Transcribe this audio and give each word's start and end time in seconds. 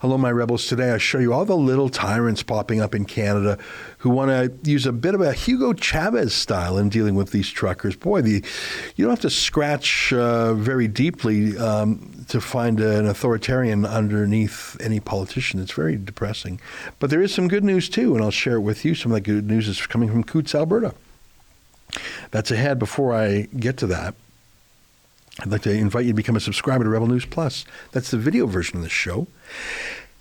Hello, 0.00 0.16
my 0.16 0.30
rebels. 0.30 0.66
Today 0.66 0.92
I 0.92 0.98
show 0.98 1.18
you 1.18 1.32
all 1.32 1.44
the 1.44 1.56
little 1.56 1.88
tyrants 1.88 2.44
popping 2.44 2.80
up 2.80 2.94
in 2.94 3.04
Canada 3.04 3.58
who 3.98 4.10
want 4.10 4.30
to 4.30 4.70
use 4.70 4.86
a 4.86 4.92
bit 4.92 5.12
of 5.12 5.20
a 5.20 5.32
Hugo 5.32 5.72
Chavez 5.72 6.32
style 6.32 6.78
in 6.78 6.88
dealing 6.88 7.16
with 7.16 7.32
these 7.32 7.50
truckers. 7.50 7.96
Boy, 7.96 8.22
the, 8.22 8.44
you 8.94 9.04
don't 9.04 9.10
have 9.10 9.20
to 9.22 9.30
scratch 9.30 10.12
uh, 10.12 10.54
very 10.54 10.86
deeply 10.86 11.58
um, 11.58 12.24
to 12.28 12.40
find 12.40 12.78
an 12.78 13.08
authoritarian 13.08 13.84
underneath 13.84 14.80
any 14.80 15.00
politician. 15.00 15.58
It's 15.60 15.72
very 15.72 15.96
depressing. 15.96 16.60
But 17.00 17.10
there 17.10 17.20
is 17.20 17.34
some 17.34 17.48
good 17.48 17.64
news, 17.64 17.88
too, 17.88 18.14
and 18.14 18.22
I'll 18.22 18.30
share 18.30 18.54
it 18.54 18.60
with 18.60 18.84
you. 18.84 18.94
Some 18.94 19.10
of 19.10 19.16
that 19.16 19.22
good 19.22 19.48
news 19.48 19.66
is 19.66 19.84
coming 19.84 20.08
from 20.08 20.22
Coutts, 20.22 20.54
Alberta. 20.54 20.94
That's 22.30 22.52
ahead. 22.52 22.78
Before 22.78 23.12
I 23.12 23.48
get 23.58 23.76
to 23.78 23.88
that, 23.88 24.14
I'd 25.40 25.50
like 25.50 25.62
to 25.62 25.72
invite 25.72 26.04
you 26.04 26.12
to 26.12 26.16
become 26.16 26.36
a 26.36 26.40
subscriber 26.40 26.84
to 26.84 26.90
Rebel 26.90 27.06
News 27.06 27.24
Plus. 27.24 27.64
That's 27.92 28.10
the 28.10 28.18
video 28.18 28.46
version 28.46 28.76
of 28.76 28.82
the 28.82 28.88
show. 28.88 29.28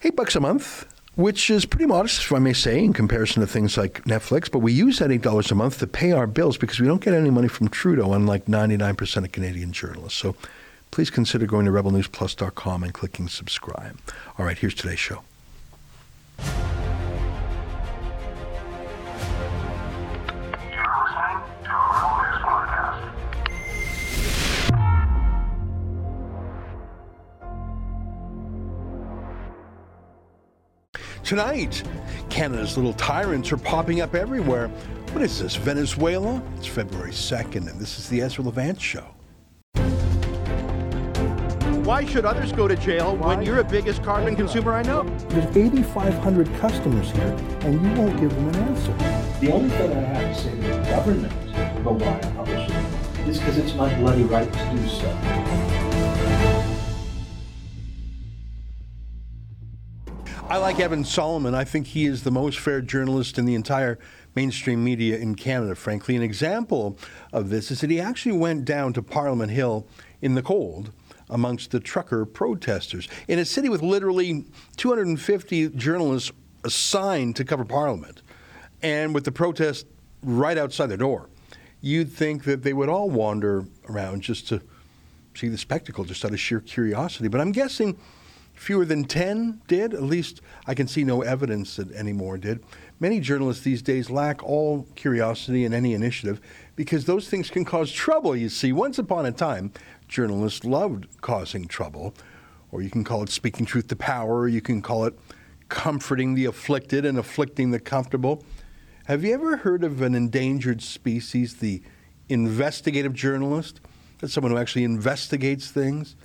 Eight 0.03 0.15
bucks 0.15 0.35
a 0.35 0.39
month, 0.39 0.85
which 1.15 1.49
is 1.49 1.65
pretty 1.65 1.87
modest, 1.87 2.21
if 2.21 2.31
I 2.31 2.37
may 2.37 2.53
say, 2.53 2.83
in 2.83 2.93
comparison 2.93 3.41
to 3.41 3.47
things 3.47 3.77
like 3.77 4.03
Netflix. 4.03 4.51
But 4.51 4.59
we 4.59 4.71
use 4.73 4.99
that 4.99 5.09
$8 5.09 5.51
a 5.51 5.55
month 5.55 5.79
to 5.79 5.87
pay 5.87 6.11
our 6.11 6.27
bills 6.27 6.57
because 6.57 6.79
we 6.79 6.85
don't 6.85 7.01
get 7.01 7.15
any 7.15 7.31
money 7.31 7.47
from 7.47 7.67
Trudeau, 7.67 8.13
unlike 8.13 8.45
99% 8.45 9.23
of 9.23 9.31
Canadian 9.31 9.71
journalists. 9.71 10.19
So 10.19 10.35
please 10.91 11.09
consider 11.09 11.47
going 11.47 11.65
to 11.65 11.71
rebelnewsplus.com 11.71 12.83
and 12.83 12.93
clicking 12.93 13.27
subscribe. 13.27 13.99
All 14.37 14.45
right, 14.45 14.57
here's 14.57 14.75
today's 14.75 14.99
show. 14.99 15.23
Tonight, 31.27 31.83
Canada's 32.29 32.77
little 32.77 32.93
tyrants 32.93 33.51
are 33.51 33.57
popping 33.57 33.99
up 33.99 34.15
everywhere. 34.15 34.69
What 35.11 35.21
is 35.21 35.41
this, 35.41 35.57
Venezuela? 35.57 36.41
It's 36.55 36.67
February 36.67 37.11
2nd, 37.11 37.69
and 37.69 37.81
this 37.81 37.99
is 37.99 38.07
the 38.07 38.21
Ezra 38.21 38.45
Levant 38.45 38.79
Show. 38.79 39.03
Why 41.83 42.05
should 42.05 42.23
others 42.23 42.53
go 42.53 42.69
to 42.69 42.77
jail 42.77 43.17
Why? 43.17 43.35
when 43.35 43.45
you're 43.45 43.57
the 43.57 43.65
biggest 43.65 44.03
carbon 44.03 44.37
consumer 44.37 44.71
I 44.71 44.83
know? 44.83 45.03
There's 45.27 45.53
8,500 45.57 46.47
customers 46.61 47.11
here, 47.11 47.35
and 47.59 47.73
you 47.73 48.01
won't 48.01 48.17
give 48.21 48.33
them 48.33 48.47
an 48.47 48.55
answer. 48.55 48.93
The 49.41 49.51
only 49.51 49.69
thing 49.71 49.91
I 49.91 49.99
have 49.99 50.33
to 50.33 50.41
say 50.41 50.51
to 50.51 50.61
the 50.61 50.89
government 50.89 51.33
about 51.77 51.99
why 51.99 52.19
I 52.23 52.31
publish 52.37 52.69
it 52.69 53.27
is 53.27 53.37
because 53.37 53.57
it's 53.57 53.73
my 53.73 53.93
bloody 53.95 54.23
right 54.23 54.49
to 54.53 54.71
do 54.71 54.87
so. 54.87 55.66
I 60.49 60.55
like 60.59 60.79
Evan 60.79 61.03
Solomon. 61.03 61.53
I 61.53 61.65
think 61.65 61.87
he 61.87 62.05
is 62.05 62.23
the 62.23 62.31
most 62.31 62.57
fair 62.57 62.79
journalist 62.79 63.37
in 63.37 63.43
the 63.43 63.53
entire 63.53 63.99
mainstream 64.33 64.81
media 64.81 65.17
in 65.17 65.35
Canada, 65.35 65.75
frankly. 65.75 66.15
An 66.15 66.21
example 66.21 66.97
of 67.33 67.49
this 67.49 67.69
is 67.69 67.81
that 67.81 67.89
he 67.89 67.99
actually 67.99 68.31
went 68.37 68.63
down 68.63 68.93
to 68.93 69.03
Parliament 69.03 69.51
Hill 69.51 69.85
in 70.21 70.35
the 70.35 70.41
cold 70.41 70.93
amongst 71.29 71.71
the 71.71 71.81
trucker 71.81 72.25
protesters 72.25 73.09
in 73.27 73.39
a 73.39 73.43
city 73.43 73.67
with 73.67 73.81
literally 73.81 74.45
250 74.77 75.67
journalists 75.71 76.31
assigned 76.63 77.35
to 77.35 77.43
cover 77.43 77.65
Parliament 77.65 78.21
and 78.81 79.13
with 79.13 79.25
the 79.25 79.33
protest 79.33 79.85
right 80.23 80.57
outside 80.57 80.87
their 80.87 80.95
door. 80.95 81.29
You'd 81.81 82.09
think 82.09 82.45
that 82.45 82.63
they 82.63 82.71
would 82.71 82.87
all 82.87 83.09
wander 83.09 83.65
around 83.89 84.21
just 84.21 84.47
to 84.47 84.61
see 85.35 85.49
the 85.49 85.57
spectacle, 85.57 86.05
just 86.05 86.23
out 86.23 86.31
of 86.31 86.39
sheer 86.39 86.61
curiosity. 86.61 87.27
But 87.27 87.41
I'm 87.41 87.51
guessing 87.51 87.97
Fewer 88.57 88.85
than 88.85 89.05
10 89.05 89.61
did. 89.67 89.93
At 89.93 90.01
least 90.01 90.41
I 90.65 90.73
can 90.73 90.87
see 90.87 91.03
no 91.03 91.21
evidence 91.21 91.75
that 91.75 91.93
any 91.95 92.11
more 92.11 92.39
did. 92.39 92.63
Many 92.99 93.19
journalists 93.19 93.63
these 93.63 93.83
days 93.83 94.09
lack 94.09 94.43
all 94.43 94.87
curiosity 94.95 95.63
and 95.63 95.75
any 95.75 95.93
initiative 95.93 96.41
because 96.75 97.05
those 97.05 97.29
things 97.29 97.51
can 97.51 97.63
cause 97.63 97.91
trouble, 97.91 98.35
you 98.35 98.49
see. 98.49 98.73
Once 98.73 98.97
upon 98.97 99.27
a 99.27 99.31
time, 99.31 99.71
journalists 100.07 100.65
loved 100.65 101.07
causing 101.21 101.67
trouble, 101.67 102.15
or 102.71 102.81
you 102.81 102.89
can 102.89 103.03
call 103.03 103.21
it 103.21 103.29
speaking 103.29 103.65
truth 103.65 103.87
to 103.89 103.95
power, 103.95 104.39
or 104.39 104.47
you 104.47 104.59
can 104.59 104.81
call 104.81 105.05
it 105.05 105.17
comforting 105.69 106.33
the 106.33 106.45
afflicted 106.45 107.05
and 107.05 107.19
afflicting 107.19 107.69
the 107.69 107.79
comfortable. 107.79 108.43
Have 109.05 109.23
you 109.23 109.35
ever 109.35 109.57
heard 109.57 109.83
of 109.83 110.01
an 110.01 110.15
endangered 110.15 110.81
species, 110.81 111.57
the 111.57 111.83
investigative 112.27 113.13
journalist? 113.13 113.81
That's 114.19 114.33
someone 114.33 114.51
who 114.51 114.57
actually 114.57 114.83
investigates 114.83 115.69
things. 115.69 116.15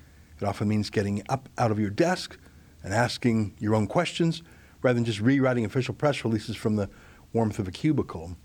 It 0.42 0.47
often 0.47 0.66
means 0.66 0.91
getting 0.91 1.22
up 1.28 1.48
out 1.56 1.70
of 1.70 1.78
your 1.78 1.91
desk 1.91 2.36
and 2.82 2.92
asking 2.92 3.54
your 3.60 3.76
own 3.76 3.86
questions 3.86 4.42
rather 4.82 4.94
than 4.94 5.04
just 5.04 5.20
rewriting 5.20 5.64
official 5.64 5.94
press 5.94 6.25
releases 6.25 6.56
from 6.56 6.75
the 6.75 6.91
warmth 7.32 7.60
of 7.60 7.69
a 7.69 7.70
cubicle. 7.70 8.36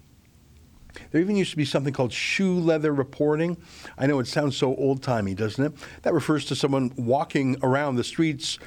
There 1.10 1.20
even 1.20 1.36
used 1.36 1.50
to 1.52 1.58
be 1.58 1.66
something 1.66 1.94
called 1.94 2.14
shoe 2.14 2.54
leather 2.54 2.94
reporting. 2.94 3.58
I 3.98 4.06
know 4.06 4.20
it 4.20 4.28
sounds 4.28 4.56
so 4.56 4.76
old 4.76 5.02
timey, 5.02 5.34
doesn't 5.34 5.64
it? 5.64 5.74
That 6.04 6.14
refers 6.14 6.46
to 6.46 6.56
someone 6.56 6.94
walking 6.98 7.58
around 7.64 7.96
the 7.96 8.04
streets 8.04 8.60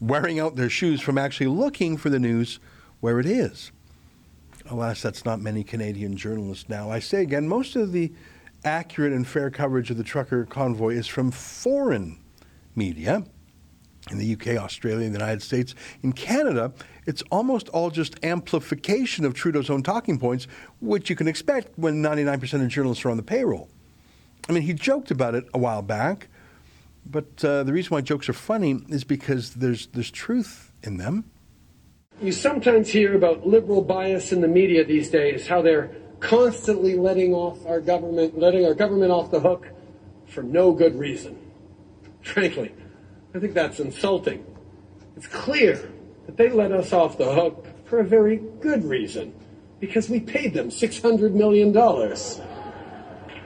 wearing 0.00 0.40
out 0.40 0.56
their 0.56 0.70
shoes 0.70 1.02
from 1.02 1.18
actually 1.18 1.48
looking 1.48 1.98
for 1.98 2.08
the 2.08 2.18
news 2.18 2.60
where 3.00 3.20
it 3.20 3.26
is. 3.26 3.72
Alas, 4.70 5.02
that's 5.02 5.26
not 5.26 5.38
many 5.38 5.64
Canadian 5.64 6.16
journalists 6.16 6.70
now. 6.70 6.90
I 6.90 6.98
say 6.98 7.20
again, 7.20 7.46
most 7.46 7.76
of 7.76 7.92
the 7.92 8.10
accurate 8.64 9.12
and 9.12 9.26
fair 9.26 9.50
coverage 9.50 9.90
of 9.90 9.98
the 9.98 10.04
trucker 10.04 10.46
convoy 10.46 10.94
is 10.94 11.06
from 11.06 11.30
foreign 11.30 12.19
media 12.80 13.22
in 14.10 14.16
the 14.18 14.32
UK, 14.32 14.62
Australia, 14.62 15.06
the 15.06 15.12
United 15.12 15.42
States. 15.42 15.74
In 16.02 16.12
Canada, 16.12 16.72
it's 17.06 17.22
almost 17.30 17.68
all 17.68 17.90
just 17.90 18.12
amplification 18.24 19.26
of 19.26 19.34
Trudeau's 19.34 19.68
own 19.68 19.82
talking 19.82 20.18
points, 20.18 20.46
which 20.80 21.10
you 21.10 21.16
can 21.16 21.28
expect 21.28 21.78
when 21.78 22.02
99% 22.02 22.62
of 22.62 22.68
journalists 22.68 23.04
are 23.04 23.10
on 23.10 23.18
the 23.18 23.22
payroll. 23.22 23.68
I 24.48 24.52
mean, 24.52 24.62
he 24.62 24.72
joked 24.72 25.10
about 25.10 25.34
it 25.34 25.44
a 25.52 25.58
while 25.58 25.82
back, 25.82 26.28
but 27.04 27.44
uh, 27.44 27.62
the 27.62 27.72
reason 27.72 27.90
why 27.90 28.00
jokes 28.00 28.28
are 28.28 28.38
funny 28.50 28.80
is 28.88 29.04
because 29.04 29.54
there's, 29.54 29.86
there's 29.88 30.10
truth 30.10 30.72
in 30.82 30.96
them. 30.96 31.30
You 32.22 32.32
sometimes 32.32 32.88
hear 32.88 33.14
about 33.14 33.46
liberal 33.46 33.82
bias 33.82 34.32
in 34.32 34.40
the 34.40 34.48
media 34.48 34.84
these 34.84 35.10
days, 35.10 35.46
how 35.46 35.60
they're 35.60 35.90
constantly 36.20 36.96
letting 36.96 37.34
off 37.34 37.64
our 37.66 37.80
government, 37.80 38.38
letting 38.38 38.64
our 38.64 38.74
government 38.74 39.12
off 39.12 39.30
the 39.30 39.40
hook 39.40 39.68
for 40.26 40.42
no 40.42 40.72
good 40.72 40.98
reason. 40.98 41.49
Frankly, 42.22 42.72
I 43.34 43.38
think 43.38 43.54
that's 43.54 43.80
insulting. 43.80 44.44
It's 45.16 45.26
clear 45.26 45.90
that 46.26 46.36
they 46.36 46.50
let 46.50 46.72
us 46.72 46.92
off 46.92 47.18
the 47.18 47.32
hook 47.32 47.66
for 47.84 48.00
a 48.00 48.04
very 48.04 48.36
good 48.60 48.84
reason 48.84 49.34
because 49.80 50.08
we 50.08 50.20
paid 50.20 50.54
them 50.54 50.68
$600 50.68 51.32
million. 51.32 51.74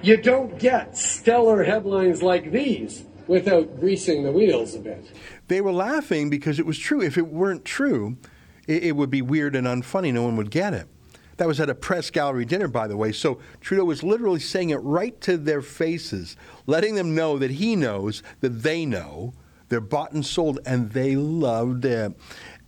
You 0.03 0.17
don't 0.19 0.59
get 0.59 0.97
stellar 0.97 1.62
headlines 1.65 2.23
like 2.23 2.51
these 2.51 3.05
without 3.27 3.81
greasing 3.81 4.25
the 4.25 4.33
wheels 4.33 4.75
a 4.75 4.81
bit. 4.81 5.11
They 5.49 5.61
were 5.61 5.73
laughing 5.73 6.29
because 6.29 6.59
it 6.59 6.67
was 6.67 6.79
true. 6.79 7.01
If 7.01 7.17
it 7.17 7.29
weren't 7.29 7.65
true, 7.65 8.19
it, 8.67 8.85
it 8.85 8.93
would 8.97 9.11
be 9.11 9.23
weird 9.23 9.56
and 9.56 9.67
unfunny. 9.67 10.12
No 10.12 10.23
one 10.25 10.37
would 10.37 10.51
get 10.51 10.75
it. 10.75 10.89
That 11.37 11.49
was 11.49 11.61
at 11.61 11.71
a 11.71 11.75
press 11.75 12.11
gallery 12.11 12.45
dinner, 12.45 12.69
by 12.69 12.87
the 12.87 12.97
way. 12.97 13.12
So 13.12 13.41
Trudeau 13.61 13.84
was 13.84 14.03
literally 14.03 14.41
saying 14.41 14.71
it 14.71 14.77
right 14.77 15.21
to 15.22 15.37
their 15.37 15.62
faces, 15.62 16.37
letting 16.67 16.95
them 16.95 17.15
know 17.15 17.39
that 17.39 17.53
he 17.53 17.77
knows 17.77 18.22
that 18.41 18.62
they 18.62 18.87
know. 18.87 19.34
They're 19.69 19.81
bought 19.81 20.12
and 20.12 20.25
sold, 20.25 20.61
and 20.67 20.91
they 20.93 21.17
loved 21.17 21.84
it. 21.84 22.12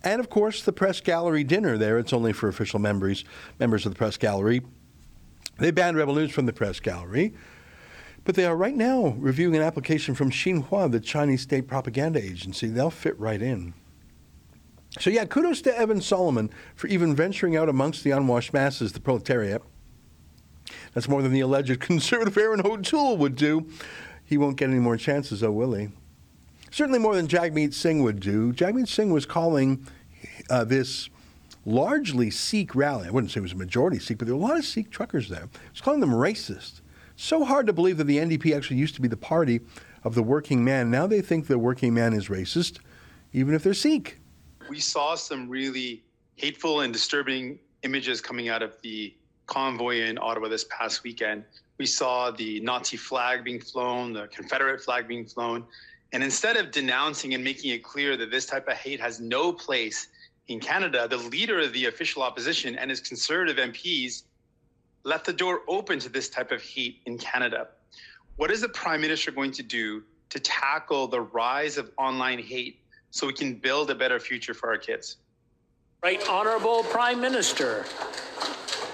And 0.03 0.19
of 0.19 0.29
course, 0.29 0.63
the 0.63 0.73
press 0.73 0.99
gallery 0.99 1.43
dinner 1.43 1.77
there, 1.77 1.97
it's 1.97 2.13
only 2.13 2.33
for 2.33 2.49
official 2.49 2.79
members, 2.79 3.23
members 3.59 3.85
of 3.85 3.93
the 3.93 3.97
press 3.97 4.17
gallery. 4.17 4.61
They 5.59 5.71
banned 5.71 5.97
Rebel 5.97 6.15
News 6.15 6.31
from 6.31 6.45
the 6.45 6.53
press 6.53 6.79
gallery. 6.79 7.33
But 8.23 8.35
they 8.35 8.45
are 8.45 8.57
right 8.57 8.75
now 8.75 9.15
reviewing 9.17 9.55
an 9.55 9.61
application 9.61 10.13
from 10.13 10.31
Xinhua, 10.31 10.91
the 10.91 10.99
Chinese 10.99 11.43
state 11.43 11.65
propaganda 11.67 12.21
agency. 12.21 12.67
They'll 12.67 12.89
fit 12.89 13.17
right 13.17 13.41
in. 13.41 13.73
So, 14.99 15.09
yeah, 15.09 15.25
kudos 15.25 15.61
to 15.61 15.77
Evan 15.77 16.01
Solomon 16.01 16.49
for 16.75 16.87
even 16.87 17.15
venturing 17.15 17.55
out 17.55 17.69
amongst 17.69 18.03
the 18.03 18.11
unwashed 18.11 18.53
masses, 18.53 18.93
the 18.93 18.99
proletariat. 18.99 19.61
That's 20.93 21.07
more 21.07 21.21
than 21.21 21.31
the 21.31 21.41
alleged 21.41 21.79
conservative 21.79 22.37
Erin 22.37 22.61
O'Toole 22.65 23.17
would 23.17 23.35
do. 23.35 23.69
He 24.25 24.37
won't 24.37 24.57
get 24.57 24.69
any 24.69 24.79
more 24.79 24.97
chances, 24.97 25.41
though, 25.41 25.51
will 25.51 25.73
he? 25.73 25.89
Certainly 26.71 26.99
more 26.99 27.15
than 27.15 27.27
Jagmeet 27.27 27.73
Singh 27.73 28.03
would 28.03 28.19
do. 28.19 28.51
Jagmeet 28.51 28.87
Singh 28.87 29.11
was 29.11 29.25
calling 29.25 29.85
uh, 30.49 30.63
this 30.63 31.09
largely 31.65 32.29
Sikh 32.29 32.75
rally. 32.75 33.07
I 33.07 33.11
wouldn't 33.11 33.31
say 33.31 33.39
it 33.39 33.43
was 33.43 33.53
a 33.53 33.57
majority 33.57 33.99
Sikh, 33.99 34.17
but 34.17 34.27
there 34.27 34.35
were 34.35 34.43
a 34.43 34.45
lot 34.45 34.57
of 34.57 34.65
Sikh 34.65 34.89
truckers 34.89 35.29
there. 35.29 35.47
He 35.51 35.69
was 35.71 35.81
calling 35.81 35.99
them 35.99 36.11
racist. 36.11 36.81
So 37.15 37.45
hard 37.45 37.67
to 37.67 37.73
believe 37.73 37.97
that 37.97 38.03
the 38.03 38.17
NDP 38.17 38.55
actually 38.55 38.77
used 38.77 38.95
to 38.95 39.01
be 39.01 39.07
the 39.07 39.17
party 39.17 39.61
of 40.03 40.13
the 40.15 40.23
working 40.23 40.63
man. 40.63 40.91
Now 40.91 41.07
they 41.07 41.21
think 41.21 41.47
the 41.47 41.57
working 41.57 41.93
man 41.93 42.13
is 42.13 42.27
racist, 42.27 42.79
even 43.33 43.55
if 43.55 43.63
they're 43.63 43.73
Sikh 43.73 44.19
we 44.69 44.79
saw 44.79 45.15
some 45.15 45.49
really 45.49 46.03
hateful 46.35 46.81
and 46.81 46.93
disturbing 46.93 47.59
images 47.83 48.21
coming 48.21 48.49
out 48.49 48.61
of 48.61 48.79
the 48.81 49.13
convoy 49.45 50.01
in 50.01 50.17
Ottawa 50.17 50.47
this 50.47 50.65
past 50.69 51.03
weekend. 51.03 51.43
We 51.77 51.85
saw 51.85 52.31
the 52.31 52.59
Nazi 52.59 52.97
flag 52.97 53.43
being 53.43 53.59
flown, 53.59 54.13
the 54.13 54.27
Confederate 54.27 54.81
flag 54.83 55.07
being 55.07 55.25
flown, 55.25 55.63
And 56.13 56.23
instead 56.23 56.55
of 56.55 56.71
denouncing 56.71 57.33
and 57.33 57.43
making 57.43 57.71
it 57.71 57.83
clear 57.83 58.15
that 58.17 58.31
this 58.31 58.45
type 58.45 58.67
of 58.67 58.77
hate 58.77 58.99
has 58.99 59.19
no 59.19 59.51
place 59.51 60.07
in 60.47 60.59
Canada, 60.59 61.07
the 61.07 61.17
leader 61.17 61.59
of 61.59 61.73
the 61.73 61.85
official 61.85 62.23
opposition 62.23 62.77
and 62.77 62.89
his 62.89 63.01
conservative 63.01 63.57
MPs 63.57 64.23
left 65.03 65.25
the 65.25 65.33
door 65.33 65.61
open 65.67 65.99
to 65.99 66.09
this 66.09 66.29
type 66.29 66.51
of 66.51 66.61
hate 66.61 67.01
in 67.05 67.17
Canada. 67.17 67.67
What 68.37 68.51
is 68.51 68.61
the 68.61 68.69
Prime 68.69 69.01
Minister 69.01 69.31
going 69.31 69.51
to 69.51 69.63
do 69.63 70.03
to 70.29 70.39
tackle 70.39 71.07
the 71.07 71.21
rise 71.21 71.77
of 71.77 71.91
online 71.97 72.39
hate 72.39 72.79
so 73.11 73.27
we 73.27 73.33
can 73.33 73.55
build 73.55 73.89
a 73.89 73.95
better 73.95 74.19
future 74.19 74.53
for 74.53 74.69
our 74.69 74.77
kids? 74.77 75.17
Right 76.03 76.21
Honorable 76.29 76.83
Prime 76.83 77.19
Minister. 77.19 77.85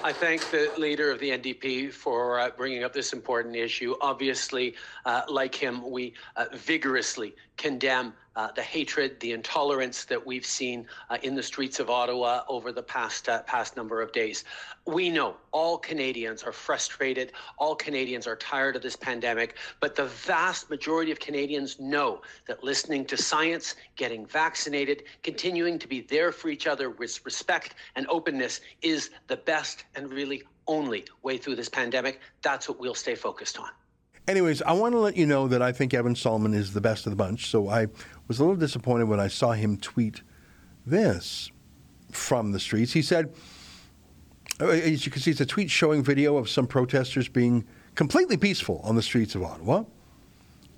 I 0.06 0.12
thank 0.12 0.52
the 0.52 0.70
leader 0.78 1.12
of 1.12 1.20
the 1.20 1.30
NDP 1.30 1.94
for 1.94 2.38
uh, 2.38 2.50
bringing 2.50 2.84
up 2.84 2.92
this 2.92 3.14
important 3.14 3.56
issue. 3.56 3.96
Obviously, 4.02 4.76
uh, 5.06 5.22
like 5.30 5.56
him, 5.56 5.90
we 5.90 6.14
uh, 6.36 6.46
vigorously 6.54 7.36
condemn 7.58 8.14
uh, 8.36 8.52
the 8.56 8.62
hatred, 8.62 9.20
the 9.20 9.32
intolerance 9.32 10.06
that 10.06 10.26
we've 10.26 10.46
seen 10.46 10.88
uh, 11.10 11.18
in 11.22 11.36
the 11.36 11.44
streets 11.44 11.80
of 11.80 11.90
Ottawa 11.90 12.42
over 12.48 12.72
the 12.72 12.82
past 12.82 13.30
uh, 13.30 13.44
past 13.44 13.78
number 13.78 14.02
of 14.02 14.12
days. 14.12 14.44
We 14.86 15.10
know 15.10 15.36
all 15.52 15.78
Canadians 15.78 16.42
are 16.42 16.52
frustrated, 16.52 17.32
all 17.60 17.76
Canadians 17.76 18.26
are 18.26 18.36
tired 18.36 18.76
of 18.76 18.82
this 18.82 18.96
pandemic, 18.96 19.58
but 19.80 19.96
the 19.96 20.06
vast 20.06 20.70
majority 20.70 21.12
of 21.12 21.20
Canadians 21.20 21.80
know 21.80 22.22
that 22.48 22.64
listening 22.64 23.06
to 23.06 23.18
science, 23.18 23.76
getting 23.96 24.26
vaccinated, 24.26 25.04
continuing 25.22 25.78
to 25.78 25.88
be 25.88 26.02
there 26.02 26.32
for 26.32 26.50
each 26.50 26.66
other 26.66 26.90
with 26.90 27.24
respect 27.26 27.76
and 27.96 28.08
openness 28.10 28.62
is 28.82 29.12
the 29.28 29.38
best 29.38 29.86
and 29.96 30.12
really 30.12 30.44
only 30.68 31.06
way 31.22 31.38
through 31.38 31.56
this 31.56 31.70
pandemic. 31.70 32.20
That's 32.42 32.68
what 32.68 32.80
we'll 32.80 32.96
stay 32.96 33.16
focused 33.16 33.60
on. 33.60 33.70
Anyways, 34.28 34.62
I 34.62 34.72
want 34.72 34.94
to 34.94 35.00
let 35.00 35.18
you 35.18 35.26
know 35.26 35.48
that 35.50 35.62
I 35.62 35.72
think 35.74 35.94
Evan 35.94 36.16
Solomon 36.16 36.54
is 36.54 36.74
the 36.74 36.82
best 36.82 37.06
of 37.06 37.12
the 37.12 37.18
bunch. 37.18 37.48
So 37.48 37.68
I 37.68 37.88
was 38.28 38.40
a 38.40 38.44
little 38.44 38.56
disappointed 38.56 39.06
when 39.06 39.20
I 39.20 39.28
saw 39.28 39.52
him 39.52 39.78
tweet 39.78 40.22
this 40.86 41.52
from 42.12 42.52
the 42.52 42.60
streets. 42.60 42.94
He 42.94 43.02
said, 43.02 43.34
uh, 44.62 44.68
as 44.68 45.06
you 45.06 45.12
can 45.12 45.22
see, 45.22 45.32
it's 45.32 45.42
a 45.42 45.46
tweet 45.46 45.70
showing 45.70 46.04
video 46.04 46.38
of 46.38 46.50
some 46.50 46.68
protesters 46.68 47.28
being 47.28 47.66
completely 47.96 48.38
peaceful 48.38 48.80
on 48.84 48.96
the 48.96 49.02
streets 49.02 49.36
of 49.36 49.44
Ottawa. 49.44 49.84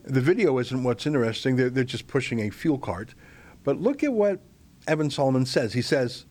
The 0.06 0.22
video 0.22 0.58
isn't 0.60 0.84
what's 0.84 1.06
interesting, 1.06 1.56
they're, 1.56 1.70
they're 1.70 1.84
just 1.84 2.08
pushing 2.08 2.40
a 2.42 2.50
fuel 2.50 2.78
cart. 2.78 3.14
But 3.64 3.82
look 3.82 4.04
at 4.04 4.14
what 4.14 4.40
Evan 4.88 5.10
Solomon 5.10 5.46
says. 5.46 5.74
He 5.74 5.82
says, 5.82 6.26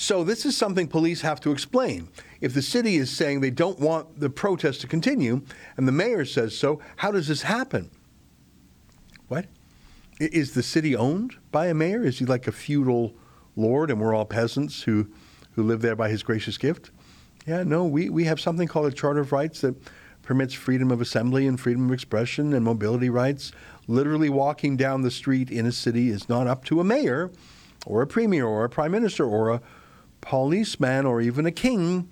so 0.00 0.22
this 0.22 0.46
is 0.46 0.56
something 0.56 0.86
police 0.86 1.22
have 1.22 1.40
to 1.40 1.50
explain. 1.50 2.08
If 2.40 2.54
the 2.54 2.62
city 2.62 2.98
is 2.98 3.10
saying 3.10 3.40
they 3.40 3.50
don't 3.50 3.80
want 3.80 4.20
the 4.20 4.30
protest 4.30 4.80
to 4.82 4.86
continue, 4.86 5.42
and 5.76 5.88
the 5.88 5.92
mayor 5.92 6.24
says 6.24 6.56
so, 6.56 6.80
how 6.94 7.10
does 7.10 7.26
this 7.26 7.42
happen? 7.42 7.90
What? 9.26 9.46
Is 10.20 10.54
the 10.54 10.62
city 10.62 10.94
owned 10.94 11.34
by 11.50 11.66
a 11.66 11.74
mayor? 11.74 12.04
Is 12.04 12.20
he 12.20 12.26
like 12.26 12.46
a 12.46 12.52
feudal 12.52 13.16
lord 13.56 13.90
and 13.90 14.00
we're 14.00 14.14
all 14.14 14.24
peasants 14.24 14.84
who, 14.84 15.08
who 15.56 15.64
live 15.64 15.82
there 15.82 15.96
by 15.96 16.10
his 16.10 16.22
gracious 16.22 16.58
gift? 16.58 16.92
Yeah, 17.44 17.64
no, 17.64 17.84
we, 17.84 18.08
we 18.08 18.22
have 18.22 18.38
something 18.38 18.68
called 18.68 18.86
a 18.86 18.92
Charter 18.92 19.22
of 19.22 19.32
Rights 19.32 19.62
that 19.62 19.74
permits 20.22 20.54
freedom 20.54 20.92
of 20.92 21.00
assembly 21.00 21.48
and 21.48 21.58
freedom 21.58 21.86
of 21.86 21.92
expression 21.92 22.52
and 22.52 22.64
mobility 22.64 23.10
rights. 23.10 23.50
Literally 23.88 24.30
walking 24.30 24.76
down 24.76 25.02
the 25.02 25.10
street 25.10 25.50
in 25.50 25.66
a 25.66 25.72
city 25.72 26.08
is 26.08 26.28
not 26.28 26.46
up 26.46 26.64
to 26.66 26.78
a 26.78 26.84
mayor 26.84 27.32
or 27.84 28.00
a 28.00 28.06
premier 28.06 28.46
or 28.46 28.64
a 28.64 28.68
prime 28.68 28.92
minister 28.92 29.24
or 29.24 29.50
a 29.50 29.60
policeman 30.20 31.06
or 31.06 31.20
even 31.20 31.46
a 31.46 31.52
king, 31.52 32.08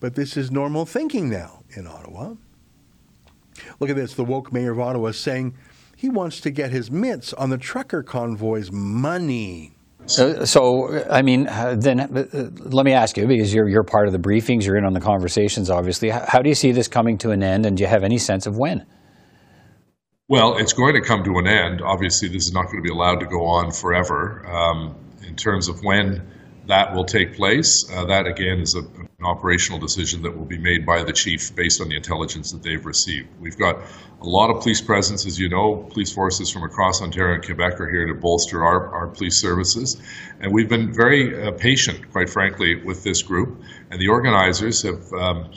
but 0.00 0.14
this 0.14 0.36
is 0.36 0.50
normal 0.50 0.86
thinking 0.86 1.28
now 1.28 1.62
in 1.76 1.86
Ottawa. 1.86 2.34
Look 3.78 3.90
at 3.90 3.96
this 3.96 4.14
the 4.14 4.24
woke 4.24 4.52
mayor 4.52 4.72
of 4.72 4.80
Ottawa 4.80 5.12
saying 5.12 5.54
he 5.96 6.08
wants 6.08 6.40
to 6.40 6.50
get 6.50 6.70
his 6.70 6.90
mitts 6.90 7.32
on 7.34 7.50
the 7.50 7.58
trucker 7.58 8.02
convoy's 8.02 8.72
money. 8.72 9.72
So, 10.06 10.44
so 10.44 11.04
I 11.10 11.22
mean, 11.22 11.46
uh, 11.46 11.76
then 11.78 12.00
uh, 12.00 12.50
let 12.56 12.84
me 12.86 12.92
ask 12.92 13.16
you, 13.16 13.26
because 13.26 13.52
you're, 13.54 13.68
you're 13.68 13.84
part 13.84 14.06
of 14.06 14.12
the 14.12 14.18
briefings, 14.18 14.64
you're 14.64 14.76
in 14.76 14.84
on 14.84 14.94
the 14.94 15.00
conversations, 15.00 15.70
obviously. 15.70 16.08
How, 16.08 16.24
how 16.26 16.38
do 16.40 16.48
you 16.48 16.54
see 16.54 16.72
this 16.72 16.88
coming 16.88 17.18
to 17.18 17.30
an 17.30 17.42
end, 17.42 17.66
and 17.66 17.76
do 17.76 17.82
you 17.82 17.88
have 17.88 18.02
any 18.02 18.18
sense 18.18 18.46
of 18.46 18.56
when? 18.56 18.86
Well, 20.28 20.56
it's 20.56 20.72
going 20.72 20.94
to 20.94 21.00
come 21.00 21.22
to 21.24 21.38
an 21.38 21.46
end. 21.46 21.82
Obviously, 21.82 22.28
this 22.28 22.46
is 22.46 22.52
not 22.52 22.66
going 22.66 22.82
to 22.82 22.82
be 22.82 22.92
allowed 22.92 23.20
to 23.20 23.26
go 23.26 23.44
on 23.44 23.70
forever. 23.70 24.46
Um, 24.46 24.96
in 25.26 25.36
terms 25.36 25.68
of 25.68 25.82
when 25.82 26.26
that 26.66 26.94
will 26.94 27.04
take 27.04 27.34
place. 27.34 27.90
Uh, 27.92 28.04
that, 28.06 28.26
again, 28.26 28.60
is 28.60 28.74
a, 28.74 28.80
an 28.80 29.08
operational 29.24 29.78
decision 29.78 30.22
that 30.22 30.36
will 30.36 30.44
be 30.46 30.58
made 30.58 30.86
by 30.86 31.02
the 31.02 31.12
chief 31.12 31.54
based 31.54 31.80
on 31.80 31.88
the 31.88 31.96
intelligence 31.96 32.52
that 32.52 32.62
they've 32.62 32.84
received. 32.84 33.28
We've 33.40 33.58
got 33.58 33.76
a 34.20 34.26
lot 34.26 34.50
of 34.50 34.62
police 34.62 34.80
presence, 34.80 35.26
as 35.26 35.38
you 35.38 35.48
know. 35.48 35.76
Police 35.90 36.12
forces 36.12 36.50
from 36.50 36.62
across 36.62 37.02
Ontario 37.02 37.34
and 37.34 37.44
Quebec 37.44 37.80
are 37.80 37.90
here 37.90 38.06
to 38.06 38.14
bolster 38.14 38.64
our, 38.64 38.94
our 38.94 39.06
police 39.08 39.40
services. 39.40 40.00
And 40.40 40.52
we've 40.52 40.68
been 40.68 40.92
very 40.92 41.42
uh, 41.42 41.52
patient, 41.52 42.10
quite 42.12 42.30
frankly, 42.30 42.76
with 42.76 43.02
this 43.02 43.22
group. 43.22 43.62
And 43.90 44.00
the 44.00 44.08
organizers 44.08 44.82
have. 44.82 45.12
Um, 45.12 45.50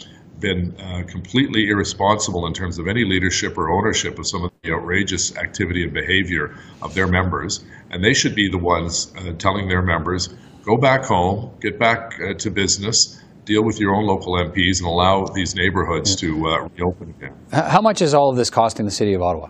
been 0.43 0.75
uh, 0.81 1.03
completely 1.07 1.69
irresponsible 1.69 2.45
in 2.47 2.53
terms 2.53 2.77
of 2.77 2.85
any 2.89 3.05
leadership 3.05 3.57
or 3.57 3.71
ownership 3.71 4.19
of 4.19 4.27
some 4.27 4.43
of 4.43 4.51
the 4.61 4.73
outrageous 4.73 5.37
activity 5.37 5.83
and 5.83 5.93
behavior 5.93 6.53
of 6.81 6.93
their 6.93 7.07
members. 7.07 7.63
And 7.91 8.03
they 8.03 8.13
should 8.13 8.35
be 8.35 8.49
the 8.49 8.57
ones 8.57 9.13
uh, 9.17 9.31
telling 9.37 9.69
their 9.69 9.81
members 9.81 10.35
go 10.63 10.77
back 10.77 11.03
home, 11.05 11.55
get 11.61 11.77
back 11.77 12.19
uh, 12.19 12.33
to 12.35 12.49
business, 12.49 13.21
deal 13.45 13.63
with 13.63 13.79
your 13.79 13.93
own 13.93 14.05
local 14.05 14.33
MPs, 14.33 14.79
and 14.79 14.87
allow 14.87 15.25
these 15.25 15.55
neighborhoods 15.55 16.15
to 16.17 16.47
uh, 16.47 16.67
reopen 16.75 17.09
again. 17.09 17.35
How 17.51 17.81
much 17.81 18.01
is 18.01 18.13
all 18.13 18.29
of 18.29 18.37
this 18.37 18.49
costing 18.49 18.85
the 18.85 18.91
city 18.91 19.13
of 19.13 19.21
Ottawa? 19.21 19.49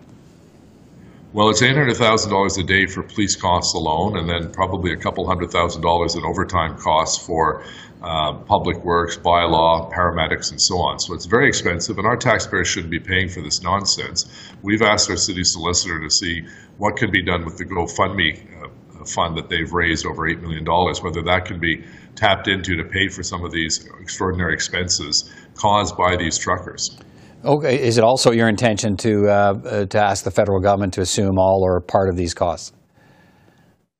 Well, 1.32 1.50
it's 1.50 1.62
$800,000 1.62 2.58
a 2.58 2.62
day 2.62 2.86
for 2.86 3.02
police 3.02 3.34
costs 3.34 3.74
alone, 3.74 4.18
and 4.18 4.28
then 4.28 4.52
probably 4.52 4.92
a 4.92 4.96
couple 4.96 5.26
hundred 5.26 5.50
thousand 5.50 5.82
dollars 5.82 6.14
in 6.14 6.22
overtime 6.24 6.78
costs 6.78 7.24
for 7.26 7.64
uh, 8.04 8.34
public 8.34 8.84
works, 8.84 9.16
bylaw, 9.16 9.90
paramedics, 9.92 10.52
and 10.52 10.62
so 10.62 10.76
on. 10.76 11.00
So 11.00 11.12
it's 11.12 11.26
very 11.26 11.48
expensive, 11.48 11.98
and 11.98 12.06
our 12.06 12.16
taxpayers 12.16 12.68
shouldn't 12.68 12.92
be 12.92 13.00
paying 13.00 13.28
for 13.28 13.40
this 13.40 13.62
nonsense. 13.62 14.30
We've 14.62 14.82
asked 14.82 15.10
our 15.10 15.16
city 15.16 15.42
solicitor 15.42 16.00
to 16.00 16.10
see 16.10 16.42
what 16.76 16.96
can 16.96 17.10
be 17.10 17.24
done 17.24 17.44
with 17.44 17.56
the 17.56 17.64
GoFundMe 17.64 18.62
uh, 18.62 18.63
fund 19.04 19.36
that 19.36 19.48
they've 19.48 19.72
raised 19.72 20.06
over 20.06 20.22
$8 20.22 20.40
million, 20.40 20.64
whether 21.02 21.22
that 21.22 21.44
can 21.44 21.60
be 21.60 21.84
tapped 22.14 22.48
into 22.48 22.76
to 22.76 22.84
pay 22.84 23.08
for 23.08 23.22
some 23.22 23.44
of 23.44 23.52
these 23.52 23.88
extraordinary 24.00 24.54
expenses 24.54 25.32
caused 25.54 25.96
by 25.96 26.16
these 26.16 26.38
truckers. 26.38 26.96
Okay. 27.44 27.78
Is 27.80 27.98
it 27.98 28.04
also 28.04 28.32
your 28.32 28.48
intention 28.48 28.96
to, 28.98 29.28
uh, 29.28 29.32
uh, 29.32 29.86
to 29.86 29.98
ask 29.98 30.24
the 30.24 30.30
federal 30.30 30.60
government 30.60 30.94
to 30.94 31.02
assume 31.02 31.38
all 31.38 31.62
or 31.62 31.80
part 31.80 32.08
of 32.08 32.16
these 32.16 32.32
costs? 32.32 32.72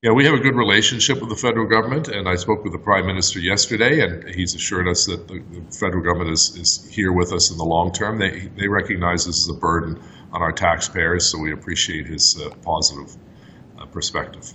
Yeah, 0.05 0.13
we 0.13 0.25
have 0.27 0.35
a 0.35 0.39
good 0.39 0.55
relationship 0.55 1.21
with 1.21 1.31
the 1.31 1.37
federal 1.37 1.67
government, 1.67 2.09
and 2.09 2.29
I 2.29 2.35
spoke 2.35 2.63
with 2.63 2.75
the 2.75 2.79
Prime 2.79 3.07
Minister 3.07 3.41
yesterday, 3.41 4.01
and 4.01 4.35
he's 4.35 4.55
assured 4.55 4.87
us 4.87 5.07
that 5.07 5.29
the, 5.29 5.41
the 5.41 5.63
federal 5.73 6.05
government 6.05 6.31
is, 6.31 6.55
is 6.61 6.89
here 6.93 7.13
with 7.13 7.33
us 7.33 7.51
in 7.51 7.57
the 7.57 7.65
long 7.65 7.91
term. 7.91 8.19
They, 8.19 8.49
they 8.55 8.69
recognize 8.69 9.25
this 9.25 9.37
is 9.37 9.51
a 9.57 9.59
burden 9.59 9.99
on 10.31 10.43
our 10.43 10.53
taxpayers, 10.53 11.33
so 11.33 11.39
we 11.39 11.53
appreciate 11.53 12.07
his 12.07 12.39
uh, 12.39 12.55
positive 12.57 13.17
uh, 13.79 13.87
perspective. 13.87 14.53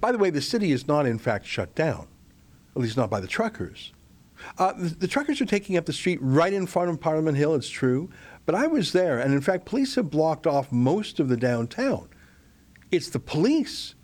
By 0.00 0.12
the 0.12 0.18
way, 0.18 0.30
the 0.30 0.40
city 0.40 0.72
is 0.72 0.88
not, 0.88 1.06
in 1.06 1.18
fact, 1.18 1.46
shut 1.46 1.74
down, 1.74 2.08
at 2.74 2.82
least 2.82 2.96
not 2.96 3.10
by 3.10 3.20
the 3.20 3.28
truckers. 3.28 3.92
Uh, 4.58 4.72
the, 4.72 4.88
the, 4.88 5.08
truckers 5.08 5.40
are 5.40 5.46
taking 5.46 5.76
up 5.76 5.84
the 5.84 5.92
street 5.92 6.18
right 6.22 6.52
in 6.52 6.66
front 6.66 6.90
of 6.90 7.00
Parliament 7.00 7.36
Hill, 7.36 7.54
it's 7.54 7.68
true, 7.68 8.10
but 8.46 8.54
I 8.54 8.66
was 8.66 8.92
there, 8.92 9.18
and 9.18 9.34
in 9.34 9.40
fact, 9.40 9.66
police 9.66 9.94
have 9.96 10.10
blocked 10.10 10.46
off 10.46 10.72
most 10.72 11.20
of 11.20 11.28
the 11.28 11.36
downtown. 11.36 12.08
It's 12.90 13.10
the 13.10 13.20
police 13.20 13.94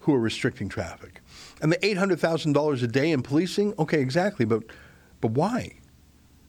who 0.00 0.14
are 0.14 0.20
restricting 0.20 0.68
traffic. 0.68 1.20
And 1.62 1.70
the 1.72 1.76
$800,000 1.78 2.82
a 2.82 2.86
day 2.86 3.10
in 3.10 3.22
policing, 3.22 3.74
okay, 3.78 4.00
exactly, 4.00 4.44
but, 4.44 4.64
but 5.20 5.32
why? 5.32 5.78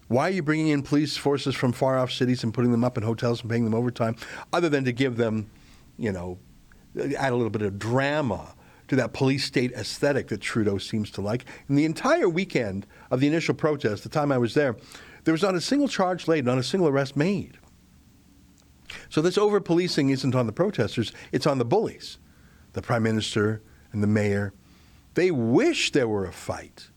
Why 0.07 0.27
are 0.27 0.31
you 0.31 0.43
bringing 0.43 0.67
in 0.67 0.83
police 0.83 1.17
forces 1.17 1.55
from 1.55 1.71
far 1.71 1.97
off 1.97 2.11
cities 2.11 2.43
and 2.43 2.53
putting 2.53 2.71
them 2.71 2.83
up 2.83 2.97
in 2.97 3.03
hotels 3.03 3.41
and 3.41 3.49
paying 3.49 3.63
them 3.63 3.73
overtime, 3.73 4.15
other 4.53 4.69
than 4.69 4.85
to 4.85 4.91
give 4.91 5.17
them, 5.17 5.49
you 5.97 6.11
know, 6.11 6.37
add 6.97 7.31
a 7.31 7.35
little 7.35 7.49
bit 7.49 7.61
of 7.61 7.79
drama 7.79 8.53
to 8.87 8.95
that 8.95 9.13
police 9.13 9.43
state 9.43 9.71
aesthetic 9.73 10.27
that 10.27 10.41
Trudeau 10.41 10.77
seems 10.77 11.09
to 11.11 11.21
like. 11.21 11.45
In 11.67 11.75
the 11.75 11.85
entire 11.85 12.29
weekend 12.29 12.85
of 13.09 13.19
the 13.19 13.27
initial 13.27 13.55
protest, 13.55 14.03
the 14.03 14.09
time 14.09 14.31
I 14.31 14.37
was 14.37 14.53
there, 14.53 14.75
there 15.23 15.31
was 15.31 15.41
not 15.41 15.55
a 15.55 15.61
single 15.61 15.87
charge 15.87 16.27
laid, 16.27 16.45
not 16.45 16.57
a 16.57 16.63
single 16.63 16.87
arrest 16.87 17.15
made. 17.15 17.57
So 19.09 19.21
this 19.21 19.37
over 19.37 19.59
policing 19.59 20.09
isn't 20.09 20.35
on 20.35 20.45
the 20.45 20.53
protesters, 20.53 21.11
it's 21.31 21.47
on 21.47 21.57
the 21.57 21.65
bullies, 21.65 22.17
the 22.73 22.81
prime 22.81 23.03
minister 23.03 23.61
and 23.91 24.03
the 24.03 24.07
mayor. 24.07 24.53
They 25.15 25.31
wish 25.31 25.91
there 25.91 26.07
were 26.07 26.25
a 26.25 26.33
fight. 26.33 26.89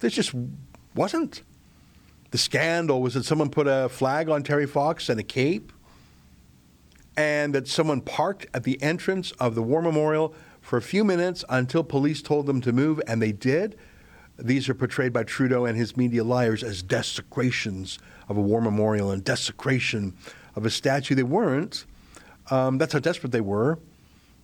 There 0.00 0.10
just 0.10 0.34
wasn't. 0.94 1.42
The 2.30 2.38
scandal 2.38 3.00
was 3.00 3.14
that 3.14 3.24
someone 3.24 3.50
put 3.50 3.66
a 3.66 3.88
flag 3.88 4.28
on 4.28 4.42
Terry 4.42 4.66
Fox 4.66 5.08
and 5.08 5.18
a 5.18 5.22
cape, 5.24 5.72
and 7.16 7.54
that 7.54 7.68
someone 7.68 8.00
parked 8.00 8.46
at 8.54 8.64
the 8.64 8.80
entrance 8.82 9.32
of 9.32 9.54
the 9.54 9.62
War 9.62 9.82
Memorial 9.82 10.34
for 10.60 10.76
a 10.76 10.82
few 10.82 11.04
minutes 11.04 11.44
until 11.48 11.82
police 11.82 12.22
told 12.22 12.46
them 12.46 12.60
to 12.60 12.72
move, 12.72 13.00
and 13.06 13.20
they 13.20 13.32
did. 13.32 13.76
These 14.38 14.68
are 14.68 14.74
portrayed 14.74 15.12
by 15.12 15.24
Trudeau 15.24 15.64
and 15.64 15.76
his 15.76 15.96
media 15.96 16.24
liars 16.24 16.62
as 16.62 16.82
desecrations 16.82 17.98
of 18.28 18.36
a 18.36 18.40
war 18.40 18.60
memorial 18.60 19.10
and 19.10 19.22
desecration 19.22 20.16
of 20.54 20.64
a 20.64 20.70
statue. 20.70 21.14
They 21.14 21.22
weren't. 21.22 21.84
Um, 22.50 22.78
that's 22.78 22.92
how 22.92 23.00
desperate 23.00 23.32
they 23.32 23.40
were. 23.40 23.78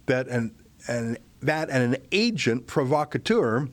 That 0.06 0.28
and 0.28 0.54
and 0.88 1.18
that 1.40 1.70
and 1.70 1.94
an 1.94 2.02
agent 2.12 2.66
provocateur 2.66 3.68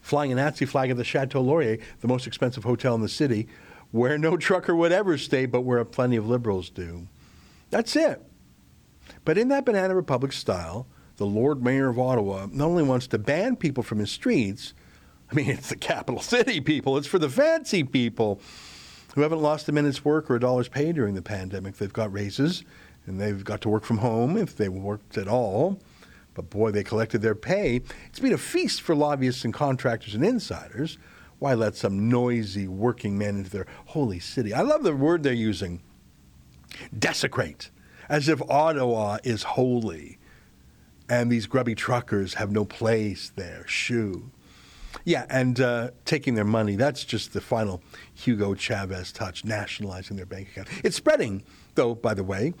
flying 0.00 0.32
a 0.32 0.34
Nazi 0.34 0.64
flag 0.64 0.90
at 0.90 0.96
the 0.96 1.04
Chateau 1.04 1.40
Laurier, 1.40 1.78
the 2.00 2.08
most 2.08 2.26
expensive 2.26 2.64
hotel 2.64 2.94
in 2.94 3.00
the 3.00 3.08
city, 3.08 3.48
where 3.90 4.18
no 4.18 4.36
trucker 4.36 4.74
would 4.74 4.92
ever 4.92 5.16
stay, 5.18 5.46
but 5.46 5.62
where 5.62 5.84
plenty 5.84 6.16
of 6.16 6.26
liberals 6.26 6.70
do. 6.70 7.06
That's 7.74 7.96
it. 7.96 8.22
But 9.24 9.36
in 9.36 9.48
that 9.48 9.64
Banana 9.64 9.96
Republic 9.96 10.30
style, 10.30 10.86
the 11.16 11.26
Lord 11.26 11.60
Mayor 11.60 11.88
of 11.88 11.98
Ottawa 11.98 12.46
not 12.52 12.66
only 12.66 12.84
wants 12.84 13.08
to 13.08 13.18
ban 13.18 13.56
people 13.56 13.82
from 13.82 13.98
his 13.98 14.12
streets, 14.12 14.74
I 15.28 15.34
mean, 15.34 15.50
it's 15.50 15.70
the 15.70 15.76
capital 15.76 16.20
city 16.20 16.60
people, 16.60 16.96
it's 16.96 17.08
for 17.08 17.18
the 17.18 17.28
fancy 17.28 17.82
people 17.82 18.40
who 19.16 19.22
haven't 19.22 19.42
lost 19.42 19.68
a 19.68 19.72
minute's 19.72 20.04
work 20.04 20.30
or 20.30 20.36
a 20.36 20.40
dollar's 20.40 20.68
pay 20.68 20.92
during 20.92 21.16
the 21.16 21.22
pandemic. 21.22 21.78
They've 21.78 21.92
got 21.92 22.12
raises 22.12 22.62
and 23.06 23.20
they've 23.20 23.42
got 23.42 23.60
to 23.62 23.68
work 23.68 23.82
from 23.82 23.98
home 23.98 24.36
if 24.36 24.54
they 24.54 24.68
worked 24.68 25.18
at 25.18 25.26
all. 25.26 25.80
But 26.34 26.50
boy, 26.50 26.70
they 26.70 26.84
collected 26.84 27.22
their 27.22 27.34
pay. 27.34 27.80
It's 28.06 28.20
been 28.20 28.32
a 28.32 28.38
feast 28.38 28.82
for 28.82 28.94
lobbyists 28.94 29.44
and 29.44 29.52
contractors 29.52 30.14
and 30.14 30.24
insiders. 30.24 30.96
Why 31.40 31.54
let 31.54 31.74
some 31.74 32.08
noisy 32.08 32.68
working 32.68 33.18
men 33.18 33.38
into 33.38 33.50
their 33.50 33.66
holy 33.86 34.20
city? 34.20 34.54
I 34.54 34.60
love 34.60 34.84
the 34.84 34.94
word 34.94 35.24
they're 35.24 35.32
using 35.32 35.82
desecrate, 36.96 37.70
as 38.08 38.28
if 38.28 38.42
Ottawa 38.50 39.18
is 39.24 39.42
holy 39.42 40.18
and 41.08 41.30
these 41.30 41.46
grubby 41.46 41.74
truckers 41.74 42.34
have 42.34 42.50
no 42.50 42.64
place 42.64 43.32
there. 43.36 43.64
Shoo. 43.66 44.30
Yeah, 45.04 45.26
and 45.28 45.60
uh, 45.60 45.90
taking 46.04 46.34
their 46.34 46.44
money, 46.44 46.76
that's 46.76 47.04
just 47.04 47.32
the 47.32 47.40
final 47.40 47.82
Hugo 48.14 48.54
Chavez 48.54 49.12
touch, 49.12 49.44
nationalizing 49.44 50.16
their 50.16 50.26
bank 50.26 50.48
account. 50.48 50.68
It's 50.82 50.96
spreading, 50.96 51.42
though, 51.74 51.94
by 51.94 52.14
the 52.14 52.24
way. 52.24 52.54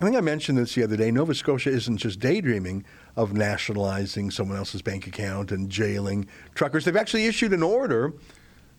I 0.00 0.04
think 0.04 0.16
I 0.16 0.20
mentioned 0.20 0.56
this 0.56 0.74
the 0.74 0.82
other 0.82 0.96
day. 0.96 1.10
Nova 1.10 1.34
Scotia 1.34 1.68
isn't 1.68 1.98
just 1.98 2.20
daydreaming 2.20 2.84
of 3.16 3.34
nationalizing 3.34 4.30
someone 4.30 4.56
else's 4.56 4.80
bank 4.80 5.06
account 5.06 5.52
and 5.52 5.68
jailing 5.68 6.26
truckers. 6.54 6.86
They've 6.86 6.96
actually 6.96 7.26
issued 7.26 7.52
an 7.52 7.62
order 7.62 8.14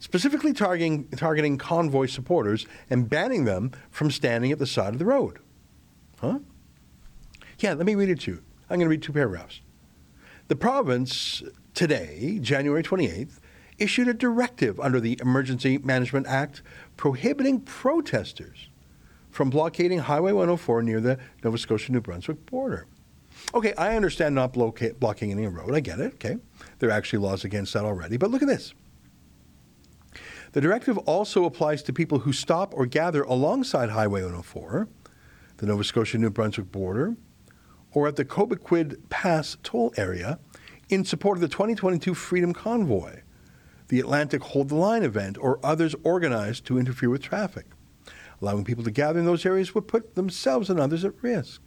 specifically 0.02 0.52
targeting, 0.52 1.08
targeting 1.10 1.58
convoy 1.58 2.08
supporters 2.08 2.66
and 2.90 3.08
banning 3.08 3.46
them 3.46 3.72
from 3.92 4.12
standing 4.12 4.52
at 4.52 4.60
the 4.60 4.66
side 4.68 4.92
of 4.92 5.00
the 5.00 5.06
road. 5.06 5.40
Huh? 6.20 6.40
Yeah, 7.60 7.74
let 7.74 7.86
me 7.86 7.96
read 7.96 8.10
it 8.10 8.20
to 8.22 8.32
you. 8.32 8.44
I'm 8.70 8.78
going 8.78 8.88
to 8.88 8.90
read 8.90 9.04
two 9.04 9.14
paragraphs. 9.14 9.62
The 10.48 10.56
province 10.56 11.44
today, 11.74 12.40
January 12.42 12.84
28th, 12.84 13.40
issued 13.78 14.08
a 14.08 14.14
directive 14.14 14.80
under 14.80 15.00
the 15.00 15.18
Emergency 15.22 15.78
Management 15.78 16.28
Act 16.28 16.62
prohibiting 16.98 17.62
protesters 17.62 18.70
from 19.30 19.50
blockading 19.50 20.00
Highway 20.00 20.32
104 20.34 20.82
near 20.82 21.00
the 21.00 21.20
Nova 21.44 21.58
Scotia 21.58 21.92
New 21.92 22.02
Brunswick 22.02 22.46
border. 22.48 22.88
Okay, 23.54 23.74
I 23.76 23.96
understand 23.96 24.36
not 24.36 24.54
bloca- 24.54 25.00
blocking 25.00 25.32
any 25.32 25.48
road. 25.48 25.74
I 25.74 25.80
get 25.80 26.00
it. 26.00 26.14
Okay. 26.16 26.38
There 26.80 26.90
are 26.90 26.92
actually 26.92 27.20
laws 27.20 27.44
against 27.44 27.74
that 27.74 27.86
already. 27.86 28.18
But 28.18 28.32
look 28.32 28.42
at 28.42 28.48
this. 28.48 28.74
The 30.54 30.62
directive 30.62 30.98
also 31.00 31.46
applies 31.46 31.82
to 31.84 31.94
people 31.94 32.20
who 32.20 32.34
stop 32.34 32.74
or 32.76 32.86
gather 32.86 33.24
alongside 33.24 33.90
Highway 33.90 34.22
104, 34.22 34.88
the 35.58 35.66
Nova 35.66 35.84
Scotia 35.84 36.18
New 36.18 36.30
Brunswick 36.30 36.72
border, 36.72 37.16
or 37.94 38.08
at 38.08 38.18
the 38.18 38.26
Cobequid 38.26 39.10
Pass 39.10 39.56
toll 39.64 39.94
area 39.96 40.40
in 40.90 41.06
support 41.06 41.38
of 41.38 41.42
the 41.42 41.48
2022 41.48 42.14
Freedom 42.14 42.54
Convoy, 42.54 43.22
the 43.88 44.02
Atlantic 44.02 44.44
Hold 44.44 44.70
the 44.70 44.76
Line 44.76 45.04
event, 45.04 45.38
or 45.40 45.60
others 45.64 45.96
organized 46.04 46.66
to 46.66 46.78
interfere 46.78 47.10
with 47.10 47.22
traffic. 47.22 47.68
Allowing 48.42 48.66
people 48.66 48.84
to 48.84 48.92
gather 48.92 49.20
in 49.20 49.26
those 49.26 49.46
areas 49.46 49.74
would 49.74 49.88
put 49.88 50.16
themselves 50.16 50.70
and 50.70 50.80
others 50.80 51.06
at 51.06 51.14
risk. 51.22 51.62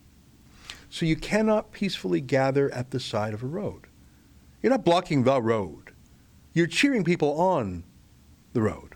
So 0.91 1.07
you 1.07 1.17
cannot 1.17 1.73
peacefully 1.73 2.21
gather 2.21 2.71
at 2.75 2.91
the 2.91 3.01
side 3.01 3.33
of 3.33 3.43
a 3.43 3.47
road. 3.47 3.87
You're 4.63 4.73
not 4.73 4.85
blocking 4.85 5.25
the 5.25 5.41
road. 5.41 5.93
You're 6.53 6.67
cheering 6.67 7.05
people 7.05 7.41
on 7.41 7.85
the 8.55 8.63
road. 8.63 8.95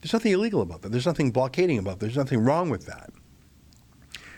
There's 0.00 0.12
nothing 0.12 0.32
illegal 0.32 0.60
about 0.60 0.82
that. 0.82 0.90
There's 0.90 1.06
nothing 1.06 1.30
blockading 1.30 1.78
about 1.78 1.98
that. 1.98 2.06
There's 2.06 2.16
nothing 2.16 2.40
wrong 2.40 2.70
with 2.70 2.86
that. 2.86 3.10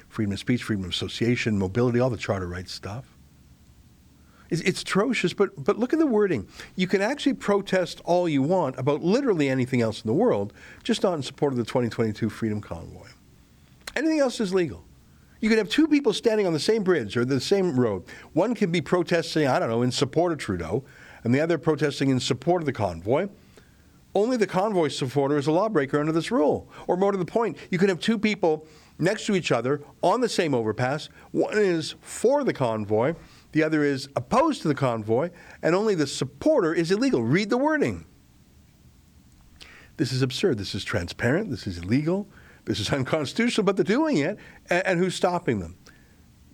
Freedom 0.09 0.33
of 0.33 0.39
speech, 0.39 0.63
freedom 0.63 0.85
of 0.85 0.91
association, 0.91 1.59
mobility, 1.59 2.01
all 2.01 2.11
the 2.11 2.17
charter 2.17 2.47
rights 2.47 2.73
stuff. 2.73 3.17
It's, 4.49 4.61
it's 4.63 4.83
atrocious, 4.83 5.33
but, 5.33 5.51
but 5.63 5.79
look 5.79 5.93
at 5.93 5.99
the 5.99 6.07
wording. 6.07 6.49
You 6.75 6.89
can 6.89 7.01
actually 7.01 7.35
protest 7.35 8.01
all 8.05 8.29
you 8.29 8.43
want 8.43 8.79
about 8.79 9.03
literally 9.03 9.49
anything 9.49 9.81
else 9.81 10.03
in 10.03 10.09
the 10.09 10.15
world, 10.15 10.53
just 10.83 11.03
not 11.03 11.15
in 11.15 11.23
support 11.23 11.53
of 11.53 11.59
the 11.59 11.65
2022 11.65 12.29
Freedom 12.29 12.61
Convoy. 12.61 13.09
Anything 13.95 14.19
else 14.19 14.41
is 14.41 14.53
legal. 14.53 14.85
You 15.41 15.49
could 15.49 15.59
have 15.59 15.69
two 15.69 15.87
people 15.87 16.13
standing 16.13 16.47
on 16.47 16.53
the 16.53 16.61
same 16.61 16.83
bridge 16.83 17.17
or 17.17 17.25
the 17.25 17.41
same 17.41 17.79
road. 17.79 18.05
One 18.33 18.55
can 18.55 18.71
be 18.71 18.81
protesting, 18.81 19.47
I 19.47 19.59
don't 19.59 19.71
know, 19.71 19.83
in 19.83 19.93
support 19.93 20.33
of 20.33 20.39
Trudeau, 20.39 20.85
and 21.25 21.35
the 21.35 21.41
other 21.41 21.57
protesting 21.57 22.11
in 22.11 22.21
support 22.21 22.63
of 22.63 22.67
the 22.67 22.73
convoy. 22.73 23.29
Only 24.15 24.37
the 24.37 24.47
convoy 24.47 24.89
supporter 24.89 25.37
is 25.37 25.47
a 25.47 25.53
lawbreaker 25.53 26.01
under 26.01 26.13
this 26.13 26.31
rule. 26.31 26.69
Or 26.87 26.97
more 26.97 27.13
to 27.13 27.19
the 27.19 27.25
point, 27.25 27.57
you 27.71 27.79
can 27.79 27.89
have 27.89 28.01
two 28.01 28.19
people 28.19 28.67
next 28.99 29.27
to 29.27 29.35
each 29.35 29.53
other 29.53 29.83
on 30.03 30.21
the 30.21 30.29
same 30.29 30.55
overpass. 30.55 31.09
One 31.31 31.57
is 31.57 31.95
for 32.01 32.43
the 32.43 32.53
convoy, 32.53 33.15
the 33.53 33.63
other 33.63 33.85
is 33.85 34.09
opposed 34.17 34.63
to 34.63 34.69
the 34.69 34.75
convoy, 34.75 35.31
and 35.63 35.75
only 35.75 35.95
the 35.95 36.07
supporter 36.07 36.75
is 36.75 36.91
illegal. 36.91 37.23
Read 37.23 37.51
the 37.51 37.59
wording. 37.59 38.05
This 39.97 40.13
is 40.13 40.23
absurd. 40.23 40.59
This 40.59 40.75
is 40.75 40.85
transparent. 40.85 41.51
This 41.51 41.67
is 41.67 41.79
illegal. 41.79 42.29
This 42.65 42.81
is 42.81 42.91
unconstitutional, 42.93 43.65
but 43.65 43.77
they're 43.77 43.85
doing 43.85 44.19
it, 44.19 44.39
and, 44.71 44.87
and 44.87 44.99
who's 44.99 45.15
stopping 45.15 45.61
them? 45.61 45.77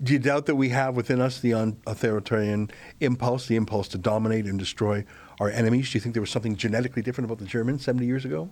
Do 0.03 0.13
you 0.13 0.19
doubt 0.19 0.45
that 0.47 0.57
we 0.57 0.69
have 0.71 0.95
within 0.95 1.23
us 1.23 1.41
the 1.41 1.53
authoritarian 1.87 2.71
impulse, 3.01 3.47
the 3.47 3.57
impulse 3.57 3.89
to 3.89 3.99
dominate 3.99 4.45
and 4.45 4.59
destroy 4.59 5.07
our 5.41 5.51
enemies? 5.51 5.91
Do 5.91 5.97
you 5.97 6.01
think 6.01 6.15
there 6.15 6.21
was 6.21 6.31
something 6.31 6.57
genetically 6.57 7.01
different 7.01 7.27
about 7.27 7.39
the 7.39 7.47
Germans 7.47 7.83
70 7.85 8.07
years 8.07 8.25
ago? 8.27 8.51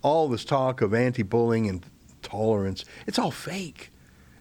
All 0.00 0.28
this 0.28 0.44
talk 0.44 0.80
of 0.80 0.94
anti 0.94 1.22
bullying 1.22 1.68
and 1.68 1.84
tolerance, 2.22 2.84
it's 3.06 3.18
all 3.18 3.30
fake. 3.30 3.90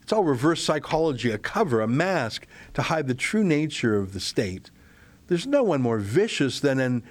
It's 0.01 0.13
all 0.13 0.23
reverse 0.23 0.63
psychology, 0.63 1.29
a 1.29 1.37
cover, 1.37 1.81
a 1.81 1.87
mask 1.87 2.47
to 2.73 2.83
hide 2.83 3.07
the 3.07 3.13
true 3.13 3.43
nature 3.43 3.97
of 3.97 4.13
the 4.13 4.19
state. 4.19 4.71
There's 5.27 5.47
no 5.47 5.63
one 5.63 5.81
more 5.81 5.99
vicious 5.99 6.59
than 6.59 6.79
an 6.79 7.03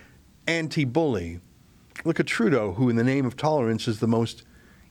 anti 0.46 0.84
bully. 0.84 1.40
Look 2.04 2.18
at 2.18 2.26
Trudeau, 2.26 2.72
who, 2.72 2.88
in 2.88 2.96
the 2.96 3.04
name 3.04 3.26
of 3.26 3.36
tolerance, 3.36 3.86
is 3.86 4.00
the 4.00 4.06
most 4.06 4.42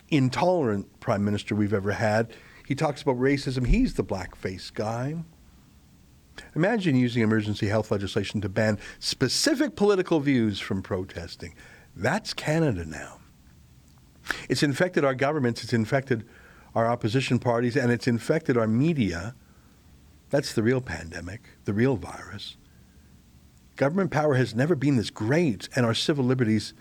intolerant 0.10 1.00
prime 1.00 1.24
minister 1.26 1.56
we've 1.56 1.74
ever 1.74 1.94
had. 1.94 2.34
He 2.70 2.76
talks 2.76 3.02
about 3.02 3.18
racism. 3.18 3.66
He's 3.66 3.96
the 3.96 4.04
blackface 4.04 4.72
guy. 4.72 5.16
Imagine 6.56 6.96
using 6.96 7.24
emergency 7.24 7.66
health 7.66 7.90
legislation 7.90 8.42
to 8.42 8.48
ban 8.48 8.78
specific 9.00 9.76
political 9.76 10.20
views 10.20 10.60
from 10.60 10.84
protesting. 10.84 11.56
That's 11.96 12.32
Canada 12.32 12.86
now. 12.86 13.22
It's 14.50 14.62
infected 14.62 15.04
our 15.04 15.16
governments, 15.16 15.64
it's 15.64 15.74
infected 15.74 16.28
our 16.76 16.86
opposition 16.86 17.40
parties, 17.40 17.76
and 17.76 17.92
it's 17.92 18.08
infected 18.08 18.56
our 18.56 18.68
media. 18.68 19.34
That's 20.30 20.54
the 20.54 20.62
real 20.62 20.80
pandemic, 20.80 21.50
the 21.66 21.74
real 21.74 21.96
virus. 21.96 22.56
Government 23.78 24.12
power 24.12 24.36
has 24.36 24.54
never 24.54 24.76
been 24.76 24.96
this 24.96 25.10
great, 25.10 25.68
and 25.76 25.88
our 25.88 25.96
civil 25.96 26.24
liberties 26.24 26.76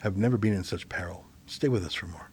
have 0.00 0.16
never 0.16 0.36
been 0.36 0.52
in 0.52 0.64
such 0.64 0.88
peril. 0.88 1.26
Stay 1.46 1.68
with 1.68 1.86
us 1.86 1.94
for 1.94 2.06
more. 2.06 2.29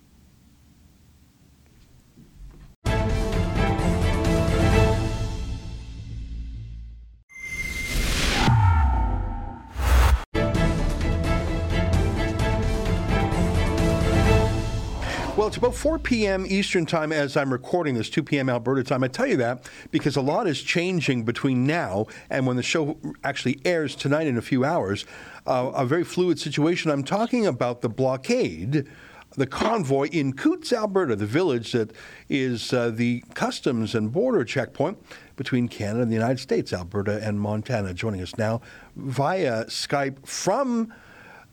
Well, 15.47 15.51
it's 15.51 15.57
about 15.59 15.75
4 15.75 15.99
p.m. 15.99 16.45
Eastern 16.45 16.85
Time 16.85 17.13
as 17.13 17.37
I'm 17.37 17.53
recording 17.53 17.95
this, 17.95 18.09
2 18.09 18.21
p.m. 18.21 18.49
Alberta 18.49 18.83
time. 18.83 19.01
I 19.01 19.07
tell 19.07 19.25
you 19.25 19.37
that 19.37 19.69
because 19.91 20.17
a 20.17 20.21
lot 20.21 20.45
is 20.45 20.61
changing 20.61 21.23
between 21.23 21.65
now 21.65 22.07
and 22.29 22.45
when 22.45 22.57
the 22.57 22.63
show 22.63 22.97
actually 23.23 23.61
airs 23.63 23.95
tonight 23.95 24.27
in 24.27 24.37
a 24.37 24.41
few 24.41 24.65
hours. 24.65 25.05
Uh, 25.45 25.71
a 25.73 25.85
very 25.85 26.03
fluid 26.03 26.37
situation. 26.37 26.91
I'm 26.91 27.01
talking 27.01 27.47
about 27.47 27.79
the 27.79 27.87
blockade 27.87 28.89
the 29.37 29.47
convoy 29.47 30.09
in 30.09 30.33
Coutts, 30.33 30.73
Alberta, 30.73 31.15
the 31.15 31.25
village 31.25 31.71
that 31.71 31.93
is 32.27 32.73
uh, 32.73 32.89
the 32.89 33.23
customs 33.33 33.95
and 33.95 34.11
border 34.11 34.43
checkpoint 34.43 34.97
between 35.37 35.69
Canada 35.69 36.01
and 36.01 36.11
the 36.11 36.15
United 36.15 36.39
States, 36.39 36.73
Alberta 36.73 37.25
and 37.25 37.39
Montana. 37.39 37.93
Joining 37.93 38.21
us 38.21 38.37
now 38.37 38.59
via 38.97 39.63
Skype 39.67 40.27
from 40.27 40.93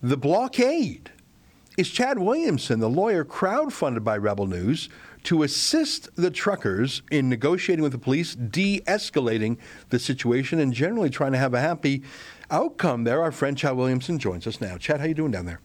the 0.03 0.17
blockade 0.17 1.11
is 1.77 1.89
Chad 1.89 2.19
Williamson, 2.19 2.79
the 2.79 2.89
lawyer 2.89 3.25
crowdfunded 3.25 4.03
by 4.03 4.17
Rebel 4.17 4.47
News 4.47 4.89
to 5.23 5.43
assist 5.43 6.15
the 6.15 6.31
truckers 6.31 7.01
in 7.11 7.29
negotiating 7.29 7.83
with 7.83 7.91
the 7.91 7.97
police, 7.97 8.35
de 8.35 8.81
escalating 8.81 9.57
the 9.89 9.99
situation, 9.99 10.59
and 10.59 10.73
generally 10.73 11.09
trying 11.09 11.31
to 11.33 11.37
have 11.37 11.53
a 11.53 11.59
happy 11.59 12.03
outcome 12.49 13.03
there. 13.03 13.21
Our 13.21 13.31
friend 13.31 13.57
Chad 13.57 13.75
Williamson 13.75 14.19
joins 14.19 14.47
us 14.47 14.61
now. 14.61 14.77
Chad, 14.77 14.99
how 14.99 15.07
you 15.07 15.13
doing 15.13 15.31
down 15.31 15.45
there? 15.45 15.59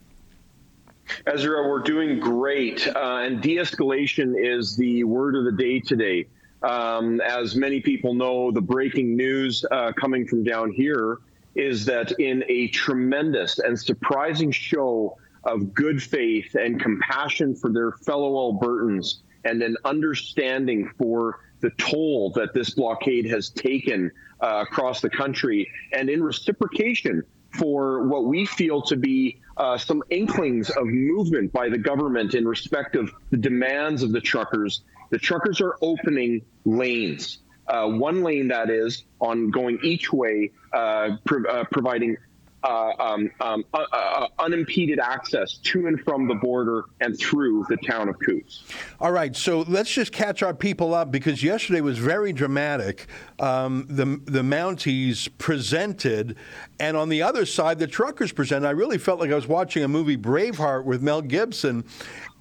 Ezra, 1.27 1.69
we're 1.69 1.83
doing 1.83 2.21
great, 2.21 2.87
uh, 2.89 3.21
and 3.23 3.43
de-escalation 3.43 4.35
is 4.37 4.77
the 4.77 5.05
word 5.05 5.37
of 5.37 5.45
the 5.45 5.53
day 5.53 5.81
today. 5.81 6.27
Um, 6.63 7.21
as 7.21 7.57
many 7.57 7.81
people 7.81 8.15
know, 8.15 8.51
the 8.51 8.61
breaking 8.61 9.17
news 9.17 9.65
uh, 9.71 9.93
coming 9.93 10.27
from 10.27 10.45
down 10.45 10.71
here 10.71 11.19
is 11.55 11.85
that 11.87 12.13
in 12.21 12.45
a 12.49 12.69
tremendous 12.69 13.59
and 13.59 13.79
surprising 13.79 14.53
show 14.53 15.17
of 15.45 15.73
good 15.75 16.03
faith 16.03 16.55
and 16.55 16.81
compassion 16.81 17.55
for 17.55 17.71
their 17.71 17.93
fellow 17.93 18.53
Albertans 18.53 19.23
and 19.45 19.63
an 19.63 19.77
understanding 19.85 20.91
for 20.99 21.41
the 21.61 21.71
toll 21.71 22.31
that 22.33 22.53
this 22.55 22.71
blockade 22.71 23.27
has 23.27 23.51
taken 23.51 24.11
uh, 24.41 24.65
across 24.67 25.01
the 25.01 25.11
country, 25.11 25.71
and 25.93 26.09
in 26.09 26.23
reciprocation 26.23 27.23
for 27.59 28.07
what 28.07 28.25
we 28.25 28.47
feel 28.47 28.81
to 28.81 28.97
be 28.97 29.41
uh, 29.57 29.77
some 29.77 30.03
inklings 30.11 30.71
of 30.71 30.87
movement 30.87 31.53
by 31.53 31.69
the 31.69 31.77
government 31.77 32.35
in 32.35 32.47
respect 32.47 32.97
of 32.97 33.11
the 33.31 33.37
demands 33.37 34.03
of 34.03 34.13
the 34.13 34.21
truckers. 34.21 34.83
The 35.11 35.19
truckers 35.19 35.61
are 35.61 35.77
opening 35.83 36.43
lanes. 36.65 37.39
Uh, 37.67 37.89
one 37.89 38.23
lane 38.23 38.49
that 38.49 38.71
is 38.71 39.05
on 39.21 39.51
going 39.51 39.79
each 39.83 40.13
way, 40.13 40.51
uh, 40.73 41.17
pro- 41.25 41.45
uh, 41.45 41.65
providing 41.71 42.17
uh, 42.63 42.93
um, 42.99 43.31
um, 43.41 43.65
uh, 43.73 43.85
uh, 43.93 44.27
unimpeded 44.39 44.99
access 44.99 45.55
to 45.59 45.87
and 45.87 46.01
from 46.01 46.29
the 46.29 46.35
border 46.35 46.85
and 47.01 47.19
through 47.19 47.65
the 47.69 47.77
town 47.79 48.09
of 48.09 48.19
Coutts. 48.19 48.65
All 49.01 49.13
right, 49.13 49.35
so 49.35 49.61
let's 49.69 49.91
just 49.91 50.13
catch 50.13 50.43
our 50.43 50.55
people 50.55 50.95
up 50.95 51.11
because 51.11 51.43
yesterday 51.43 51.81
was 51.81 51.99
very 51.99 52.33
dramatic. 52.33 53.07
Um, 53.39 53.87
the 53.89 54.21
the 54.31 54.43
Mounties 54.43 55.29
presented, 55.39 56.37
and 56.79 56.97
on 56.97 57.09
the 57.09 57.23
other 57.23 57.47
side, 57.47 57.79
the 57.79 57.87
truckers 57.87 58.33
presented. 58.33 58.67
I 58.67 58.73
really 58.73 58.99
felt 58.99 59.21
like 59.21 59.31
I 59.31 59.35
was 59.35 59.49
watching 59.49 59.83
a 59.83 59.89
movie 59.89 60.17
Braveheart 60.17 60.85
with 60.85 61.03
Mel 61.03 61.23
Gibson, 61.23 61.85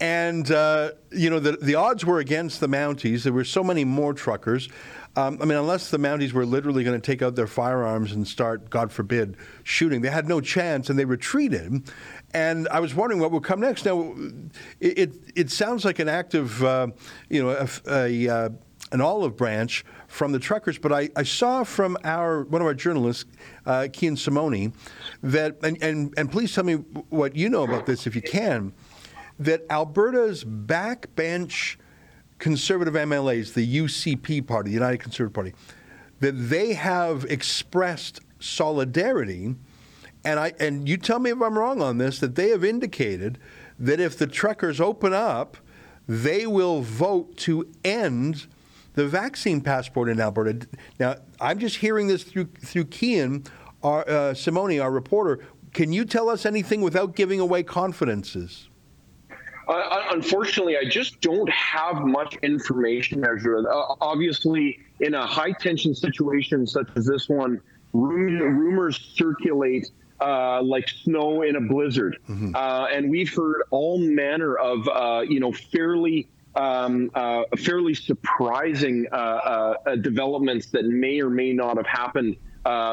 and 0.01 0.51
uh, 0.51 0.91
you 1.11 1.29
know 1.29 1.39
the 1.39 1.53
the 1.61 1.75
odds 1.75 2.05
were 2.05 2.19
against 2.19 2.59
the 2.59 2.67
Mounties. 2.67 3.23
There 3.23 3.33
were 3.33 3.45
so 3.45 3.63
many 3.63 3.85
more 3.85 4.13
truckers. 4.13 4.69
Um, 5.15 5.39
I 5.41 5.45
mean, 5.45 5.57
unless 5.57 5.89
the 5.89 5.97
Mounties 5.97 6.33
were 6.33 6.45
literally 6.45 6.83
going 6.83 6.99
to 6.99 7.05
take 7.05 7.21
out 7.21 7.35
their 7.35 7.47
firearms 7.47 8.11
and 8.11 8.27
start, 8.27 8.69
God 8.69 8.91
forbid, 8.91 9.37
shooting, 9.63 10.01
they 10.01 10.09
had 10.09 10.27
no 10.27 10.39
chance, 10.39 10.89
and 10.89 10.97
they 10.97 11.05
retreated. 11.05 11.91
And 12.33 12.67
I 12.69 12.79
was 12.79 12.93
wondering 12.93 13.19
what 13.19 13.31
would 13.31 13.43
come 13.43 13.59
next. 13.59 13.85
Now, 13.85 14.15
it 14.79 14.97
it, 14.97 15.13
it 15.35 15.51
sounds 15.51 15.83
like 15.83 15.99
an 15.99 16.07
active, 16.07 16.63
uh, 16.63 16.87
you 17.29 17.43
know, 17.43 17.49
a, 17.49 17.67
a 17.87 18.29
uh, 18.29 18.49
an 18.91 19.01
olive 19.01 19.35
branch 19.37 19.85
from 20.07 20.31
the 20.31 20.39
truckers, 20.39 20.77
but 20.77 20.91
I, 20.91 21.09
I, 21.15 21.23
saw 21.23 21.63
from 21.63 21.97
our 22.03 22.43
one 22.43 22.61
of 22.61 22.67
our 22.67 22.73
journalists, 22.73 23.25
uh, 23.65 23.87
Kian 23.91 24.17
Simone, 24.17 24.73
that 25.21 25.57
and, 25.63 25.81
and 25.83 26.13
and 26.17 26.31
please 26.31 26.53
tell 26.53 26.63
me 26.63 26.75
what 27.09 27.35
you 27.35 27.49
know 27.49 27.63
about 27.63 27.85
this 27.85 28.07
if 28.07 28.15
you 28.15 28.21
can, 28.21 28.73
that 29.37 29.65
Alberta's 29.69 30.43
backbench 30.43 31.77
conservative 32.39 32.93
MLAs, 32.93 33.53
the 33.53 33.77
UCP 33.77 34.46
party, 34.46 34.69
the 34.69 34.74
United 34.74 35.00
Conservative 35.00 35.34
Party, 35.34 35.53
that 36.19 36.31
they 36.31 36.74
have 36.74 37.25
expressed 37.25 38.22
solidarity, 38.39 39.55
and 40.25 40.39
I 40.39 40.53
and 40.60 40.88
you 40.88 40.98
tell 40.98 41.19
me 41.19 41.29
if 41.29 41.41
I'm 41.41 41.58
wrong 41.58 41.81
on 41.81 41.98
this, 41.98 42.19
that 42.19 42.36
they 42.36 42.50
have 42.50 42.63
indicated 42.63 43.38
that 43.77 44.00
if 44.00 44.17
the 44.17 44.27
truckers 44.27 44.81
open 44.81 45.13
up, 45.13 45.58
they 46.08 46.48
will 46.48 46.81
vote 46.81 47.38
to 47.38 47.69
end 47.84 48.48
the 48.96 49.08
vaccine 49.08 49.62
passport 49.62 50.10
in 50.10 50.19
Alberta. 50.19 50.67
Now, 51.00 51.15
I'm 51.39 51.60
just 51.60 51.77
hearing 51.77 52.08
this 52.08 52.24
through 52.24 52.46
through 52.65 52.86
Kian, 52.86 53.48
our, 53.84 54.10
uh, 54.10 54.34
Simone, 54.34 54.79
our 54.79 54.91
reporter. 54.91 55.46
Can 55.74 55.93
you 55.93 56.03
tell 56.03 56.29
us 56.29 56.46
anything 56.46 56.81
without 56.81 57.15
giving 57.15 57.39
away 57.39 57.63
confidences? 57.63 58.68
Uh, 59.69 60.03
unfortunately, 60.11 60.77
I 60.77 60.89
just 60.89 61.21
don't 61.21 61.49
have 61.51 62.01
much 62.01 62.35
information, 62.41 63.23
Ezra. 63.23 63.61
Uh, 63.63 63.95
obviously, 64.01 64.79
in 64.99 65.13
a 65.13 65.25
high 65.25 65.51
tension 65.51 65.93
situation 65.93 66.65
such 66.65 66.89
as 66.95 67.05
this 67.05 67.29
one, 67.29 67.61
rumors 67.93 68.99
circulate 69.13 69.91
uh, 70.21 70.61
like 70.63 70.89
snow 70.89 71.43
in 71.43 71.55
a 71.55 71.61
blizzard. 71.61 72.17
Mm-hmm. 72.27 72.55
Uh, 72.55 72.88
and 72.88 73.12
we've 73.12 73.34
heard 73.34 73.62
all 73.69 73.99
manner 73.99 74.55
of, 74.55 74.88
uh, 74.88 75.21
you 75.21 75.39
know, 75.39 75.51
fairly. 75.51 76.27
Um, 76.55 77.12
uh, 77.13 77.43
fairly 77.58 77.93
surprising 77.93 79.05
developments 80.01 80.65
that 80.71 80.84
may 80.84 81.21
or 81.21 81.29
may 81.29 81.53
not 81.53 81.77
have 81.77 81.86
happened 81.86 82.38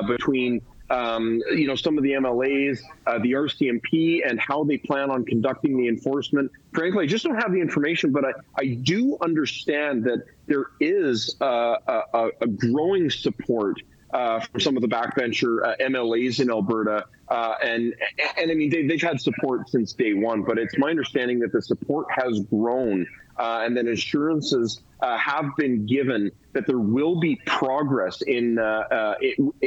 between 0.06 0.60
um, 0.90 1.40
you 1.50 1.66
know, 1.66 1.74
some 1.74 1.98
of 1.98 2.04
the 2.04 2.12
MLAs, 2.12 2.80
uh, 3.06 3.18
the 3.18 3.32
RCMP, 3.32 4.28
and 4.28 4.38
how 4.40 4.64
they 4.64 4.78
plan 4.78 5.10
on 5.10 5.24
conducting 5.24 5.76
the 5.76 5.88
enforcement. 5.88 6.50
Frankly, 6.72 7.04
I 7.04 7.06
just 7.06 7.24
don't 7.24 7.36
have 7.36 7.52
the 7.52 7.60
information, 7.60 8.12
but 8.12 8.24
I, 8.24 8.32
I 8.58 8.66
do 8.82 9.16
understand 9.20 10.04
that 10.04 10.24
there 10.46 10.66
is 10.80 11.36
uh, 11.40 11.76
a, 11.86 12.30
a, 12.40 12.46
growing 12.46 13.10
support 13.10 13.80
uh, 14.14 14.40
from 14.40 14.60
some 14.60 14.76
of 14.76 14.82
the 14.82 14.88
backbencher 14.88 15.66
uh, 15.66 15.76
MLAs 15.80 16.40
in 16.40 16.50
Alberta. 16.50 17.06
Uh, 17.28 17.54
and, 17.62 17.94
and 18.38 18.50
I 18.50 18.54
mean, 18.54 18.70
they, 18.70 18.86
have 18.94 19.02
had 19.02 19.20
support 19.20 19.68
since 19.68 19.92
day 19.92 20.14
one, 20.14 20.42
but 20.42 20.58
it's 20.58 20.78
my 20.78 20.90
understanding 20.90 21.40
that 21.40 21.52
the 21.52 21.60
support 21.60 22.06
has 22.10 22.40
grown 22.42 23.06
uh, 23.38 23.62
and 23.64 23.76
that 23.76 23.86
assurances 23.86 24.80
uh, 25.00 25.16
have 25.18 25.54
been 25.56 25.86
given 25.86 26.30
that 26.52 26.66
there 26.66 26.78
will 26.78 27.20
be 27.20 27.36
progress 27.46 28.22
in, 28.22 28.58
uh, 28.58 28.62
uh 28.62 29.14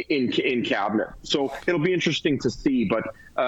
in, 0.10 0.32
in 0.34 0.64
cabinet. 0.64 1.10
So 1.22 1.54
it'll 1.68 1.80
be 1.80 1.94
interesting 1.94 2.40
to 2.40 2.50
see. 2.50 2.86
But 2.86 3.04
uh, 3.38 3.42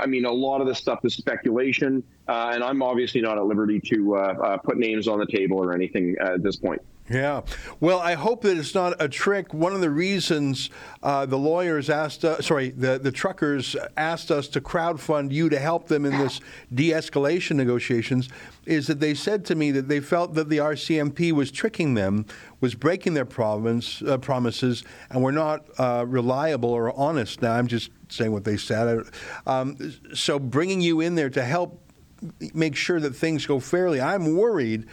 I 0.00 0.06
mean, 0.06 0.24
a 0.24 0.32
lot 0.32 0.60
of 0.60 0.66
this 0.66 0.78
stuff 0.78 1.04
is 1.04 1.14
speculation, 1.14 2.02
uh, 2.26 2.52
and 2.54 2.64
I'm 2.64 2.82
obviously 2.82 3.20
not 3.20 3.38
at 3.38 3.44
liberty 3.44 3.80
to 3.86 4.60
put 4.64 4.78
names 4.78 5.08
on 5.08 5.18
the 5.18 5.26
table 5.26 5.58
or 5.58 5.74
anything 5.74 6.16
at 6.20 6.42
this 6.42 6.56
point. 6.56 6.80
Yeah. 7.08 7.42
Well, 7.78 8.00
I 8.00 8.14
hope 8.14 8.42
that 8.42 8.56
it's 8.56 8.74
not 8.74 9.00
a 9.00 9.08
trick. 9.08 9.54
One 9.54 9.72
of 9.72 9.80
the 9.80 9.90
reasons 9.90 10.70
uh, 11.04 11.24
the 11.24 11.38
lawyers 11.38 11.88
asked, 11.88 12.24
uh, 12.24 12.42
sorry, 12.42 12.70
the, 12.70 12.98
the 12.98 13.12
truckers 13.12 13.76
asked 13.96 14.32
us 14.32 14.48
to 14.48 14.60
crowdfund 14.60 15.30
you 15.30 15.48
to 15.48 15.58
help 15.58 15.86
them 15.86 16.04
in 16.04 16.18
this 16.18 16.40
de 16.74 16.90
escalation 16.90 17.54
negotiations 17.54 18.28
is 18.64 18.88
that 18.88 18.98
they 18.98 19.14
said 19.14 19.44
to 19.44 19.54
me 19.54 19.70
that 19.70 19.86
they 19.86 20.00
felt 20.00 20.34
that 20.34 20.48
the 20.48 20.58
RCMP 20.58 21.30
was 21.30 21.52
tricking 21.52 21.94
them, 21.94 22.26
was 22.60 22.74
breaking 22.74 23.14
their 23.14 23.24
province, 23.24 24.02
uh, 24.02 24.18
promises, 24.18 24.82
and 25.10 25.22
were 25.22 25.30
not 25.30 25.64
uh, 25.78 26.04
reliable 26.08 26.70
or 26.70 26.92
honest. 26.98 27.40
Now, 27.40 27.52
I'm 27.52 27.68
just 27.68 27.90
saying 28.08 28.32
what 28.32 28.42
they 28.42 28.56
said. 28.56 29.04
Um, 29.46 29.94
so 30.12 30.40
bringing 30.40 30.80
you 30.80 31.00
in 31.00 31.14
there 31.14 31.30
to 31.30 31.44
help 31.44 31.80
make 32.52 32.74
sure 32.74 32.98
that 32.98 33.14
things 33.14 33.46
go 33.46 33.60
fairly, 33.60 34.00
I'm 34.00 34.34
worried 34.34 34.86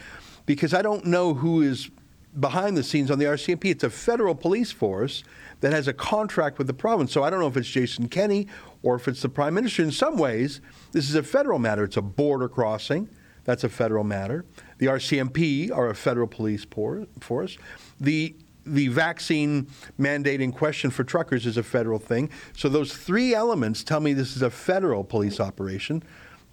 because 0.46 0.74
I 0.74 0.82
don't 0.82 1.06
know 1.06 1.34
who 1.34 1.62
is 1.62 1.90
behind 2.40 2.76
the 2.78 2.84
scenes 2.84 3.12
on 3.12 3.20
the 3.20 3.26
RCMP. 3.26 3.66
It's 3.66 3.84
a 3.84 3.90
federal 3.90 4.36
police 4.36 4.72
force 4.72 5.24
that 5.62 5.72
has 5.72 5.88
a 5.88 5.94
contract 5.94 6.58
with 6.58 6.68
the 6.68 6.74
province. 6.74 7.12
So 7.12 7.24
I 7.24 7.30
don't 7.30 7.40
know 7.40 7.48
if 7.48 7.58
it's 7.58 7.70
Jason 7.70 8.10
Kenney 8.10 8.48
or 8.82 8.96
if 8.96 9.08
it's 9.08 9.22
the 9.22 9.30
prime 9.30 9.54
minister. 9.54 9.84
In 9.84 9.92
some 9.92 10.18
ways, 10.18 10.62
this 10.92 11.10
is 11.10 11.16
a 11.16 11.24
federal 11.24 11.60
matter. 11.60 11.84
It's 11.84 11.98
a 11.98 12.02
border 12.02 12.50
crossing. 12.50 13.10
That's 13.46 13.64
a 13.64 13.70
federal 13.70 14.04
matter. 14.04 14.46
The 14.78 14.88
RCMP 14.88 15.72
are 15.72 15.90
a 15.90 15.96
federal 15.96 16.28
police 16.28 16.66
force. 16.66 17.58
The 18.00 18.36
the 18.66 18.88
vaccine 18.88 19.68
mandate 19.98 20.40
in 20.40 20.54
question 20.54 20.90
for 20.90 21.04
truckers 21.04 21.46
is 21.46 21.58
a 21.58 21.64
federal 21.64 22.00
thing. 22.00 22.30
So 22.56 22.70
those 22.70 22.94
three 22.96 23.34
elements 23.34 23.84
tell 23.84 24.00
me 24.00 24.14
this 24.14 24.38
is 24.38 24.42
a 24.42 24.50
federal 24.50 25.04
police 25.04 25.42
operation 25.42 26.02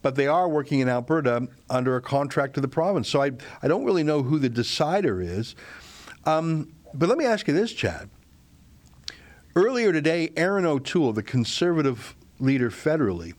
but 0.03 0.15
they 0.15 0.27
are 0.27 0.49
working 0.49 0.81
in 0.81 0.89
Alberta 0.89 1.49
under 1.69 1.97
a 1.97 2.01
contract 2.01 2.55
to 2.55 2.61
the 2.61 2.69
province. 2.69 3.09
So 3.09 3.23
I, 3.23 3.33
I 3.63 3.69
don't 3.69 3.85
really 3.85 4.03
know 4.03 4.23
who 4.23 4.39
the 4.39 4.49
decider 4.49 5.21
is. 5.21 5.55
Um, 6.25 6.73
but 6.95 7.09
let 7.09 7.19
me 7.19 7.25
ask 7.25 7.47
you 7.49 7.55
this, 7.55 7.73
Chad. 7.73 8.09
Earlier 9.57 9.93
today, 9.93 10.31
Erin 10.37 10.65
O'Toole, 10.65 11.13
the 11.13 11.23
conservative 11.23 12.15
leader 12.39 12.71
federally, 12.71 13.35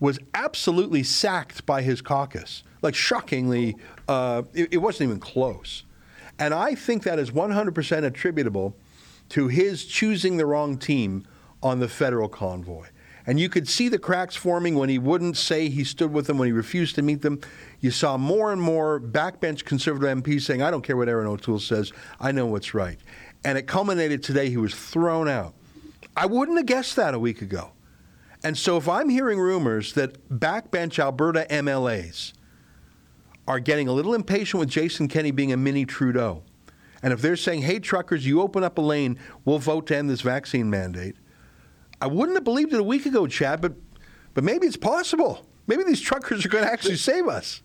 was 0.00 0.18
absolutely 0.34 1.02
sacked 1.02 1.64
by 1.64 1.82
his 1.82 2.00
caucus. 2.00 2.62
Like, 2.82 2.94
shockingly, 2.94 3.76
uh, 4.06 4.42
it, 4.54 4.74
it 4.74 4.76
wasn't 4.78 5.08
even 5.08 5.20
close. 5.20 5.84
And 6.38 6.54
I 6.54 6.74
think 6.74 7.02
that 7.02 7.18
is 7.18 7.30
100% 7.30 8.04
attributable 8.04 8.76
to 9.30 9.48
his 9.48 9.84
choosing 9.84 10.36
the 10.36 10.46
wrong 10.46 10.78
team 10.78 11.26
on 11.62 11.80
the 11.80 11.88
federal 11.88 12.28
convoy. 12.28 12.86
And 13.28 13.38
you 13.38 13.50
could 13.50 13.68
see 13.68 13.90
the 13.90 13.98
cracks 13.98 14.34
forming 14.34 14.74
when 14.74 14.88
he 14.88 14.98
wouldn't 14.98 15.36
say 15.36 15.68
he 15.68 15.84
stood 15.84 16.14
with 16.14 16.26
them, 16.26 16.38
when 16.38 16.46
he 16.46 16.52
refused 16.52 16.94
to 16.94 17.02
meet 17.02 17.20
them. 17.20 17.42
You 17.78 17.90
saw 17.90 18.16
more 18.16 18.50
and 18.52 18.60
more 18.60 18.98
backbench 18.98 19.66
conservative 19.66 20.24
MPs 20.24 20.40
saying, 20.40 20.62
I 20.62 20.70
don't 20.70 20.80
care 20.80 20.96
what 20.96 21.10
Erin 21.10 21.26
O'Toole 21.26 21.60
says, 21.60 21.92
I 22.18 22.32
know 22.32 22.46
what's 22.46 22.72
right. 22.72 22.98
And 23.44 23.58
it 23.58 23.66
culminated 23.66 24.22
today, 24.22 24.48
he 24.48 24.56
was 24.56 24.74
thrown 24.74 25.28
out. 25.28 25.52
I 26.16 26.24
wouldn't 26.24 26.56
have 26.56 26.64
guessed 26.64 26.96
that 26.96 27.12
a 27.12 27.18
week 27.18 27.42
ago. 27.42 27.72
And 28.42 28.56
so 28.56 28.78
if 28.78 28.88
I'm 28.88 29.10
hearing 29.10 29.38
rumors 29.38 29.92
that 29.92 30.30
backbench 30.30 30.98
Alberta 30.98 31.46
MLAs 31.50 32.32
are 33.46 33.60
getting 33.60 33.88
a 33.88 33.92
little 33.92 34.14
impatient 34.14 34.58
with 34.58 34.70
Jason 34.70 35.06
Kenney 35.06 35.32
being 35.32 35.52
a 35.52 35.56
mini 35.58 35.84
Trudeau, 35.84 36.44
and 37.02 37.12
if 37.12 37.20
they're 37.20 37.36
saying, 37.36 37.60
hey, 37.60 37.78
truckers, 37.78 38.26
you 38.26 38.40
open 38.40 38.64
up 38.64 38.78
a 38.78 38.80
lane, 38.80 39.18
we'll 39.44 39.58
vote 39.58 39.86
to 39.88 39.96
end 39.96 40.08
this 40.08 40.22
vaccine 40.22 40.70
mandate, 40.70 41.16
I 42.00 42.06
wouldn't 42.06 42.36
have 42.36 42.44
believed 42.44 42.72
it 42.72 42.80
a 42.80 42.84
week 42.84 43.06
ago, 43.06 43.26
Chad, 43.26 43.60
but 43.60 43.72
but 44.34 44.44
maybe 44.44 44.66
it's 44.66 44.76
possible. 44.76 45.44
maybe 45.66 45.82
these 45.82 46.00
truckers 46.00 46.46
are 46.46 46.48
going 46.48 46.64
to 46.64 46.72
actually 46.72 46.96
save 46.96 47.26
us. 47.26 47.62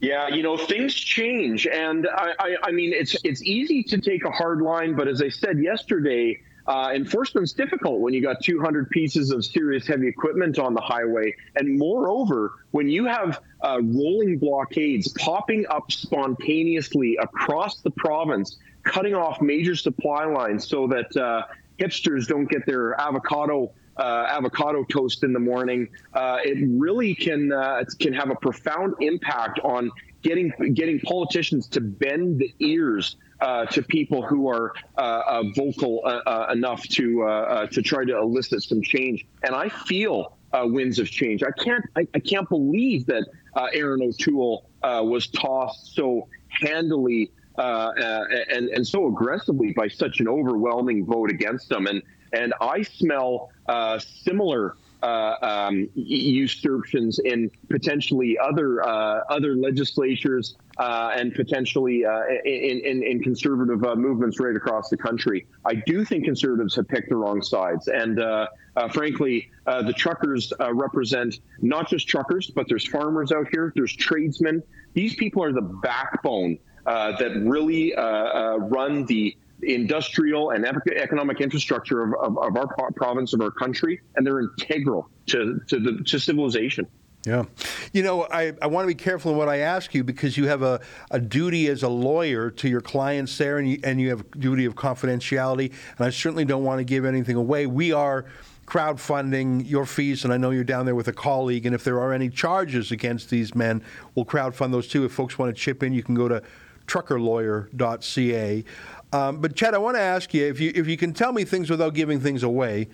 Yeah, 0.00 0.28
you 0.28 0.42
know 0.42 0.56
things 0.56 0.94
change, 0.94 1.66
and 1.66 2.06
I, 2.06 2.32
I, 2.38 2.56
I, 2.64 2.70
mean 2.70 2.92
it's 2.92 3.16
it's 3.24 3.42
easy 3.42 3.82
to 3.84 3.98
take 3.98 4.24
a 4.24 4.30
hard 4.30 4.62
line, 4.62 4.94
but 4.94 5.08
as 5.08 5.20
I 5.20 5.28
said 5.28 5.58
yesterday, 5.58 6.40
uh, 6.68 6.92
enforcement's 6.94 7.52
difficult 7.52 8.00
when 8.00 8.14
you 8.14 8.22
got 8.22 8.40
200 8.40 8.90
pieces 8.90 9.32
of 9.32 9.44
serious 9.44 9.88
heavy 9.88 10.06
equipment 10.06 10.58
on 10.58 10.72
the 10.72 10.80
highway, 10.80 11.34
and 11.56 11.78
moreover, 11.78 12.52
when 12.70 12.88
you 12.88 13.06
have 13.06 13.40
uh, 13.64 13.80
rolling 13.82 14.38
blockades 14.38 15.08
popping 15.18 15.64
up 15.68 15.90
spontaneously 15.90 17.16
across 17.20 17.80
the 17.80 17.90
province, 17.90 18.56
cutting 18.84 19.14
off 19.14 19.40
major 19.40 19.74
supply 19.74 20.24
lines 20.26 20.68
so 20.68 20.86
that 20.86 21.16
uh, 21.16 21.42
hipsters 21.78 22.26
don't 22.26 22.48
get 22.50 22.66
their 22.66 23.00
avocado 23.00 23.72
uh, 23.98 24.26
avocado 24.28 24.84
toast 24.84 25.24
in 25.24 25.32
the 25.32 25.40
morning, 25.40 25.88
uh, 26.14 26.38
it 26.44 26.58
really 26.78 27.14
can 27.14 27.52
uh, 27.52 27.82
can 27.98 28.12
have 28.12 28.30
a 28.30 28.36
profound 28.36 28.94
impact 29.00 29.58
on 29.64 29.90
getting 30.22 30.52
getting 30.74 31.00
politicians 31.00 31.66
to 31.68 31.80
bend 31.80 32.38
the 32.38 32.54
ears 32.60 33.16
uh, 33.40 33.66
to 33.66 33.82
people 33.82 34.22
who 34.22 34.48
are 34.48 34.72
uh, 34.96 35.00
uh, 35.00 35.42
vocal 35.56 36.02
enough 36.50 36.82
to 36.88 37.68
to 37.70 37.82
try 37.82 38.04
to 38.04 38.16
elicit 38.16 38.62
some 38.62 38.82
change. 38.82 39.26
And 39.42 39.54
I 39.54 39.68
feel 39.68 40.36
winds 40.54 40.98
of 40.98 41.10
change. 41.10 41.42
I 41.42 41.50
can't 41.62 41.84
I, 41.96 42.06
I 42.14 42.20
can't 42.20 42.48
believe 42.48 43.06
that 43.06 43.26
Erin 43.72 44.02
O'Toole 44.02 44.68
was 44.82 45.26
tossed 45.28 45.94
so 45.94 46.28
handily. 46.48 47.30
Uh, 47.58 48.24
and 48.50 48.68
and 48.68 48.86
so 48.86 49.08
aggressively 49.08 49.72
by 49.72 49.88
such 49.88 50.20
an 50.20 50.28
overwhelming 50.28 51.04
vote 51.04 51.30
against 51.30 51.68
them. 51.68 51.86
And 51.86 52.02
and 52.32 52.54
I 52.60 52.82
smell 52.82 53.50
uh, 53.66 53.98
similar 53.98 54.76
uh, 55.02 55.34
um, 55.42 55.88
usurpations 55.94 57.20
in 57.20 57.50
potentially 57.68 58.36
other 58.38 58.82
uh, 58.82 59.20
other 59.30 59.54
legislatures 59.54 60.56
uh, 60.78 61.12
and 61.14 61.34
potentially 61.34 62.04
uh, 62.04 62.22
in, 62.44 62.80
in, 62.84 63.02
in, 63.02 63.22
conservative 63.22 63.84
uh, 63.84 63.94
movements 63.94 64.40
right 64.40 64.56
across 64.56 64.88
the 64.88 64.96
country. 64.96 65.46
I 65.64 65.74
do 65.74 66.04
think 66.04 66.24
conservatives 66.24 66.74
have 66.76 66.88
picked 66.88 67.10
the 67.10 67.16
wrong 67.16 67.42
sides, 67.42 67.88
and 67.88 68.20
uh, 68.20 68.46
frankly, 68.92 69.50
the 69.66 69.94
truckers 69.96 70.52
represent 70.72 71.40
not 71.60 71.88
just 71.88 72.08
truckers, 72.08 72.50
but 72.50 72.68
there's 72.68 72.86
farmers 72.86 73.32
out 73.32 73.46
here, 73.50 73.72
there's 73.76 73.94
tradesmen. 73.94 74.62
These 74.94 75.14
people 75.14 75.44
are 75.44 75.52
the 75.52 75.62
backbone 75.62 76.58
Uh, 76.88 77.14
that 77.18 77.36
really 77.44 77.94
uh, 77.94 78.02
uh, 78.02 78.56
run 78.60 79.04
the 79.04 79.36
industrial 79.62 80.52
and 80.52 80.64
economic 80.96 81.38
infrastructure 81.38 82.02
of, 82.02 82.14
of, 82.14 82.38
of, 82.38 82.56
our 82.56 82.90
province, 82.92 83.34
of 83.34 83.42
our 83.42 83.50
country, 83.50 84.00
and 84.16 84.26
they're 84.26 84.40
integral 84.40 85.10
to, 85.26 85.60
to, 85.68 85.78
the, 85.80 86.02
to 86.04 86.18
civilization. 86.18 86.86
Yeah. 87.26 87.44
You 87.92 88.02
know, 88.02 88.26
I, 88.30 88.54
I 88.62 88.68
want 88.68 88.84
to 88.84 88.86
be 88.86 88.94
careful 88.94 89.32
in 89.32 89.36
what 89.36 89.50
I 89.50 89.58
ask 89.58 89.92
you 89.92 90.02
because 90.02 90.38
you 90.38 90.46
have 90.46 90.62
a, 90.62 90.80
a 91.10 91.20
duty 91.20 91.66
as 91.66 91.82
a 91.82 91.90
lawyer 91.90 92.50
to 92.52 92.68
your 92.70 92.80
clients 92.80 93.36
there 93.36 93.58
and 93.58 93.70
you, 93.70 93.78
and 93.84 94.00
you 94.00 94.08
have 94.08 94.20
a 94.20 94.38
duty 94.38 94.64
of 94.64 94.74
confidentiality. 94.74 95.70
And 95.98 96.06
I 96.06 96.08
certainly 96.08 96.46
don't 96.46 96.64
want 96.64 96.78
to 96.78 96.84
give 96.84 97.04
anything 97.04 97.36
away. 97.36 97.66
We 97.66 97.92
are 97.92 98.24
crowdfunding 98.64 99.68
your 99.68 99.84
fees, 99.84 100.24
and 100.24 100.32
I 100.32 100.38
know 100.38 100.52
you're 100.52 100.64
down 100.64 100.86
there 100.86 100.94
with 100.94 101.08
a 101.08 101.12
colleague. 101.12 101.66
And 101.66 101.74
if 101.74 101.84
there 101.84 102.00
are 102.00 102.14
any 102.14 102.30
charges 102.30 102.92
against 102.92 103.28
these 103.28 103.54
men, 103.54 103.82
we'll 104.14 104.24
crowdfund 104.24 104.72
those 104.72 104.88
too. 104.88 105.04
If 105.04 105.12
folks 105.12 105.38
want 105.38 105.54
to 105.54 105.60
chip 105.60 105.82
in, 105.82 105.92
you 105.92 106.02
can 106.02 106.14
go 106.14 106.28
to 106.28 106.42
truckerlawyer.ca. 106.88 108.64
Um, 109.12 109.40
but 109.40 109.54
Chad, 109.54 109.74
I 109.74 109.78
want 109.78 109.96
to 109.96 110.02
ask 110.02 110.34
you 110.34 110.46
if 110.46 110.60
you 110.60 110.72
if 110.74 110.86
you 110.86 110.96
can 110.96 111.12
tell 111.12 111.32
me 111.32 111.44
things 111.44 111.70
without 111.70 111.94
giving 111.94 112.20
things 112.20 112.42
away. 112.42 112.88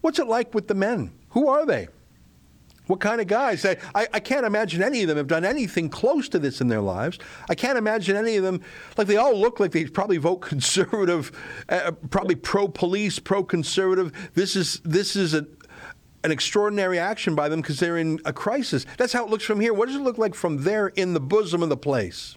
What's 0.00 0.18
it 0.18 0.26
like 0.26 0.54
with 0.54 0.68
the 0.68 0.74
men? 0.74 1.12
Who 1.30 1.48
are 1.48 1.66
they? 1.66 1.88
What 2.86 3.00
kind 3.00 3.20
of 3.20 3.26
guys? 3.26 3.64
I, 3.64 3.76
I, 3.94 4.06
I, 4.14 4.20
can't 4.20 4.46
imagine 4.46 4.80
any 4.80 5.02
of 5.02 5.08
them 5.08 5.16
have 5.16 5.26
done 5.26 5.44
anything 5.44 5.88
close 5.88 6.28
to 6.28 6.38
this 6.38 6.60
in 6.60 6.68
their 6.68 6.80
lives. 6.80 7.18
I 7.48 7.56
can't 7.56 7.76
imagine 7.76 8.16
any 8.16 8.36
of 8.36 8.44
them, 8.44 8.60
like 8.96 9.08
they 9.08 9.16
all 9.16 9.36
look 9.36 9.58
like 9.58 9.72
they 9.72 9.86
probably 9.86 10.18
vote 10.18 10.36
conservative, 10.42 11.32
uh, 11.68 11.92
probably 12.10 12.36
pro 12.36 12.68
police, 12.68 13.18
pro 13.18 13.42
conservative. 13.42 14.12
This 14.34 14.54
is 14.54 14.80
this 14.84 15.16
is 15.16 15.34
a, 15.34 15.46
an 16.22 16.30
extraordinary 16.30 16.98
action 16.98 17.34
by 17.34 17.48
them 17.48 17.60
because 17.60 17.80
they're 17.80 17.98
in 17.98 18.20
a 18.24 18.32
crisis. 18.32 18.86
That's 18.98 19.12
how 19.12 19.24
it 19.24 19.30
looks 19.30 19.44
from 19.44 19.60
here. 19.60 19.74
What 19.74 19.88
does 19.88 19.96
it 19.96 20.02
look 20.02 20.18
like 20.18 20.34
from 20.34 20.62
there 20.62 20.88
in 20.88 21.12
the 21.12 21.20
bosom 21.20 21.64
of 21.64 21.68
the 21.68 21.76
place? 21.76 22.36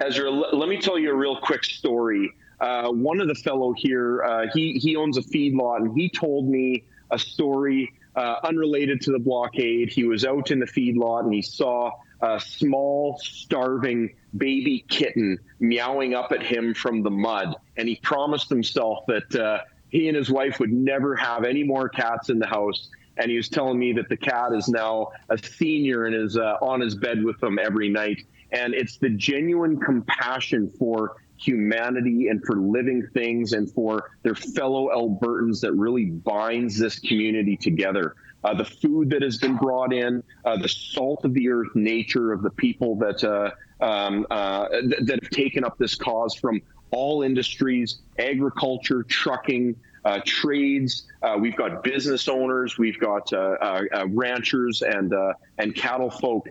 Ezra, 0.00 0.30
let 0.30 0.68
me 0.68 0.80
tell 0.80 0.98
you 0.98 1.10
a 1.10 1.14
real 1.14 1.36
quick 1.36 1.64
story. 1.64 2.32
Uh, 2.60 2.90
one 2.90 3.20
of 3.20 3.28
the 3.28 3.34
fellow 3.34 3.72
here, 3.76 4.22
uh, 4.22 4.46
he 4.52 4.74
he 4.74 4.96
owns 4.96 5.18
a 5.18 5.22
feedlot, 5.22 5.82
and 5.82 5.96
he 5.96 6.08
told 6.08 6.48
me 6.48 6.84
a 7.10 7.18
story 7.18 7.92
uh, 8.16 8.36
unrelated 8.44 9.00
to 9.02 9.12
the 9.12 9.18
blockade. 9.18 9.90
He 9.90 10.04
was 10.04 10.24
out 10.24 10.50
in 10.50 10.60
the 10.60 10.66
feedlot 10.66 11.24
and 11.24 11.34
he 11.34 11.42
saw 11.42 11.92
a 12.20 12.40
small, 12.40 13.18
starving 13.22 14.14
baby 14.36 14.84
kitten 14.88 15.38
meowing 15.60 16.14
up 16.14 16.32
at 16.32 16.42
him 16.42 16.74
from 16.74 17.02
the 17.02 17.10
mud, 17.10 17.54
and 17.76 17.88
he 17.88 17.96
promised 17.96 18.48
himself 18.48 19.04
that 19.06 19.34
uh, 19.34 19.58
he 19.90 20.08
and 20.08 20.16
his 20.16 20.30
wife 20.30 20.58
would 20.60 20.72
never 20.72 21.14
have 21.14 21.44
any 21.44 21.62
more 21.62 21.88
cats 21.88 22.30
in 22.30 22.38
the 22.38 22.46
house. 22.46 22.88
And 23.16 23.30
he 23.30 23.36
was 23.36 23.48
telling 23.48 23.78
me 23.78 23.92
that 23.92 24.08
the 24.08 24.16
cat 24.16 24.52
is 24.52 24.68
now 24.68 25.12
a 25.28 25.38
senior 25.38 26.06
and 26.06 26.16
is 26.16 26.36
uh, 26.36 26.56
on 26.60 26.80
his 26.80 26.96
bed 26.96 27.22
with 27.22 27.38
them 27.38 27.60
every 27.60 27.88
night 27.88 28.24
and 28.54 28.72
it's 28.72 28.96
the 28.98 29.10
genuine 29.10 29.78
compassion 29.78 30.70
for 30.78 31.16
humanity 31.36 32.28
and 32.28 32.42
for 32.44 32.56
living 32.56 33.06
things 33.12 33.52
and 33.52 33.70
for 33.72 34.10
their 34.22 34.34
fellow 34.34 34.88
Albertans 34.88 35.60
that 35.60 35.72
really 35.72 36.06
binds 36.06 36.78
this 36.78 36.98
community 36.98 37.56
together. 37.56 38.14
Uh, 38.44 38.54
the 38.54 38.64
food 38.64 39.10
that 39.10 39.22
has 39.22 39.38
been 39.38 39.56
brought 39.56 39.92
in, 39.92 40.22
uh, 40.44 40.56
the 40.56 40.68
salt 40.68 41.24
of 41.24 41.34
the 41.34 41.48
earth 41.48 41.74
nature 41.74 42.32
of 42.32 42.42
the 42.42 42.50
people 42.50 42.94
that 42.96 43.24
uh, 43.24 43.50
um, 43.84 44.26
uh, 44.30 44.68
th- 44.68 45.00
that 45.00 45.18
have 45.22 45.30
taken 45.30 45.64
up 45.64 45.76
this 45.78 45.94
cause 45.94 46.34
from 46.34 46.60
all 46.90 47.22
industries, 47.22 48.00
agriculture, 48.18 49.02
trucking, 49.02 49.74
uh, 50.04 50.20
trades. 50.26 51.06
Uh, 51.22 51.36
we've 51.40 51.56
got 51.56 51.82
business 51.82 52.28
owners. 52.28 52.76
We've 52.76 53.00
got 53.00 53.32
uh, 53.32 53.56
uh 53.60 54.06
ranchers 54.10 54.82
and 54.82 55.12
and 55.56 55.74
cattle 55.74 56.10
folk. 56.10 56.46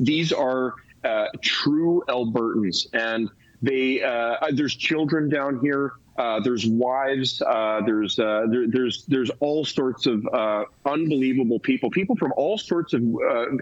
these 0.00 0.32
are 0.32 0.74
uh, 1.06 1.28
true 1.40 2.02
Albertans, 2.08 2.86
and 2.92 3.30
they 3.62 4.02
uh, 4.02 4.36
there's 4.52 4.74
children 4.74 5.28
down 5.28 5.60
here. 5.60 5.94
Uh, 6.18 6.40
there's 6.40 6.66
wives. 6.66 7.42
Uh, 7.42 7.82
there's 7.84 8.18
uh, 8.18 8.46
there, 8.50 8.66
there's 8.66 9.04
there's 9.04 9.30
all 9.40 9.64
sorts 9.64 10.06
of 10.06 10.26
uh, 10.32 10.64
unbelievable 10.86 11.60
people. 11.60 11.90
People 11.90 12.16
from 12.16 12.32
all 12.36 12.56
sorts 12.56 12.94
of 12.94 13.02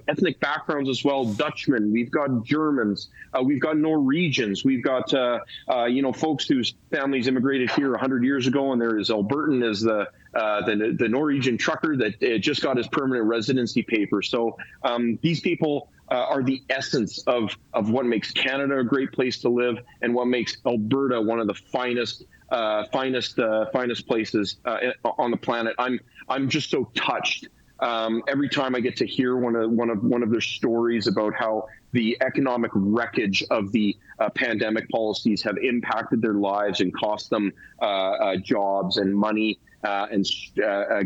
ethnic 0.07 0.39
backgrounds 0.41 0.89
as 0.89 1.05
well. 1.05 1.25
Dutchmen. 1.25 1.93
We've 1.93 2.11
got 2.11 2.45
Germans. 2.45 3.09
we've 3.43 3.61
got 3.61 3.77
Norwegians. 3.77 4.65
We've 4.65 4.85
got 4.85 5.13
you 5.13 6.03
know 6.03 6.13
folks 6.13 6.47
whose 6.47 6.75
families 6.91 7.27
immigrated 7.27 7.71
here 7.73 7.91
100 7.91 8.25
years 8.25 8.47
ago, 8.47 8.73
and 8.73 8.81
there 8.81 8.99
is 8.99 9.11
Albertan 9.11 9.69
as 9.69 9.81
the 9.81 10.09
uh, 10.35 10.63
the, 10.63 10.97
the 10.99 11.09
Norwegian 11.09 11.57
trucker 11.57 11.97
that 11.97 12.41
just 12.41 12.63
got 12.63 12.77
his 12.77 12.89
permanent 12.89 13.27
residency 13.27 13.83
paper. 13.83 14.21
So 14.23 14.57
um, 14.83 15.19
these 15.23 15.41
people 15.41 15.89
uh, 16.11 16.15
are 16.15 16.43
the 16.43 16.63
essence 16.71 17.19
of 17.27 17.57
of 17.73 17.91
what 17.91 18.07
makes 18.07 18.31
Canada 18.31 18.79
a 18.79 18.85
great 18.85 19.13
place 19.13 19.39
to 19.41 19.49
live 19.49 19.79
and 20.03 20.15
what 20.15 20.27
makes 20.27 20.57
Alberta 20.67 21.21
one 21.21 21.41
of 21.41 21.47
the 21.47 21.55
finest 21.55 22.25
uh, 22.51 22.85
finest 22.93 23.39
uh, 23.39 23.67
finest 23.73 24.07
places 24.07 24.57
uh, 24.65 24.79
on 25.19 25.31
the 25.31 25.37
planet. 25.37 25.75
I'm 25.79 25.99
I'm 26.29 26.49
just 26.49 26.71
so 26.71 26.91
touched 26.95 27.49
um, 27.81 28.23
every 28.29 28.49
time 28.49 28.75
I 28.75 28.81
get 28.81 28.97
to 28.99 29.07
hear 29.07 29.37
one 29.37 29.57
of 29.57 29.71
one 29.71 29.91
of 29.91 30.03
one 30.05 30.23
of 30.23 30.31
their 30.31 30.41
stories 30.41 31.07
about 31.07 31.35
how 31.35 31.67
the 31.93 32.17
economic 32.21 32.71
wreckage 32.75 33.43
of 33.51 33.73
the 33.73 33.97
uh, 34.19 34.29
pandemic 34.31 34.89
policies 34.91 35.43
have 35.43 35.57
impacted 35.59 36.21
their 36.21 36.35
lives 36.35 36.81
and 36.81 36.95
cost 36.95 37.31
them 37.31 37.53
uh, 37.81 38.37
jobs 38.37 38.99
and 38.99 39.17
money 39.17 39.59
and 39.83 40.27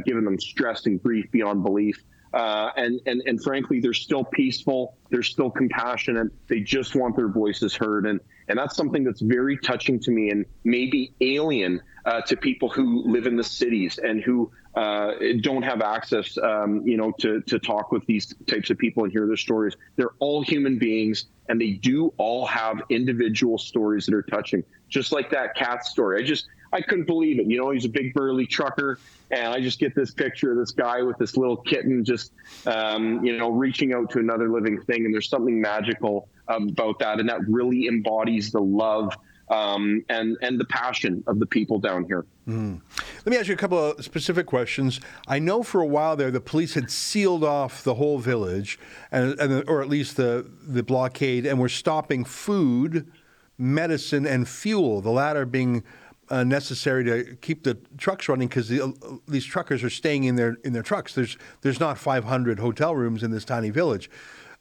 given 0.04 0.24
them 0.24 0.38
stress 0.40 0.86
and 0.86 1.02
grief 1.02 1.30
beyond 1.30 1.62
belief. 1.62 2.02
Uh, 2.32 2.70
and, 2.76 3.00
and, 3.06 3.22
and 3.26 3.42
frankly, 3.42 3.80
they're 3.80 3.94
still 3.94 4.24
peaceful. 4.24 4.96
They're 5.10 5.22
still 5.22 5.50
compassionate. 5.50 6.28
They 6.48 6.60
just 6.60 6.94
want 6.94 7.16
their 7.16 7.28
voices 7.28 7.74
heard. 7.74 8.06
And, 8.06 8.20
and 8.48 8.58
that's 8.58 8.76
something 8.76 9.04
that's 9.04 9.20
very 9.20 9.56
touching 9.58 9.98
to 10.00 10.10
me 10.10 10.30
and 10.30 10.44
maybe 10.64 11.14
alien 11.20 11.80
uh, 12.04 12.20
to 12.22 12.36
people 12.36 12.68
who 12.68 13.02
live 13.06 13.26
in 13.26 13.36
the 13.36 13.44
cities 13.44 13.98
and 13.98 14.22
who 14.22 14.50
uh, 14.74 15.12
don't 15.40 15.62
have 15.62 15.80
access, 15.80 16.36
um, 16.38 16.86
you 16.86 16.96
know, 16.96 17.12
to, 17.18 17.40
to 17.42 17.58
talk 17.58 17.92
with 17.92 18.04
these 18.06 18.34
types 18.46 18.70
of 18.70 18.78
people 18.78 19.04
and 19.04 19.12
hear 19.12 19.26
their 19.26 19.36
stories. 19.36 19.74
They're 19.96 20.14
all 20.18 20.42
human 20.42 20.78
beings 20.78 21.26
and 21.48 21.60
they 21.60 21.72
do 21.72 22.12
all 22.18 22.46
have 22.46 22.82
individual 22.90 23.58
stories 23.58 24.06
that 24.06 24.14
are 24.14 24.22
touching, 24.22 24.62
just 24.88 25.12
like 25.12 25.30
that 25.30 25.56
cat 25.56 25.84
story. 25.84 26.22
I 26.22 26.26
just, 26.26 26.46
I 26.72 26.80
couldn't 26.80 27.06
believe 27.06 27.38
it. 27.38 27.46
You 27.46 27.58
know, 27.58 27.70
he's 27.70 27.84
a 27.84 27.88
big 27.88 28.14
burly 28.14 28.46
trucker, 28.46 28.98
and 29.30 29.48
I 29.48 29.60
just 29.60 29.78
get 29.78 29.94
this 29.94 30.12
picture 30.12 30.52
of 30.52 30.58
this 30.58 30.70
guy 30.70 31.02
with 31.02 31.18
this 31.18 31.36
little 31.36 31.56
kitten 31.56 32.04
just, 32.04 32.32
um, 32.66 33.24
you 33.24 33.36
know, 33.36 33.50
reaching 33.50 33.92
out 33.92 34.10
to 34.10 34.18
another 34.18 34.50
living 34.50 34.80
thing, 34.82 35.04
and 35.04 35.14
there's 35.14 35.28
something 35.28 35.60
magical 35.60 36.28
about 36.48 36.98
that, 36.98 37.20
and 37.20 37.28
that 37.28 37.40
really 37.48 37.86
embodies 37.86 38.50
the 38.50 38.60
love 38.60 39.14
um, 39.50 40.04
and 40.08 40.36
and 40.42 40.58
the 40.58 40.64
passion 40.66 41.22
of 41.26 41.38
the 41.38 41.46
people 41.46 41.78
down 41.78 42.04
here. 42.04 42.26
Mm. 42.46 42.80
Let 43.18 43.26
me 43.26 43.36
ask 43.36 43.48
you 43.48 43.54
a 43.54 43.58
couple 43.58 43.78
of 43.78 44.04
specific 44.04 44.46
questions. 44.46 45.00
I 45.26 45.38
know 45.38 45.62
for 45.62 45.80
a 45.80 45.86
while 45.86 46.16
there 46.16 46.30
the 46.30 46.40
police 46.40 46.74
had 46.74 46.90
sealed 46.90 47.44
off 47.44 47.82
the 47.82 47.94
whole 47.94 48.18
village, 48.18 48.78
and, 49.10 49.38
and 49.38 49.68
or 49.68 49.82
at 49.82 49.88
least 49.88 50.16
the 50.16 50.46
the 50.66 50.82
blockade, 50.82 51.46
and 51.46 51.58
were 51.58 51.68
stopping 51.68 52.24
food, 52.24 53.10
medicine, 53.56 54.26
and 54.26 54.48
fuel. 54.48 55.00
The 55.00 55.10
latter 55.10 55.46
being 55.46 55.82
uh, 56.30 56.44
necessary 56.44 57.04
to 57.04 57.36
keep 57.36 57.64
the 57.64 57.74
trucks 57.96 58.28
running 58.28 58.48
because 58.48 58.68
the, 58.68 58.84
uh, 58.84 59.16
these 59.26 59.44
truckers 59.44 59.82
are 59.82 59.90
staying 59.90 60.24
in 60.24 60.36
their 60.36 60.56
in 60.64 60.72
their 60.72 60.82
trucks. 60.82 61.14
There's 61.14 61.36
there's 61.62 61.80
not 61.80 61.98
500 61.98 62.58
hotel 62.58 62.94
rooms 62.94 63.22
in 63.22 63.30
this 63.30 63.44
tiny 63.44 63.70
village. 63.70 64.10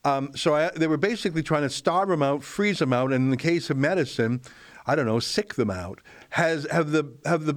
Um, 0.06 0.32
so 0.36 0.56
I, 0.56 0.70
they 0.70 0.88
were 0.88 0.98
basically 0.98 1.44
trying 1.44 1.64
to 1.64 1.70
starve 1.70 2.10
them 2.10 2.24
out, 2.24 2.44
freeze 2.44 2.80
them 2.80 2.94
out, 2.94 3.12
and 3.12 3.26
in 3.26 3.30
the 3.30 3.38
case 3.38 3.70
of 3.70 3.78
medicine, 3.78 4.42
I 4.86 4.96
don't 4.96 5.06
know, 5.06 5.20
sick 5.20 5.56
them 5.56 5.70
out. 5.70 6.00
Has 6.30 6.66
have 6.72 6.92
the 6.92 7.14
have 7.26 7.46
the 7.46 7.56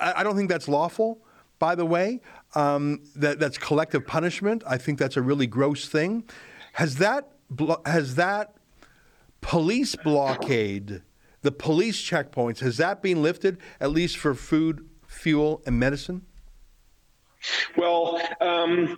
I 0.00 0.22
don't 0.22 0.36
think 0.36 0.48
that's 0.48 0.68
lawful. 0.68 1.24
By 1.58 1.74
the 1.74 1.84
way, 1.86 2.20
um, 2.54 3.02
that 3.16 3.40
that's 3.40 3.58
collective 3.58 4.06
punishment. 4.06 4.62
I 4.66 4.78
think 4.78 4.98
that's 4.98 5.16
a 5.16 5.22
really 5.22 5.48
gross 5.48 5.88
thing. 5.88 6.24
Has 6.74 6.96
that 6.96 7.32
has 7.84 8.14
that 8.14 8.54
police 9.40 9.96
blockade, 9.96 11.02
the 11.42 11.52
police 11.52 12.00
checkpoints, 12.00 12.60
has 12.60 12.76
that 12.78 13.02
been 13.02 13.22
lifted 13.22 13.58
at 13.80 13.90
least 13.90 14.16
for 14.16 14.34
food, 14.34 14.88
fuel, 15.06 15.62
and 15.66 15.78
medicine? 15.78 16.22
Well, 17.76 18.20
um, 18.40 18.96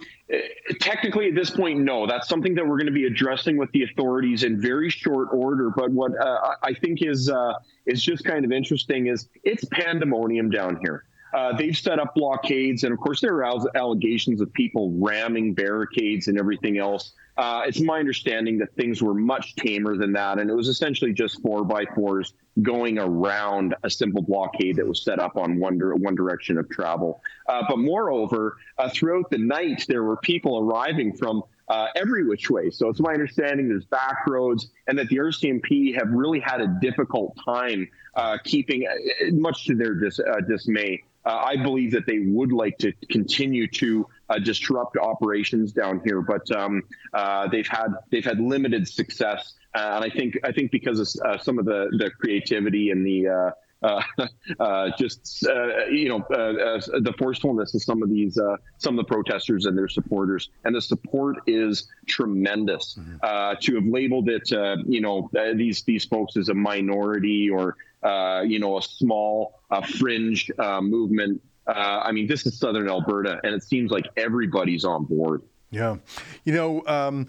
technically 0.80 1.28
at 1.28 1.34
this 1.34 1.50
point, 1.50 1.80
no. 1.80 2.06
That's 2.06 2.28
something 2.28 2.54
that 2.54 2.66
we're 2.66 2.78
going 2.78 2.86
to 2.86 2.92
be 2.92 3.04
addressing 3.04 3.56
with 3.56 3.70
the 3.72 3.84
authorities 3.84 4.44
in 4.44 4.60
very 4.60 4.88
short 4.88 5.28
order. 5.32 5.70
But 5.70 5.90
what 5.90 6.12
uh, 6.18 6.54
I 6.62 6.72
think 6.74 7.02
is 7.02 7.28
uh, 7.28 7.52
is 7.86 8.02
just 8.02 8.24
kind 8.24 8.44
of 8.44 8.52
interesting 8.52 9.08
is 9.08 9.28
it's 9.44 9.64
pandemonium 9.66 10.50
down 10.50 10.78
here. 10.80 11.04
Uh, 11.32 11.56
they've 11.56 11.76
set 11.76 11.98
up 12.00 12.14
blockades, 12.14 12.82
and 12.82 12.92
of 12.92 12.98
course, 12.98 13.20
there 13.20 13.44
are 13.44 13.76
allegations 13.76 14.40
of 14.40 14.52
people 14.52 14.92
ramming 14.98 15.54
barricades 15.54 16.26
and 16.26 16.38
everything 16.38 16.78
else. 16.78 17.12
Uh, 17.40 17.62
it's 17.66 17.80
my 17.80 17.98
understanding 17.98 18.58
that 18.58 18.70
things 18.74 19.00
were 19.00 19.14
much 19.14 19.56
tamer 19.56 19.96
than 19.96 20.12
that, 20.12 20.38
and 20.38 20.50
it 20.50 20.52
was 20.52 20.68
essentially 20.68 21.10
just 21.10 21.40
four 21.40 21.64
by 21.64 21.86
fours 21.94 22.34
going 22.60 22.98
around 22.98 23.74
a 23.82 23.88
simple 23.88 24.20
blockade 24.20 24.76
that 24.76 24.86
was 24.86 25.02
set 25.02 25.18
up 25.18 25.38
on 25.38 25.58
one, 25.58 25.78
one 26.02 26.14
direction 26.14 26.58
of 26.58 26.68
travel. 26.68 27.22
Uh, 27.48 27.62
but 27.66 27.78
moreover, 27.78 28.58
uh, 28.76 28.90
throughout 28.90 29.30
the 29.30 29.38
night, 29.38 29.86
there 29.88 30.02
were 30.02 30.18
people 30.18 30.58
arriving 30.58 31.16
from 31.16 31.42
uh, 31.70 31.86
every 31.96 32.26
which 32.26 32.50
way. 32.50 32.68
So 32.68 32.90
it's 32.90 33.00
my 33.00 33.14
understanding 33.14 33.70
there's 33.70 33.86
back 33.86 34.26
roads, 34.26 34.68
and 34.86 34.98
that 34.98 35.08
the 35.08 35.16
RCMP 35.16 35.94
have 35.94 36.10
really 36.10 36.40
had 36.40 36.60
a 36.60 36.66
difficult 36.82 37.38
time 37.42 37.88
uh, 38.16 38.36
keeping, 38.44 38.86
uh, 38.86 39.30
much 39.32 39.64
to 39.64 39.74
their 39.74 39.94
dis- 39.94 40.20
dismay, 40.46 41.02
uh, 41.24 41.42
I 41.44 41.56
believe 41.56 41.92
that 41.92 42.06
they 42.06 42.20
would 42.20 42.52
like 42.52 42.78
to 42.78 42.92
continue 43.10 43.66
to 43.68 44.06
uh, 44.30 44.38
disrupt 44.38 44.96
operations 44.96 45.72
down 45.72 46.00
here, 46.04 46.22
but 46.22 46.50
um, 46.52 46.82
uh, 47.12 47.46
they've 47.48 47.66
had 47.66 47.88
they've 48.10 48.24
had 48.24 48.40
limited 48.40 48.88
success, 48.88 49.54
uh, 49.74 49.92
and 49.96 50.04
I 50.04 50.08
think 50.08 50.38
I 50.44 50.52
think 50.52 50.70
because 50.70 50.98
of 50.98 51.26
uh, 51.26 51.38
some 51.38 51.58
of 51.58 51.66
the 51.66 51.88
the 51.98 52.10
creativity 52.10 52.90
and 52.90 53.04
the 53.04 53.52
uh, 53.82 54.90
just 54.98 55.42
you 55.90 56.08
know 56.08 56.24
the 56.28 57.14
forcefulness 57.18 57.74
of 57.74 57.82
some 57.82 58.02
of 58.02 58.08
these 58.08 58.38
some 58.78 58.98
of 58.98 59.06
the 59.06 59.08
protesters 59.08 59.66
and 59.66 59.76
their 59.76 59.88
supporters, 59.88 60.48
and 60.64 60.74
the 60.74 60.80
support 60.80 61.36
is 61.46 61.88
tremendous. 62.06 62.98
Mm-hmm. 62.98 63.60
to 63.60 63.74
have 63.74 63.84
labeled 63.84 64.30
it, 64.30 64.50
you 64.86 65.02
know, 65.02 65.30
these 65.54 65.82
these 65.82 66.06
folks 66.06 66.38
as 66.38 66.48
a 66.48 66.54
minority 66.54 67.50
or 67.50 67.76
uh, 68.02 68.42
you 68.46 68.58
know, 68.58 68.78
a 68.78 68.82
small 68.82 69.60
uh, 69.70 69.82
fringe 69.82 70.50
uh, 70.58 70.80
movement. 70.80 71.40
Uh, 71.66 72.02
I 72.04 72.12
mean, 72.12 72.26
this 72.26 72.46
is 72.46 72.58
Southern 72.58 72.88
Alberta, 72.88 73.40
and 73.44 73.54
it 73.54 73.62
seems 73.62 73.90
like 73.90 74.06
everybody's 74.16 74.84
on 74.84 75.04
board. 75.04 75.42
Yeah. 75.70 75.96
You 76.44 76.52
know, 76.52 76.82
um, 76.86 77.26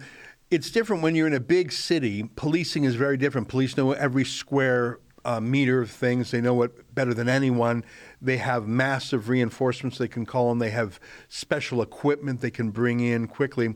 it's 0.50 0.72
different 0.72 1.04
when 1.04 1.16
you're 1.16 1.28
in 1.28 1.34
a 1.34 1.40
big 1.40 1.72
city. 1.72 2.30
Policing 2.36 2.84
is 2.84 2.96
very 2.96 3.18
different. 3.18 3.48
Police 3.48 3.78
know 3.78 3.92
every 3.92 4.26
square 4.26 5.00
uh, 5.26 5.40
meter 5.40 5.82
of 5.82 5.92
things. 5.92 6.32
They 6.32 6.42
know 6.42 6.62
it 6.64 6.94
better 6.94 7.14
than 7.14 7.30
anyone. 7.30 7.84
They 8.22 8.38
have 8.38 8.68
massive 8.68 9.30
reinforcements 9.30 9.98
they 9.98 10.08
can 10.08 10.26
call 10.26 10.50
on. 10.50 10.60
They 10.60 10.70
have 10.72 11.00
special 11.30 11.82
equipment 11.82 12.42
they 12.42 12.52
can 12.52 12.72
bring 12.72 13.00
in 13.00 13.28
quickly. 13.28 13.76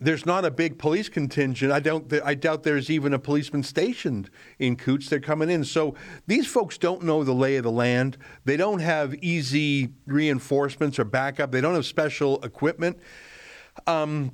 There's 0.00 0.26
not 0.26 0.44
a 0.44 0.50
big 0.50 0.78
police 0.78 1.08
contingent. 1.08 1.72
I 1.72 1.80
don't. 1.80 2.12
I 2.24 2.34
doubt 2.34 2.62
there's 2.62 2.90
even 2.90 3.14
a 3.14 3.18
policeman 3.18 3.62
stationed 3.62 4.30
in 4.58 4.76
Coutts. 4.76 5.08
They're 5.08 5.20
coming 5.20 5.50
in. 5.50 5.64
So 5.64 5.94
these 6.26 6.46
folks 6.46 6.78
don't 6.78 7.02
know 7.02 7.24
the 7.24 7.34
lay 7.34 7.56
of 7.56 7.64
the 7.64 7.70
land. 7.70 8.16
They 8.44 8.56
don't 8.56 8.80
have 8.80 9.14
easy 9.16 9.90
reinforcements 10.06 10.98
or 10.98 11.04
backup. 11.04 11.52
They 11.52 11.60
don't 11.60 11.74
have 11.74 11.86
special 11.86 12.42
equipment. 12.42 12.98
Um, 13.86 14.32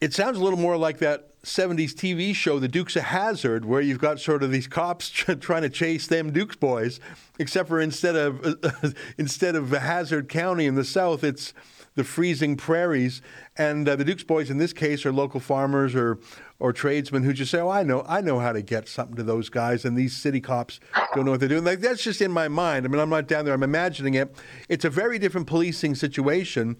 it 0.00 0.14
sounds 0.14 0.38
a 0.38 0.42
little 0.42 0.58
more 0.58 0.76
like 0.76 0.98
that 0.98 1.33
70s 1.44 1.92
TV 1.92 2.34
show, 2.34 2.58
The 2.58 2.68
Dukes 2.68 2.96
of 2.96 3.04
Hazzard, 3.04 3.64
where 3.64 3.80
you've 3.80 3.98
got 3.98 4.18
sort 4.18 4.42
of 4.42 4.50
these 4.50 4.66
cops 4.66 5.08
trying 5.40 5.62
to 5.62 5.68
chase 5.68 6.06
them 6.06 6.32
Dukes 6.32 6.56
boys, 6.56 7.00
except 7.38 7.68
for 7.68 7.80
instead 7.80 8.16
of 8.16 8.94
instead 9.18 9.54
of 9.54 9.70
Hazzard 9.70 10.28
County 10.28 10.66
in 10.66 10.74
the 10.74 10.84
south, 10.84 11.22
it's 11.22 11.52
the 11.96 12.02
freezing 12.02 12.56
prairies. 12.56 13.22
And 13.56 13.88
uh, 13.88 13.94
the 13.94 14.04
Dukes 14.04 14.24
boys 14.24 14.50
in 14.50 14.58
this 14.58 14.72
case 14.72 15.06
are 15.06 15.12
local 15.12 15.38
farmers 15.38 15.94
or 15.94 16.18
or 16.58 16.72
tradesmen 16.72 17.24
who 17.24 17.32
just 17.34 17.50
say, 17.50 17.60
"Oh, 17.60 17.68
I 17.68 17.82
know, 17.82 18.04
I 18.08 18.22
know 18.22 18.38
how 18.38 18.52
to 18.52 18.62
get 18.62 18.88
something 18.88 19.16
to 19.16 19.22
those 19.22 19.50
guys," 19.50 19.84
and 19.84 19.96
these 19.96 20.16
city 20.16 20.40
cops 20.40 20.80
don't 21.14 21.26
know 21.26 21.32
what 21.32 21.40
they're 21.40 21.48
doing. 21.48 21.64
Like 21.64 21.80
that's 21.80 22.02
just 22.02 22.22
in 22.22 22.32
my 22.32 22.48
mind. 22.48 22.86
I 22.86 22.88
mean, 22.88 23.00
I'm 23.00 23.10
not 23.10 23.28
down 23.28 23.44
there. 23.44 23.54
I'm 23.54 23.62
imagining 23.62 24.14
it. 24.14 24.34
It's 24.68 24.84
a 24.84 24.90
very 24.90 25.18
different 25.18 25.46
policing 25.46 25.94
situation 25.94 26.76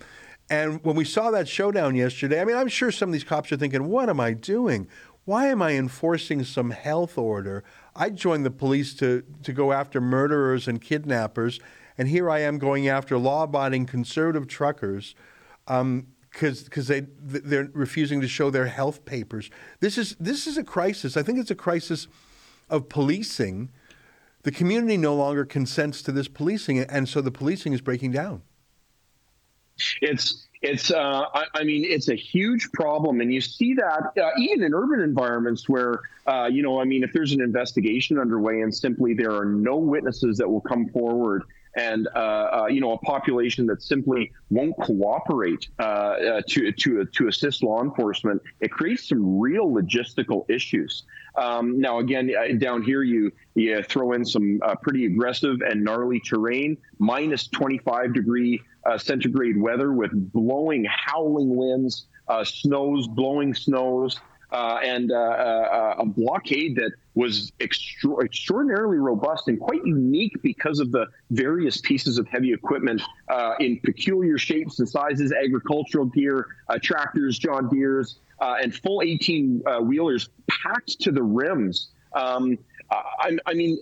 and 0.50 0.84
when 0.84 0.96
we 0.96 1.04
saw 1.04 1.30
that 1.30 1.48
showdown 1.48 1.94
yesterday, 1.94 2.40
I 2.40 2.44
mean, 2.44 2.56
I'm 2.56 2.68
sure 2.68 2.92
some 2.92 3.08
of 3.08 3.12
these 3.12 3.24
cops 3.24 3.50
are 3.50 3.56
thinking, 3.56 3.88
what 3.88 4.08
am 4.08 4.20
I 4.20 4.32
doing? 4.34 4.88
Why 5.24 5.46
am 5.46 5.62
I 5.62 5.72
enforcing 5.72 6.44
some 6.44 6.70
health 6.70 7.16
order? 7.16 7.64
I 7.96 8.10
joined 8.10 8.44
the 8.44 8.50
police 8.50 8.92
to, 8.94 9.22
to 9.42 9.52
go 9.52 9.72
after 9.72 10.00
murderers 10.00 10.68
and 10.68 10.80
kidnappers, 10.80 11.60
and 11.96 12.08
here 12.08 12.28
I 12.28 12.40
am 12.40 12.58
going 12.58 12.88
after 12.88 13.16
law 13.16 13.44
abiding 13.44 13.86
conservative 13.86 14.48
truckers 14.48 15.14
because 15.64 15.80
um, 15.80 16.06
because 16.32 16.88
they 16.88 17.06
they're 17.22 17.70
refusing 17.72 18.20
to 18.20 18.28
show 18.28 18.50
their 18.50 18.66
health 18.66 19.04
papers. 19.06 19.50
This 19.80 19.96
is 19.96 20.14
this 20.20 20.46
is 20.46 20.58
a 20.58 20.64
crisis. 20.64 21.16
I 21.16 21.22
think 21.22 21.38
it's 21.38 21.50
a 21.50 21.54
crisis 21.54 22.06
of 22.68 22.88
policing. 22.90 23.70
The 24.42 24.52
community 24.52 24.98
no 24.98 25.14
longer 25.14 25.46
consents 25.46 26.02
to 26.02 26.12
this 26.12 26.28
policing, 26.28 26.80
and 26.80 27.08
so 27.08 27.22
the 27.22 27.30
policing 27.30 27.72
is 27.72 27.80
breaking 27.80 28.10
down. 28.10 28.42
It's 30.00 30.46
it's 30.62 30.90
uh, 30.90 31.26
I, 31.34 31.44
I, 31.54 31.64
mean 31.64 31.84
it's 31.84 32.08
a 32.08 32.14
huge 32.14 32.70
problem, 32.72 33.20
and 33.20 33.32
you 33.32 33.40
see 33.40 33.74
that 33.74 34.12
uh, 34.16 34.30
even 34.38 34.62
in 34.62 34.72
urban 34.72 35.00
environments 35.00 35.68
where 35.68 36.00
uh, 36.26 36.48
you 36.50 36.62
know 36.62 36.80
I 36.80 36.84
mean 36.84 37.02
if 37.02 37.12
there's 37.12 37.32
an 37.32 37.42
investigation 37.42 38.18
underway 38.18 38.62
and 38.62 38.74
simply 38.74 39.14
there 39.14 39.32
are 39.32 39.44
no 39.44 39.76
witnesses 39.76 40.38
that 40.38 40.48
will 40.48 40.62
come 40.62 40.88
forward 40.88 41.44
and 41.76 42.08
uh, 42.14 42.18
uh, 42.18 42.66
you 42.70 42.80
know 42.80 42.92
a 42.92 42.98
population 42.98 43.66
that 43.66 43.82
simply 43.82 44.32
won't 44.50 44.76
cooperate 44.78 45.68
uh, 45.78 46.40
to 46.48 46.72
to 46.72 47.04
to 47.04 47.28
assist 47.28 47.62
law 47.62 47.82
enforcement, 47.82 48.40
it 48.60 48.70
creates 48.70 49.08
some 49.08 49.38
real 49.38 49.68
logistical 49.68 50.48
issues. 50.48 51.04
Um, 51.36 51.80
now, 51.80 51.98
again, 51.98 52.30
down 52.58 52.82
here 52.82 53.02
you 53.02 53.32
you 53.54 53.82
throw 53.82 54.12
in 54.12 54.24
some 54.24 54.60
pretty 54.82 55.06
aggressive 55.06 55.60
and 55.62 55.82
gnarly 55.82 56.20
terrain, 56.20 56.76
minus 56.98 57.48
25 57.48 58.14
degree 58.14 58.60
uh, 58.86 58.98
centigrade 58.98 59.60
weather 59.60 59.92
with 59.92 60.10
blowing, 60.32 60.84
howling 60.84 61.54
winds, 61.56 62.06
uh, 62.28 62.44
snows, 62.44 63.06
blowing 63.06 63.54
snows, 63.54 64.20
uh, 64.52 64.78
and 64.84 65.10
uh, 65.10 65.14
uh, 65.16 65.94
a 65.98 66.06
blockade 66.06 66.76
that 66.76 66.92
was 67.14 67.52
extra- 67.60 68.24
extraordinarily 68.24 68.98
robust 68.98 69.48
and 69.48 69.58
quite 69.58 69.84
unique 69.84 70.40
because 70.42 70.78
of 70.78 70.92
the 70.92 71.06
various 71.30 71.80
pieces 71.80 72.18
of 72.18 72.28
heavy 72.28 72.52
equipment 72.52 73.02
uh, 73.28 73.54
in 73.58 73.80
peculiar 73.80 74.38
shapes 74.38 74.78
and 74.78 74.88
sizes 74.88 75.32
agricultural 75.32 76.06
gear, 76.06 76.46
tractors, 76.82 77.38
John 77.38 77.68
Deere's, 77.68 78.20
and 78.40 78.74
full 78.74 79.02
18 79.02 79.62
wheelers 79.82 80.28
packed 80.48 81.00
to 81.00 81.10
the 81.10 81.22
rims. 81.22 81.88
Um, 82.12 82.56
I, 83.18 83.36
I, 83.46 83.54
mean, 83.54 83.78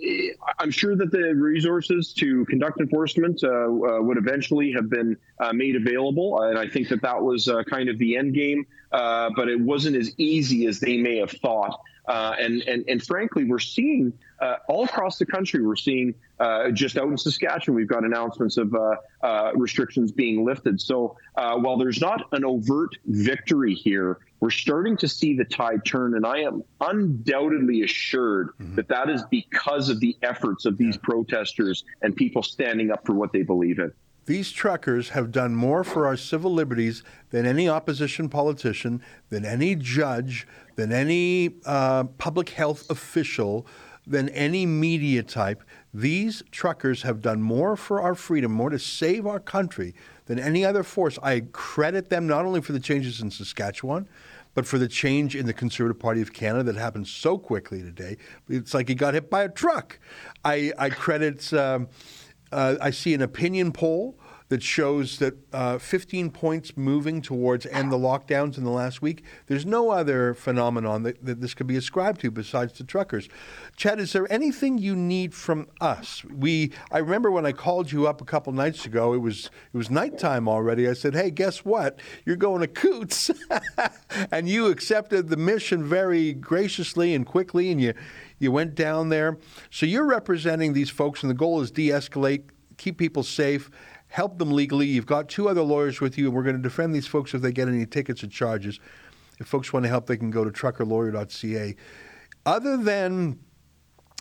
I'm 0.59 0.71
sure 0.71 0.97
that 0.97 1.11
the 1.11 1.35
resources 1.35 2.13
to 2.15 2.45
conduct 2.47 2.81
enforcement 2.81 3.43
uh, 3.45 3.49
uh, 3.49 3.69
would 4.01 4.19
eventually 4.19 4.73
have 4.73 4.89
been 4.89 5.17
uh, 5.41 5.53
made 5.53 5.77
available, 5.77 6.43
and 6.43 6.59
I 6.59 6.69
think 6.69 6.89
that 6.89 7.03
that 7.03 7.23
was 7.23 7.49
uh, 7.49 7.63
kind 7.65 7.89
of 7.89 7.99
the 7.99 8.17
end 8.17 8.35
game. 8.35 8.67
Uh, 8.93 9.31
but 9.35 9.49
it 9.49 9.59
wasn't 9.59 9.97
as 9.97 10.13
easy 10.19 10.67
as 10.67 10.79
they 10.79 10.99
may 10.99 11.17
have 11.17 11.31
thought. 11.31 11.81
Uh, 12.07 12.35
and, 12.39 12.63
and, 12.63 12.85
and 12.89 13.03
frankly, 13.03 13.45
we're 13.45 13.59
seeing 13.59 14.13
uh, 14.41 14.57
all 14.69 14.85
across 14.85 15.19
the 15.19 15.27
country, 15.27 15.65
we're 15.65 15.77
seeing 15.77 16.15
uh, 16.41 16.71
just 16.71 16.97
out 16.97 17.07
in 17.07 17.17
Saskatchewan, 17.17 17.77
we've 17.77 17.87
got 17.87 18.05
announcements 18.05 18.57
of 18.57 18.75
uh, 18.75 18.97
uh, 19.23 19.53
restrictions 19.55 20.11
being 20.11 20.45
lifted. 20.45 20.81
So 20.81 21.17
uh, 21.37 21.57
while 21.59 21.77
there's 21.77 22.01
not 22.01 22.27
an 22.33 22.45
overt 22.45 22.97
victory 23.07 23.75
here, 23.75 24.19
we're 24.41 24.51
starting 24.51 24.97
to 24.97 25.07
see 25.07 25.37
the 25.37 25.45
tide 25.45 25.85
turn. 25.85 26.17
And 26.17 26.27
I 26.27 26.39
am 26.39 26.65
undoubtedly 26.81 27.83
assured 27.83 28.49
mm-hmm. 28.59 28.75
that 28.75 28.89
that 28.89 29.09
is 29.09 29.23
because 29.31 29.89
of 29.89 30.01
the 30.01 30.17
efforts 30.23 30.65
of 30.65 30.77
these 30.77 30.97
protesters 30.97 31.85
and 32.03 32.17
people 32.17 32.43
standing 32.43 32.91
up 32.91 33.07
for 33.07 33.15
what 33.15 33.33
they 33.33 33.43
believe 33.43 33.79
in. 33.79 33.93
These 34.27 34.53
truckers 34.53 35.11
have 35.11 35.33
done 35.33 35.55
more 35.55 35.83
for 35.83 36.07
our 36.07 36.17
civil 36.17 36.53
liberties 36.53 37.03
than 37.31 37.45
any 37.45 37.69
opposition 37.69 38.29
politician, 38.29 39.03
than 39.31 39.45
any 39.45 39.75
judge, 39.75 40.47
than 40.77 40.93
any 40.93 41.57
uh, 41.67 42.05
public 42.05 42.51
health 42.51 42.89
official, 42.89 43.67
than 44.07 44.29
any 44.31 44.65
media 44.65 45.23
type. 45.23 45.63
These 45.93 46.43
truckers 46.51 47.03
have 47.03 47.21
done 47.21 47.43
more 47.43 47.77
for 47.77 48.01
our 48.01 48.15
freedom, 48.15 48.53
more 48.53 48.71
to 48.71 48.79
save 48.79 49.27
our 49.27 49.41
country 49.41 49.95
than 50.27 50.39
any 50.39 50.65
other 50.65 50.83
force. 50.83 51.19
I 51.23 51.41
credit 51.53 52.09
them 52.09 52.27
not 52.27 52.45
only 52.45 52.61
for 52.61 52.73
the 52.73 52.81
changes 52.81 53.21
in 53.21 53.31
Saskatchewan, 53.31 54.09
but 54.55 54.67
for 54.67 54.79
the 54.79 54.89
change 54.89 55.35
in 55.35 55.47
the 55.47 55.53
Conservative 55.53 55.99
Party 55.99 56.21
of 56.21 56.33
Canada 56.33 56.65
that 56.65 56.77
happened 56.79 57.09
so 57.09 57.39
quickly 57.39 57.81
today. 57.83 58.19
It's 58.49 58.75
like 58.75 58.89
he 58.89 58.95
got 58.95 59.15
hit 59.15 59.31
by 59.31 59.45
a 59.45 59.49
truck. 59.49 59.99
I, 60.45 60.73
I 60.79 60.91
credit. 60.91 61.53
Um, 61.53 61.89
uh, 62.53 62.77
I 62.81 62.91
see 62.91 63.15
an 63.15 63.23
opinion 63.23 63.73
poll 63.73 64.19
that 64.53 64.63
shows 64.63 65.19
that 65.19 65.35
uh, 65.55 65.79
15 65.79 66.31
points 66.31 66.77
moving 66.77 67.23
towards 67.23 67.65
end 67.65 67.91
the 67.91 67.97
lockdowns 67.97 68.59
in 68.59 68.65
the 68.65 68.71
last 68.71 69.01
week. 69.01 69.25
There's 69.47 69.65
no 69.65 69.89
other 69.89 70.35
phenomenon 70.35 71.05
that, 71.05 71.25
that 71.25 71.41
this 71.41 71.55
could 71.55 71.67
be 71.67 71.77
ascribed 71.77 72.21
to 72.21 72.31
besides 72.31 72.77
the 72.77 72.85
truckers. 72.85 73.31
Chad, 73.77 73.99
is 73.99 74.13
there 74.13 74.31
anything 74.31 74.77
you 74.77 74.95
need 74.95 75.33
from 75.33 75.69
us? 75.81 76.23
We, 76.27 76.71
I 76.91 76.99
remember 76.99 77.31
when 77.31 77.47
I 77.47 77.53
called 77.53 77.93
you 77.93 78.07
up 78.07 78.21
a 78.21 78.27
couple 78.27 78.53
nights 78.53 78.85
ago. 78.85 79.15
It 79.15 79.21
was 79.21 79.47
it 79.73 79.77
was 79.79 79.91
nighttime 79.91 80.47
already. 80.47 80.87
I 80.87 80.93
said, 80.93 81.15
"Hey, 81.15 81.31
guess 81.31 81.65
what? 81.65 81.99
You're 82.27 82.37
going 82.37 82.61
to 82.61 82.67
Coutts," 82.67 83.31
and 84.31 84.51
you 84.51 84.67
accepted 84.67 85.31
the 85.31 85.39
mission 85.39 85.83
very 85.83 86.35
graciously 86.35 87.15
and 87.15 87.25
quickly, 87.25 87.71
and 87.71 87.81
you 87.81 87.95
you 88.43 88.53
went 88.53 88.75
down 88.75 89.09
there. 89.09 89.39
So 89.71 89.87
you're 89.87 90.07
representing 90.07 90.73
these 90.73 90.91
folks, 90.91 91.23
and 91.23 91.31
the 91.31 91.35
goal 91.35 91.61
is 91.61 91.71
de-escalate, 91.71 92.45
keep 92.77 92.99
people 92.99 93.23
safe 93.23 93.71
help 94.13 94.39
them 94.39 94.53
legally. 94.53 94.87
You've 94.87 95.07
got 95.07 95.29
two 95.29 95.49
other 95.49 95.63
lawyers 95.63 96.01
with 96.01 96.19
you, 96.19 96.27
and 96.27 96.35
we're 96.35 96.43
going 96.43 96.57
to 96.57 96.63
defend 96.63 96.95
these 96.95 97.07
folks 97.07 97.33
if 97.33 97.41
they 97.41 97.51
get 97.51 97.67
any 97.67 97.87
tickets 97.87 98.23
or 98.23 98.27
charges. 98.27 98.79
If 99.41 99.47
folks 99.47 99.73
want 99.73 99.85
to 99.85 99.89
help, 99.89 100.07
they 100.07 100.19
can 100.19 100.31
go 100.31 100.45
to 100.45 100.51
truckerlawyer.ca. 100.51 101.75
Other 102.45 102.77
than, 102.77 103.41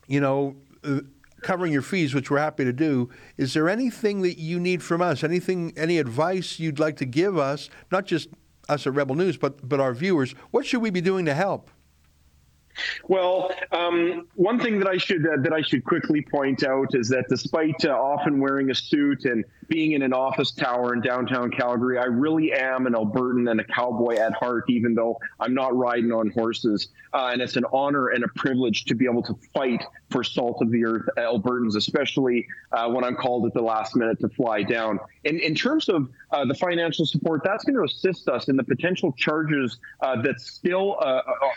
you 0.08 0.22
know, 0.22 0.56
uh, 0.86 1.02
covering 1.42 1.74
your 1.74 1.82
fees, 1.82 2.14
which 2.14 2.32
we're 2.32 2.40
happy 2.40 2.64
to 2.64 2.72
do, 2.72 3.10
is 3.36 3.54
there 3.54 3.68
anything 3.68 4.22
that 4.22 4.40
you 4.40 4.62
need 4.62 4.82
from 4.82 5.02
us? 5.02 5.26
Anything, 5.26 5.74
any 5.76 5.98
advice 5.98 6.58
you'd 6.58 6.80
like 6.80 6.96
to 6.98 7.06
give 7.06 7.38
us, 7.38 7.70
not 7.92 8.06
just 8.06 8.30
us 8.70 8.88
at 8.88 8.94
Rebel 8.94 9.16
News, 9.16 9.38
but 9.38 9.68
but 9.68 9.82
our 9.82 9.94
viewers? 9.94 10.32
What 10.52 10.66
should 10.66 10.82
we 10.82 10.90
be 10.90 11.02
doing 11.02 11.26
to 11.26 11.34
help? 11.34 11.70
Well, 13.08 13.52
um, 13.72 14.28
one 14.36 14.60
thing 14.60 14.80
that 14.80 14.88
I 14.88 14.98
should 14.98 15.26
uh, 15.26 15.38
that 15.42 15.54
I 15.54 15.62
should 15.62 15.84
quickly 15.84 16.22
point 16.22 16.64
out 16.64 16.96
is 16.96 17.10
that 17.10 17.26
despite 17.30 17.86
uh, 17.86 17.90
often 17.90 18.40
wearing 18.40 18.72
a 18.72 18.76
suit 18.76 19.26
and 19.26 19.44
being 19.68 19.94
in 19.94 20.02
an 20.02 20.14
office 20.14 20.52
tower 20.52 20.94
in 20.94 21.02
downtown 21.02 21.52
Calgary, 21.52 21.98
I 21.98 22.06
really 22.06 22.54
am 22.54 22.88
an 22.88 22.94
Albertan 22.94 23.50
and 23.50 23.60
a 23.60 23.64
cowboy 23.64 24.16
at 24.16 24.34
heart, 24.34 24.66
even 24.70 24.96
though 24.96 25.20
I'm 25.40 25.54
not 25.54 25.76
riding 25.76 26.12
on 26.12 26.30
horses. 26.32 26.90
Uh, 27.14 27.30
and 27.34 27.42
it's 27.42 27.58
an 27.58 27.66
honor 27.74 28.10
and 28.10 28.24
a 28.24 28.28
privilege 28.30 28.86
to 28.86 28.96
be 28.96 29.06
able 29.06 29.24
to 29.24 29.36
fight 29.54 29.84
for 30.12 30.24
salt 30.24 30.62
of 30.62 30.72
the 30.72 30.86
earth 30.86 31.08
Albertans, 31.18 31.76
especially 31.76 32.46
uh, 32.72 32.90
when 32.90 33.04
I'm 33.04 33.16
called 33.16 33.46
at 33.46 33.54
the 33.54 33.62
last 33.62 33.96
minute 33.96 34.20
to 34.20 34.30
fly 34.30 34.64
down. 34.64 35.00
In, 35.24 35.40
in 35.40 35.56
terms 35.56 35.90
of 35.90 36.10
uh, 36.32 36.46
the 36.46 36.56
financial 36.56 37.06
support, 37.06 37.42
that's 37.44 37.64
going 37.64 37.76
to 37.76 37.84
assist 37.84 38.28
us 38.28 38.48
in 38.48 38.56
the 38.56 38.64
potential 38.64 39.14
charges 39.14 39.80
uh, 40.02 40.22
that 40.22 40.40
still 40.40 40.98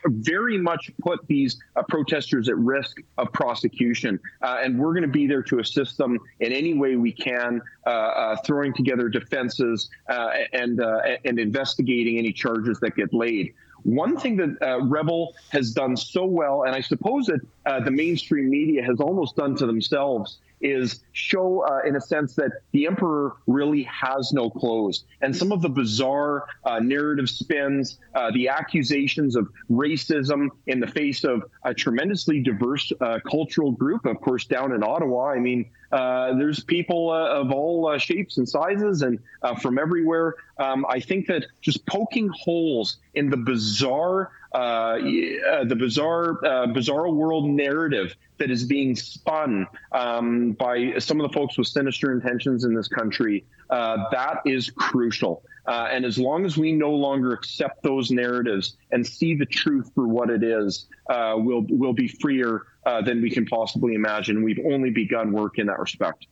very 0.07 0.59
much 0.59 0.90
put 1.01 1.27
these 1.27 1.61
uh, 1.77 1.83
protesters 1.88 2.49
at 2.49 2.57
risk 2.57 2.99
of 3.19 3.33
prosecution. 3.33 4.19
Uh, 4.43 4.59
and 4.62 4.79
we're 4.79 4.93
going 4.93 5.03
to 5.03 5.09
be 5.09 5.27
there 5.27 5.43
to 5.43 5.59
assist 5.59 5.99
them 5.99 6.19
in 6.40 6.53
any 6.53 6.75
way 6.75 6.97
we 6.97 7.12
can, 7.12 7.61
uh, 7.87 7.90
uh 7.90 8.37
throwing 8.45 8.73
together 8.75 9.09
defenses 9.09 9.90
uh, 10.09 10.31
and, 10.53 10.81
uh, 10.81 11.01
and 11.25 11.38
investigating 11.38 12.19
any 12.19 12.33
charges 12.33 12.79
that 12.81 12.97
get 12.97 13.12
laid. 13.12 13.55
One 13.85 14.16
thing 14.16 14.37
that 14.37 14.57
uh, 14.62 14.83
Rebel 14.83 15.35
has 15.51 15.73
done 15.73 15.97
so 15.97 16.25
well, 16.25 16.64
and 16.64 16.75
I 16.75 16.81
suppose 16.81 17.27
that 17.27 17.40
uh, 17.66 17.81
the 17.81 17.90
mainstream 17.90 18.49
media 18.49 18.83
has 18.83 18.99
almost 18.99 19.37
done 19.37 19.57
to 19.57 19.66
themselves, 19.66 20.38
is 20.61 21.05
show, 21.12 21.61
uh, 21.61 21.81
in 21.87 21.97
a 21.97 22.01
sense, 22.01 22.35
that 22.37 22.51
the 22.73 22.87
emperor 22.87 23.37
really 23.47 23.83
has 23.85 24.33
no 24.33 24.51
clothes. 24.51 25.05
And 25.21 25.37
some 25.37 25.53
of 25.53 25.62
the 25.62 25.69
bizarre 25.69 26.47
uh, 26.64 26.81
narrative 26.81 27.29
spins, 27.29 27.99
uh, 28.14 28.31
the 28.33 28.49
accusations 28.49 29.37
of 29.37 29.49
racism 29.71 30.49
in 30.67 30.81
the 30.81 30.87
face 30.87 31.25
of 31.25 31.45
a 31.64 31.75
tremendously 31.75 32.40
diverse 32.40 32.93
uh, 33.01 33.21
cultural 33.29 33.73
group, 33.73 34.07
of 34.07 34.21
course, 34.21 34.47
down 34.47 34.73
in 34.73 34.83
Ottawa. 34.83 35.31
I 35.31 35.38
mean, 35.38 35.71
uh, 35.93 36.35
there's 36.35 36.64
people 36.64 37.11
uh, 37.11 37.40
of 37.40 37.53
all 37.53 37.97
shapes 37.99 38.38
and 38.38 38.49
sizes 38.49 39.03
and 39.03 39.19
from 39.61 39.79
everywhere. 39.79 40.35
Um, 40.59 40.87
I 40.88 41.01
think 41.01 41.27
that 41.27 41.47
just 41.61 41.85
poking 41.87 42.31
holes 42.35 42.99
in 43.14 43.31
the 43.31 43.37
bizarre 43.37 44.31
uh, 44.55 45.64
the 45.64 45.77
bizarre, 45.77 46.45
uh, 46.45 46.67
bizarre 46.69 47.11
world 47.11 47.47
narrative 47.47 48.14
that 48.38 48.51
is 48.51 48.64
being 48.64 48.95
spun 48.95 49.67
um, 49.93 50.53
by 50.53 50.97
some 50.99 51.21
of 51.21 51.29
the 51.29 51.35
folks 51.35 51.59
with 51.59 51.67
sinister 51.67 52.12
intentions 52.12 52.64
in 52.64 52.75
this 52.75 52.88
country. 52.88 53.45
Uh, 53.71 54.09
that 54.11 54.38
is 54.47 54.71
crucial. 54.71 55.43
Uh, 55.67 55.88
and 55.90 56.05
as 56.05 56.19
long 56.19 56.45
as 56.45 56.57
we 56.57 56.73
no 56.73 56.90
longer 56.90 57.33
accept 57.33 57.83
those 57.83 58.11
narratives 58.11 58.77
and 58.93 59.07
see 59.07 59.35
the 59.35 59.47
truth 59.47 59.90
for 59.95 60.07
what 60.07 60.31
it 60.31 60.43
is, 60.43 60.87
uh, 61.09 61.35
we'll 61.37 61.64
we'll 61.71 61.95
be 61.95 62.07
freer 62.07 62.62
uh, 62.85 63.01
than 63.01 63.23
we 63.23 63.31
can 63.31 63.47
possibly 63.47 63.95
imagine. 63.95 64.43
We've 64.43 64.61
only 64.67 64.90
begun 64.90 65.33
work 65.33 65.59
in 65.59 65.67
that 65.67 65.79
respect. 65.79 66.27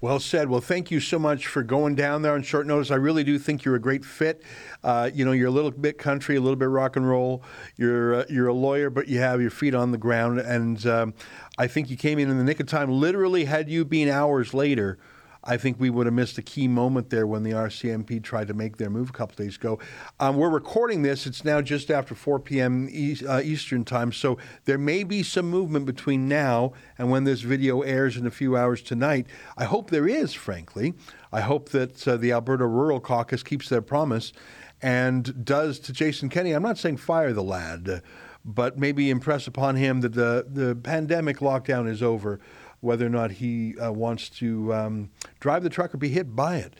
Well 0.00 0.20
said. 0.20 0.48
Well, 0.48 0.60
thank 0.60 0.92
you 0.92 1.00
so 1.00 1.18
much 1.18 1.48
for 1.48 1.64
going 1.64 1.96
down 1.96 2.22
there 2.22 2.34
on 2.34 2.44
short 2.44 2.68
notice. 2.68 2.92
I 2.92 2.94
really 2.94 3.24
do 3.24 3.36
think 3.36 3.64
you're 3.64 3.74
a 3.74 3.80
great 3.80 4.04
fit. 4.04 4.44
Uh, 4.84 5.10
you 5.12 5.24
know, 5.24 5.32
you're 5.32 5.48
a 5.48 5.50
little 5.50 5.72
bit 5.72 5.98
country, 5.98 6.36
a 6.36 6.40
little 6.40 6.54
bit 6.54 6.68
rock 6.68 6.94
and 6.94 7.08
roll. 7.08 7.42
You're 7.76 8.20
uh, 8.20 8.24
you're 8.28 8.46
a 8.46 8.52
lawyer, 8.52 8.90
but 8.90 9.08
you 9.08 9.18
have 9.18 9.40
your 9.40 9.50
feet 9.50 9.74
on 9.74 9.90
the 9.90 9.98
ground, 9.98 10.38
and 10.38 10.86
um, 10.86 11.14
I 11.58 11.66
think 11.66 11.90
you 11.90 11.96
came 11.96 12.20
in 12.20 12.30
in 12.30 12.38
the 12.38 12.44
nick 12.44 12.60
of 12.60 12.68
time. 12.68 12.92
Literally, 12.92 13.46
had 13.46 13.68
you 13.68 13.84
been 13.84 14.08
hours 14.08 14.54
later 14.54 15.00
I 15.48 15.56
think 15.56 15.80
we 15.80 15.88
would 15.88 16.04
have 16.04 16.14
missed 16.14 16.36
a 16.36 16.42
key 16.42 16.68
moment 16.68 17.08
there 17.08 17.26
when 17.26 17.42
the 17.42 17.52
RCMP 17.52 18.22
tried 18.22 18.48
to 18.48 18.54
make 18.54 18.76
their 18.76 18.90
move 18.90 19.08
a 19.08 19.12
couple 19.14 19.42
days 19.42 19.56
ago. 19.56 19.78
Um, 20.20 20.36
we're 20.36 20.50
recording 20.50 21.00
this. 21.00 21.26
It's 21.26 21.42
now 21.42 21.62
just 21.62 21.90
after 21.90 22.14
4 22.14 22.38
p.m. 22.40 22.86
E- 22.90 23.16
uh, 23.26 23.40
Eastern 23.40 23.82
time, 23.82 24.12
so 24.12 24.36
there 24.66 24.76
may 24.76 25.04
be 25.04 25.22
some 25.22 25.48
movement 25.48 25.86
between 25.86 26.28
now 26.28 26.74
and 26.98 27.10
when 27.10 27.24
this 27.24 27.40
video 27.40 27.80
airs 27.80 28.18
in 28.18 28.26
a 28.26 28.30
few 28.30 28.58
hours 28.58 28.82
tonight. 28.82 29.26
I 29.56 29.64
hope 29.64 29.88
there 29.88 30.06
is, 30.06 30.34
frankly. 30.34 30.92
I 31.32 31.40
hope 31.40 31.70
that 31.70 32.06
uh, 32.06 32.18
the 32.18 32.30
Alberta 32.30 32.66
Rural 32.66 33.00
Caucus 33.00 33.42
keeps 33.42 33.70
their 33.70 33.82
promise 33.82 34.34
and 34.82 35.46
does 35.46 35.78
to 35.78 35.94
Jason 35.94 36.28
Kenney. 36.28 36.52
I'm 36.52 36.62
not 36.62 36.76
saying 36.76 36.98
fire 36.98 37.32
the 37.32 37.42
lad, 37.42 38.02
but 38.44 38.78
maybe 38.78 39.08
impress 39.08 39.46
upon 39.46 39.76
him 39.76 40.02
that 40.02 40.12
the, 40.12 40.46
the 40.46 40.76
pandemic 40.76 41.38
lockdown 41.38 41.88
is 41.88 42.02
over 42.02 42.38
whether 42.80 43.06
or 43.06 43.10
not 43.10 43.32
he 43.32 43.78
uh, 43.78 43.92
wants 43.92 44.28
to 44.28 44.72
um, 44.72 45.10
drive 45.40 45.62
the 45.62 45.70
truck 45.70 45.94
or 45.94 45.98
be 45.98 46.08
hit 46.08 46.34
by 46.34 46.56
it. 46.56 46.74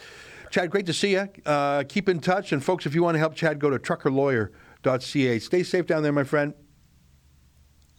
Chad, 0.50 0.70
great 0.70 0.86
to 0.86 0.92
see 0.92 1.12
you. 1.12 1.28
Uh, 1.44 1.84
keep 1.88 2.08
in 2.08 2.20
touch. 2.20 2.52
And 2.52 2.62
folks, 2.64 2.86
if 2.86 2.94
you 2.94 3.02
want 3.02 3.14
to 3.16 3.18
help 3.18 3.34
Chad, 3.34 3.58
go 3.58 3.70
to 3.70 3.78
truckerlawyer.ca. 3.78 5.38
Stay 5.38 5.62
safe 5.62 5.86
down 5.86 6.02
there, 6.02 6.12
my 6.12 6.24
friend. 6.24 6.54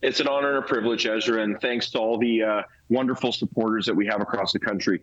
It's 0.02 0.20
an 0.20 0.28
honor 0.28 0.56
and 0.56 0.64
a 0.64 0.68
privilege, 0.68 1.06
Ezra, 1.06 1.44
and 1.44 1.60
thanks 1.60 1.90
to 1.92 2.00
all 2.00 2.18
the 2.18 2.42
uh, 2.42 2.62
wonderful 2.88 3.34
supporters 3.34 3.86
that 3.86 3.94
we 3.94 4.06
have 4.08 4.22
across 4.22 4.54
the 4.54 4.60
country. 4.60 5.02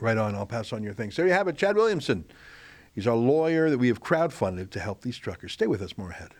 Right 0.00 0.18
on. 0.18 0.34
I'll 0.34 0.46
pass 0.46 0.72
on 0.72 0.82
your 0.82 0.94
thanks. 0.94 1.14
There 1.14 1.26
you 1.26 1.32
have 1.32 1.46
it, 1.46 1.56
Chad 1.56 1.76
Williamson. 1.76 2.24
He's 2.92 3.06
our 3.06 3.16
lawyer 3.16 3.70
that 3.70 3.78
we 3.78 3.88
have 3.88 4.02
crowdfunded 4.02 4.70
to 4.70 4.80
help 4.80 5.02
these 5.02 5.16
truckers. 5.16 5.52
Stay 5.52 5.68
with 5.68 5.80
us 5.80 5.96
more 5.96 6.10
ahead. 6.10 6.34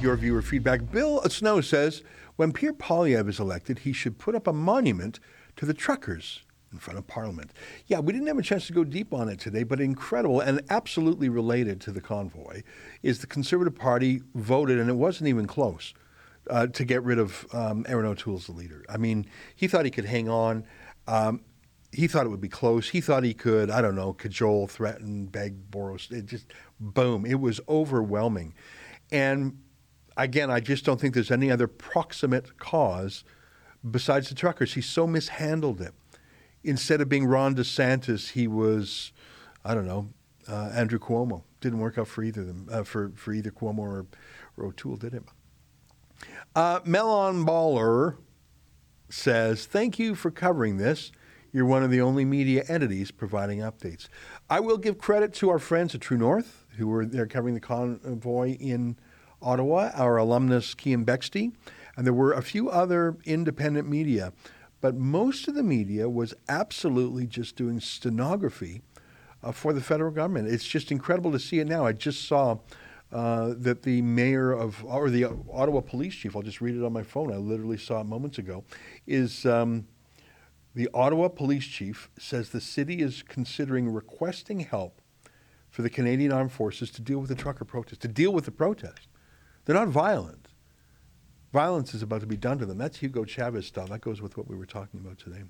Your 0.00 0.16
viewer 0.16 0.42
feedback. 0.42 0.90
Bill 0.92 1.22
Snow 1.28 1.60
says 1.60 2.02
when 2.36 2.52
Pierre 2.52 2.74
Poilievre 2.74 3.28
is 3.28 3.40
elected, 3.40 3.80
he 3.80 3.92
should 3.92 4.18
put 4.18 4.34
up 4.34 4.46
a 4.46 4.52
monument 4.52 5.18
to 5.56 5.66
the 5.66 5.74
truckers 5.74 6.42
in 6.70 6.78
front 6.78 6.98
of 6.98 7.06
Parliament. 7.06 7.50
Yeah, 7.86 8.00
we 8.00 8.12
didn't 8.12 8.28
have 8.28 8.38
a 8.38 8.42
chance 8.42 8.66
to 8.68 8.72
go 8.72 8.84
deep 8.84 9.12
on 9.12 9.28
it 9.28 9.40
today, 9.40 9.62
but 9.62 9.80
incredible 9.80 10.40
and 10.40 10.60
absolutely 10.70 11.28
related 11.28 11.80
to 11.82 11.92
the 11.92 12.00
convoy 12.00 12.62
is 13.02 13.20
the 13.20 13.26
Conservative 13.26 13.74
Party 13.74 14.20
voted, 14.34 14.78
and 14.78 14.90
it 14.90 14.96
wasn't 14.96 15.28
even 15.28 15.46
close. 15.46 15.94
uh, 16.50 16.66
to 16.68 16.84
get 16.84 17.02
rid 17.02 17.18
of 17.18 17.46
um, 17.52 17.84
Erin 17.88 18.06
O'Toole 18.06 18.36
as 18.36 18.46
the 18.46 18.52
leader. 18.52 18.84
I 18.88 18.96
mean, 18.96 19.26
he 19.54 19.66
thought 19.68 19.84
he 19.84 19.90
could 19.90 20.04
hang 20.04 20.28
on. 20.28 20.64
Um, 21.06 21.42
he 21.92 22.06
thought 22.06 22.26
it 22.26 22.28
would 22.28 22.40
be 22.40 22.48
close. 22.48 22.90
He 22.90 23.00
thought 23.00 23.24
he 23.24 23.34
could, 23.34 23.70
I 23.70 23.80
don't 23.80 23.94
know, 23.94 24.12
cajole, 24.12 24.66
threaten, 24.66 25.26
beg, 25.26 25.70
borrow. 25.70 25.96
It 26.10 26.26
just, 26.26 26.46
boom. 26.78 27.24
It 27.24 27.40
was 27.40 27.60
overwhelming. 27.68 28.54
And 29.10 29.58
again, 30.16 30.50
I 30.50 30.60
just 30.60 30.84
don't 30.84 31.00
think 31.00 31.14
there's 31.14 31.30
any 31.30 31.50
other 31.50 31.66
proximate 31.66 32.58
cause 32.58 33.24
besides 33.88 34.28
the 34.28 34.34
truckers. 34.34 34.74
He 34.74 34.80
so 34.80 35.06
mishandled 35.06 35.80
it. 35.80 35.94
Instead 36.64 37.00
of 37.00 37.08
being 37.08 37.26
Ron 37.26 37.54
DeSantis, 37.54 38.32
he 38.32 38.48
was, 38.48 39.12
I 39.64 39.74
don't 39.74 39.86
know, 39.86 40.08
uh, 40.48 40.70
Andrew 40.74 40.98
Cuomo. 40.98 41.42
Didn't 41.60 41.78
work 41.78 41.98
out 41.98 42.08
for 42.08 42.22
either 42.22 42.40
of 42.40 42.46
them, 42.46 42.68
uh, 42.70 42.82
for, 42.82 43.12
for 43.14 43.32
either 43.32 43.50
Cuomo 43.50 43.78
or, 43.78 44.06
or 44.56 44.66
O'Toole, 44.66 44.96
did 44.96 45.14
it? 45.14 45.22
Uh, 46.54 46.80
Melon 46.84 47.44
Baller 47.44 48.16
says, 49.08 49.66
Thank 49.66 49.98
you 49.98 50.14
for 50.14 50.30
covering 50.30 50.76
this. 50.76 51.12
You're 51.52 51.66
one 51.66 51.82
of 51.82 51.90
the 51.90 52.00
only 52.00 52.24
media 52.24 52.64
entities 52.68 53.10
providing 53.10 53.60
updates. 53.60 54.08
I 54.50 54.60
will 54.60 54.76
give 54.76 54.98
credit 54.98 55.32
to 55.34 55.48
our 55.50 55.58
friends 55.58 55.94
at 55.94 56.00
True 56.00 56.18
North, 56.18 56.66
who 56.76 56.86
were 56.86 57.06
there 57.06 57.26
covering 57.26 57.54
the 57.54 57.60
convoy 57.60 58.56
in 58.56 58.98
Ottawa, 59.42 59.90
our 59.94 60.16
alumnus 60.16 60.74
Kian 60.74 61.04
Bexte, 61.04 61.52
and 61.96 62.06
there 62.06 62.12
were 62.12 62.32
a 62.32 62.42
few 62.42 62.68
other 62.68 63.16
independent 63.24 63.88
media. 63.88 64.32
But 64.80 64.94
most 64.94 65.48
of 65.48 65.54
the 65.54 65.62
media 65.62 66.08
was 66.08 66.34
absolutely 66.48 67.26
just 67.26 67.56
doing 67.56 67.80
stenography 67.80 68.82
uh, 69.42 69.52
for 69.52 69.72
the 69.72 69.80
federal 69.80 70.10
government. 70.10 70.48
It's 70.48 70.66
just 70.66 70.92
incredible 70.92 71.32
to 71.32 71.38
see 71.38 71.60
it 71.60 71.66
now. 71.66 71.86
I 71.86 71.92
just 71.92 72.26
saw 72.26 72.58
uh, 73.12 73.54
that 73.58 73.82
the 73.82 74.02
mayor 74.02 74.52
of, 74.52 74.84
or 74.84 75.10
the 75.10 75.24
Ottawa 75.24 75.80
police 75.80 76.14
chief, 76.14 76.36
I'll 76.36 76.42
just 76.42 76.60
read 76.60 76.76
it 76.76 76.84
on 76.84 76.92
my 76.92 77.02
phone, 77.02 77.32
I 77.32 77.36
literally 77.36 77.78
saw 77.78 78.00
it 78.00 78.04
moments 78.04 78.38
ago, 78.38 78.64
is 79.06 79.46
um, 79.46 79.86
the 80.74 80.88
Ottawa 80.92 81.28
police 81.28 81.64
chief 81.64 82.10
says 82.18 82.50
the 82.50 82.60
city 82.60 83.00
is 83.00 83.22
considering 83.22 83.88
requesting 83.88 84.60
help 84.60 85.00
for 85.70 85.82
the 85.82 85.90
Canadian 85.90 86.32
Armed 86.32 86.52
Forces 86.52 86.90
to 86.90 87.02
deal 87.02 87.18
with 87.18 87.28
the 87.28 87.34
trucker 87.34 87.64
protest, 87.64 88.00
to 88.02 88.08
deal 88.08 88.32
with 88.32 88.44
the 88.44 88.50
protest. 88.50 89.08
They're 89.66 89.74
not 89.74 89.88
violent. 89.88 90.48
Violence 91.52 91.92
is 91.92 92.02
about 92.02 92.20
to 92.20 92.26
be 92.26 92.36
done 92.36 92.58
to 92.58 92.66
them. 92.66 92.78
That's 92.78 92.98
Hugo 92.98 93.24
Chavez 93.24 93.66
style. 93.66 93.86
That 93.88 94.00
goes 94.00 94.22
with 94.22 94.36
what 94.36 94.48
we 94.48 94.56
were 94.56 94.66
talking 94.66 95.00
about 95.00 95.18
today. 95.18 95.42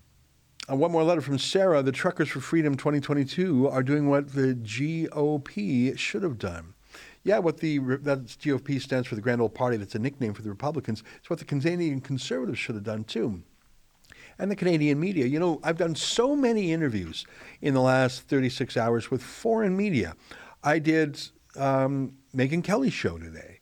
And 0.68 0.80
one 0.80 0.90
more 0.90 1.04
letter 1.04 1.20
from 1.20 1.38
Sarah. 1.38 1.82
The 1.82 1.92
Truckers 1.92 2.28
for 2.28 2.40
Freedom 2.40 2.76
2022 2.76 3.68
are 3.68 3.82
doing 3.82 4.08
what 4.08 4.32
the 4.32 4.54
GOP 4.54 5.96
should 5.96 6.22
have 6.22 6.38
done. 6.38 6.74
Yeah, 7.22 7.38
what 7.38 7.58
the 7.58 7.78
that 7.78 8.24
GOP 8.24 8.80
stands 8.80 9.06
for 9.06 9.16
the 9.16 9.20
Grand 9.20 9.40
Old 9.40 9.54
Party. 9.54 9.76
That's 9.76 9.94
a 9.94 9.98
nickname 9.98 10.32
for 10.32 10.42
the 10.42 10.48
Republicans. 10.48 11.02
It's 11.18 11.28
what 11.28 11.38
the 11.38 11.44
Canadian 11.44 12.00
Conservatives 12.00 12.58
should 12.58 12.76
have 12.76 12.84
done 12.84 13.04
too, 13.04 13.42
and 14.38 14.48
the 14.50 14.56
Canadian 14.56 15.00
media. 15.00 15.26
You 15.26 15.40
know, 15.40 15.60
I've 15.64 15.76
done 15.76 15.96
so 15.96 16.36
many 16.36 16.72
interviews 16.72 17.26
in 17.60 17.74
the 17.74 17.80
last 17.80 18.22
36 18.28 18.76
hours 18.76 19.10
with 19.10 19.22
foreign 19.22 19.76
media. 19.76 20.14
I 20.62 20.78
did 20.78 21.20
um, 21.56 22.12
Megyn 22.34 22.62
Kelly's 22.62 22.92
show 22.92 23.18
today. 23.18 23.55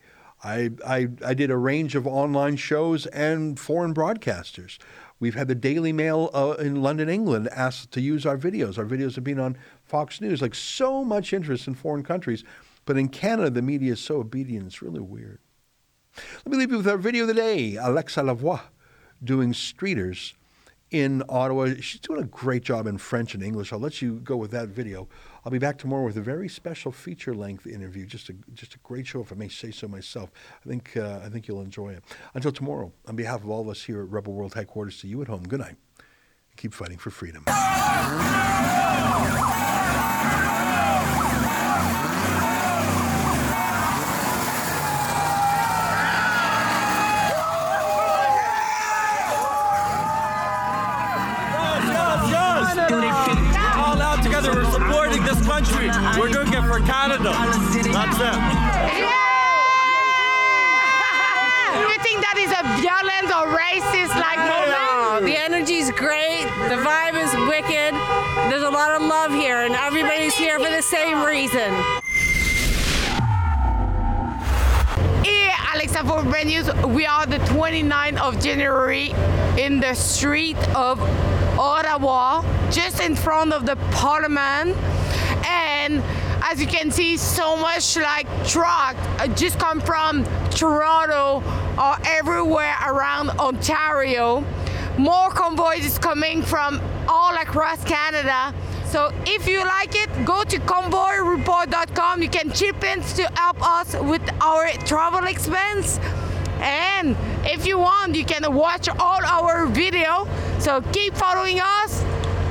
I, 0.45 0.71
I, 0.87 1.09
I 1.25 1.35
did 1.35 1.51
a 1.51 1.57
range 1.57 1.95
of 1.95 2.07
online 2.07 2.57
shows 2.57 3.07
and 3.07 3.59
foreign 3.59 3.95
broadcasters. 3.95 4.79
We've 5.19 5.35
had 5.35 5.49
the 5.49 5.55
Daily 5.55 5.93
Mail 5.93 6.31
uh, 6.35 6.55
in 6.59 6.83
London, 6.83 7.09
England, 7.09 7.49
asked 7.49 7.93
to 7.93 8.01
use 8.01 8.27
our 8.27 8.37
videos. 8.37 8.77
Our 8.77 8.85
videos 8.85 9.15
have 9.15 9.25
been 9.25 9.41
on 9.41 9.57
Fox 9.83 10.21
News. 10.21 10.43
Like 10.43 10.55
so 10.55 11.03
much 11.03 11.33
interest 11.33 11.67
in 11.67 11.75
foreign 11.75 12.03
countries. 12.03 12.45
But 12.85 12.99
in 12.99 13.09
Canada, 13.09 13.49
the 13.49 13.63
media 13.63 13.95
is 13.95 14.01
so 14.01 14.17
obedient, 14.17 14.67
it's 14.67 14.83
really 14.83 15.01
weird. 15.01 15.39
Let 16.45 16.53
me 16.53 16.59
leave 16.59 16.71
you 16.71 16.77
with 16.77 16.89
our 16.89 16.99
video 16.99 17.23
of 17.23 17.29
the 17.29 17.35
day 17.35 17.77
Alexa 17.77 18.21
Lavoie 18.21 18.61
doing 19.23 19.53
Streeters 19.53 20.35
in 20.91 21.23
Ottawa. 21.29 21.75
She's 21.81 22.01
doing 22.01 22.23
a 22.23 22.27
great 22.27 22.63
job 22.63 22.87
in 22.87 22.99
French 22.99 23.35
and 23.35 23.43
English. 23.43 23.73
I'll 23.73 23.79
let 23.79 24.01
you 24.01 24.21
go 24.21 24.37
with 24.37 24.51
that 24.53 24.69
video. 24.69 25.09
I'll 25.45 25.53
be 25.53 25.59
back 25.59 25.79
tomorrow 25.79 26.05
with 26.05 26.17
a 26.17 26.23
very 26.23 26.49
special 26.49 26.93
feature-length 26.93 27.67
interview. 27.67 28.07
Just 28.07 28.29
a 28.29 28.35
just 28.55 28.75
a 28.75 28.79
great 28.79 29.07
show, 29.07 29.21
if 29.21 29.33
I 29.33 29.35
may 29.35 29.49
say 29.49 29.71
so 29.71 29.89
myself. 29.89 30.31
I 30.65 30.69
think 30.69 30.97
uh, 30.97 31.21
I 31.25 31.29
think 31.29 31.49
you'll 31.49 31.63
enjoy 31.63 31.91
it. 31.91 32.05
Until 32.35 32.53
tomorrow, 32.53 32.93
on 33.07 33.17
behalf 33.17 33.43
of 33.43 33.51
all 33.51 33.63
of 33.63 33.69
us 33.69 33.83
here 33.83 34.03
at 34.03 34.09
Rebel 34.09 34.33
World 34.33 34.55
Headquarters, 34.55 35.01
to 35.01 35.09
you 35.09 35.21
at 35.23 35.29
home. 35.29 35.43
Good 35.43 35.61
night. 35.61 35.77
Keep 36.57 36.73
fighting 36.73 36.99
for 36.99 37.11
freedom. 37.11 37.45
Violent 63.45 63.55
or 63.55 63.59
racist 63.59 64.15
like 64.21 64.39
moment? 64.39 65.27
The 65.27 65.37
energy's 65.37 65.91
great. 65.93 66.45
The 66.69 66.77
vibe 66.77 67.23
is 67.23 67.33
wicked. 67.49 67.95
There's 68.51 68.63
a 68.63 68.71
lot 68.71 68.93
of 68.93 69.03
love 69.03 69.33
here, 69.33 69.63
and 69.63 69.75
everybody's 69.75 70.35
here 70.35 70.59
for 70.59 70.71
the 70.71 70.83
same 70.83 71.23
reason. 71.25 71.73
Here, 75.25 75.53
Alexa 75.75 76.05
for 76.05 76.23
Brand 76.23 76.49
News, 76.49 76.73
we 76.87 77.07
are 77.07 77.27
the 77.27 77.39
29th 77.39 78.19
of 78.19 78.43
January 78.43 79.15
in 79.59 79.81
the 79.81 79.95
street 79.95 80.59
of 80.75 81.01
Ottawa, 81.59 82.43
just 82.71 83.01
in 83.01 83.15
front 83.15 83.53
of 83.53 83.67
the 83.67 83.77
Parliament. 83.93 84.77
And 85.47 86.03
as 86.45 86.61
you 86.61 86.67
can 86.67 86.91
see, 86.91 87.17
so 87.17 87.57
much 87.57 87.97
like 87.97 88.27
truck 88.47 88.95
uh, 89.19 89.27
just 89.29 89.59
come 89.59 89.81
from 89.81 90.25
Toronto 90.51 91.43
or 91.81 91.97
everywhere 92.05 92.77
around 92.87 93.31
Ontario. 93.31 94.45
More 94.99 95.31
convoys 95.31 95.85
is 95.85 95.99
coming 95.99 96.43
from 96.43 96.81
all 97.09 97.35
across 97.35 97.83
Canada. 97.85 98.55
So 98.85 99.11
if 99.27 99.49
you 99.49 99.65
like 99.65 99.95
it, 99.97 100.09
go 100.25 100.45
to 100.45 100.61
convoyreport.com. 100.61 102.23
You 102.23 102.29
can 102.29 102.53
chip 102.53 102.85
in 102.85 103.01
to 103.01 103.23
help 103.35 103.67
us 103.67 103.95
with 103.95 104.23
our 104.43 104.69
travel 104.87 105.27
expense. 105.27 105.99
And 106.61 107.17
if 107.45 107.67
you 107.67 107.79
want, 107.79 108.15
you 108.15 108.25
can 108.25 108.55
watch 108.55 108.89
all 108.89 109.25
our 109.25 109.67
video. 109.67 110.29
So 110.59 110.83
keep 110.93 111.15
following 111.15 111.61
us. 111.61 112.05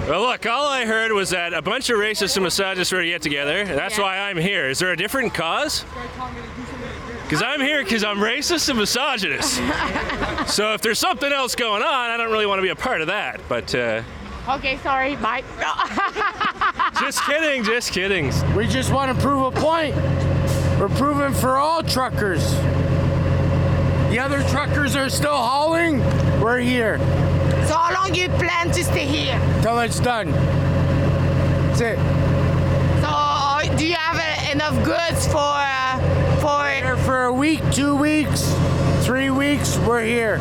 Well, 0.07 0.21
look, 0.21 0.45
all 0.45 0.67
I 0.67 0.85
heard 0.85 1.13
was 1.13 1.29
that 1.29 1.53
a 1.53 1.61
bunch 1.61 1.89
of 1.89 1.97
racists 1.97 2.35
and 2.35 2.43
misogynists 2.43 2.91
were 2.91 3.01
to 3.01 3.07
get 3.07 3.21
together, 3.21 3.59
and 3.59 3.69
that's 3.69 3.97
why 3.97 4.17
I'm 4.19 4.37
here. 4.37 4.67
Is 4.67 4.79
there 4.79 4.91
a 4.91 4.97
different 4.97 5.33
cause? 5.33 5.85
Because 7.23 7.41
I'm 7.41 7.61
here 7.61 7.81
because 7.83 8.03
I'm 8.03 8.17
racist 8.17 8.67
and 8.67 8.77
misogynist. 8.77 9.55
so 10.53 10.73
if 10.73 10.81
there's 10.81 10.99
something 10.99 11.31
else 11.31 11.55
going 11.55 11.81
on, 11.81 12.09
I 12.11 12.17
don't 12.17 12.31
really 12.31 12.45
want 12.45 12.59
to 12.59 12.63
be 12.63 12.69
a 12.69 12.75
part 12.75 12.99
of 12.99 13.07
that. 13.07 13.39
But 13.47 13.73
uh, 13.73 14.03
Okay, 14.49 14.77
sorry, 14.79 15.15
bye. 15.15 15.41
just 16.99 17.23
kidding, 17.23 17.63
just 17.63 17.93
kidding. 17.93 18.25
We 18.57 18.67
just 18.67 18.91
want 18.91 19.15
to 19.15 19.23
prove 19.23 19.55
a 19.55 19.57
point. 19.57 19.95
We're 20.77 20.89
proving 20.89 21.33
for 21.33 21.55
all 21.55 21.81
truckers. 21.81 22.51
The 24.11 24.19
other 24.19 24.43
truckers 24.49 24.97
are 24.97 25.09
still 25.09 25.37
hauling. 25.37 25.99
We're 26.41 26.59
here. 26.59 26.97
So 27.67 27.75
how 27.75 27.93
long 27.93 28.13
you 28.15 28.29
plan 28.29 28.71
to 28.71 28.83
stay 28.83 29.05
here? 29.05 29.39
Till 29.61 29.79
it's 29.79 29.99
done. 29.99 30.31
That's 30.31 31.81
it. 31.81 31.97
So 33.01 33.07
uh, 33.09 33.75
do 33.77 33.85
you 33.85 33.95
have 33.95 34.17
uh, 34.17 34.51
enough 34.51 34.75
goods 34.83 35.27
for 35.27 35.37
uh, 35.39 35.99
for 36.39 36.67
Here 36.69 36.97
for 36.97 37.23
a 37.25 37.33
week, 37.33 37.61
two 37.71 37.95
weeks, 37.95 38.53
three 39.05 39.29
weeks, 39.29 39.77
we're 39.79 40.03
here. 40.03 40.37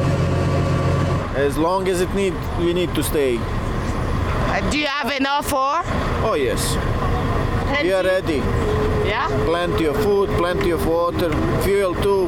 As 1.37 1.57
long 1.57 1.89
as 1.89 2.01
it 2.01 2.12
need, 2.14 2.35
we 2.59 2.75
need 2.75 2.95
to 2.95 3.03
stay. 3.03 3.39
Uh, 3.39 4.70
do 4.70 4.79
you 4.79 4.87
have 4.87 5.11
enough 5.12 5.49
for? 5.49 5.81
Oh 6.27 6.35
yes, 6.35 6.77
we 7.83 7.93
are 7.93 8.05
ready. 8.05 8.43
Yeah. 9.09 9.29
Plenty 9.47 9.87
of 9.87 9.97
food, 10.03 10.29
plenty 10.31 10.70
of 10.70 10.87
water, 10.87 11.31
fuel 11.62 11.95
too. 11.95 12.27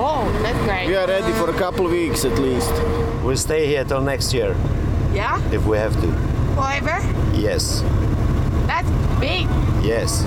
Oh, 0.00 0.30
that's 0.42 0.58
great. 0.64 0.86
We 0.86 0.94
are 0.94 1.06
ready 1.08 1.32
for 1.32 1.50
a 1.50 1.58
couple 1.58 1.86
of 1.86 1.92
weeks 1.92 2.24
at 2.24 2.38
least. 2.38 2.72
We'll 3.24 3.36
stay 3.36 3.66
here 3.66 3.84
till 3.84 4.00
next 4.00 4.32
year 4.32 4.54
Yeah? 5.14 5.38
if 5.52 5.64
we 5.66 5.76
have 5.78 5.94
to. 6.00 6.08
Forever? 6.54 6.98
Yes, 7.34 7.82
That's 8.66 8.88
big. 9.20 9.46
yes, 9.82 10.24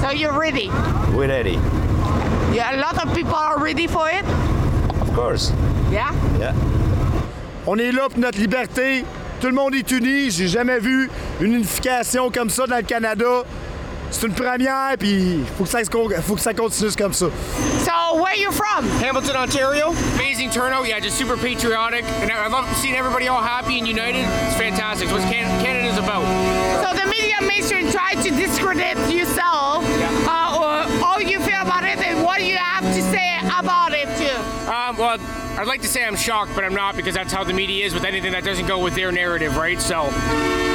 So 0.00 0.10
you're 0.10 0.38
ready? 0.38 0.70
we're 1.14 1.28
ready. 1.28 1.58
Yeah, 2.52 2.76
a 2.76 2.78
lot 2.78 2.98
of 3.04 3.14
people 3.14 3.34
are 3.34 3.58
ready 3.58 3.86
for 3.86 4.08
it? 4.10 4.24
Of 5.00 5.12
course. 5.14 5.52
Yeah? 5.90 6.12
Yeah. 6.38 6.54
On 7.66 7.78
est 7.78 7.92
là 7.92 8.08
pour 8.08 8.18
notre 8.20 8.38
liberté. 8.38 9.04
Tout 9.40 9.48
le 9.48 9.54
monde 9.54 9.74
est 9.74 9.90
uni. 9.90 10.30
J'ai 10.30 10.48
jamais 10.48 10.78
vu 10.78 11.10
une 11.40 11.54
unification 11.54 12.30
comme 12.30 12.50
ça 12.50 12.66
dans 12.66 12.76
le 12.76 12.82
Canada. 12.82 13.42
C'est 14.10 14.26
une 14.26 14.34
première, 14.34 14.96
puis 14.98 15.38
il 15.40 15.44
faut, 15.56 15.64
que 15.64 16.40
ça 16.40 16.54
continue 16.54 16.90
comme 16.96 17.12
ça. 17.12 17.26
So 17.26 17.90
So 18.14 18.22
where 18.22 18.36
you 18.36 18.52
from? 18.52 18.84
Hamilton, 19.02 19.34
Ontario. 19.34 19.90
Amazing 20.14 20.50
turnout. 20.50 20.86
Yeah, 20.86 21.00
just 21.00 21.18
super 21.18 21.36
patriotic, 21.36 22.04
and 22.22 22.30
I 22.30 22.44
I 22.44 22.46
love 22.46 22.64
seeing 22.76 22.94
everybody 22.94 23.26
all 23.26 23.42
happy 23.42 23.76
and 23.76 23.88
united. 23.88 24.20
It's 24.20 24.56
fantastic. 24.56 25.08
It's 25.08 25.18
what 25.18 25.22
Can- 25.32 25.50
Canada's 25.64 25.98
about. 25.98 26.22
So 26.84 26.94
the 26.94 27.08
media 27.10 27.34
mainstream 27.42 27.90
tried 27.90 28.22
to 28.22 28.30
discredit 28.30 28.96
yourself. 29.12 29.43
I'd 35.56 35.68
like 35.68 35.82
to 35.82 35.88
say 35.88 36.04
I'm 36.04 36.16
shocked, 36.16 36.50
but 36.54 36.64
I'm 36.64 36.74
not 36.74 36.96
because 36.96 37.14
that's 37.14 37.32
how 37.32 37.44
the 37.44 37.52
media 37.52 37.86
is 37.86 37.94
with 37.94 38.04
anything 38.04 38.32
that 38.32 38.42
doesn't 38.42 38.66
go 38.66 38.82
with 38.82 38.94
their 38.96 39.12
narrative, 39.12 39.56
right? 39.56 39.80
So, 39.80 40.02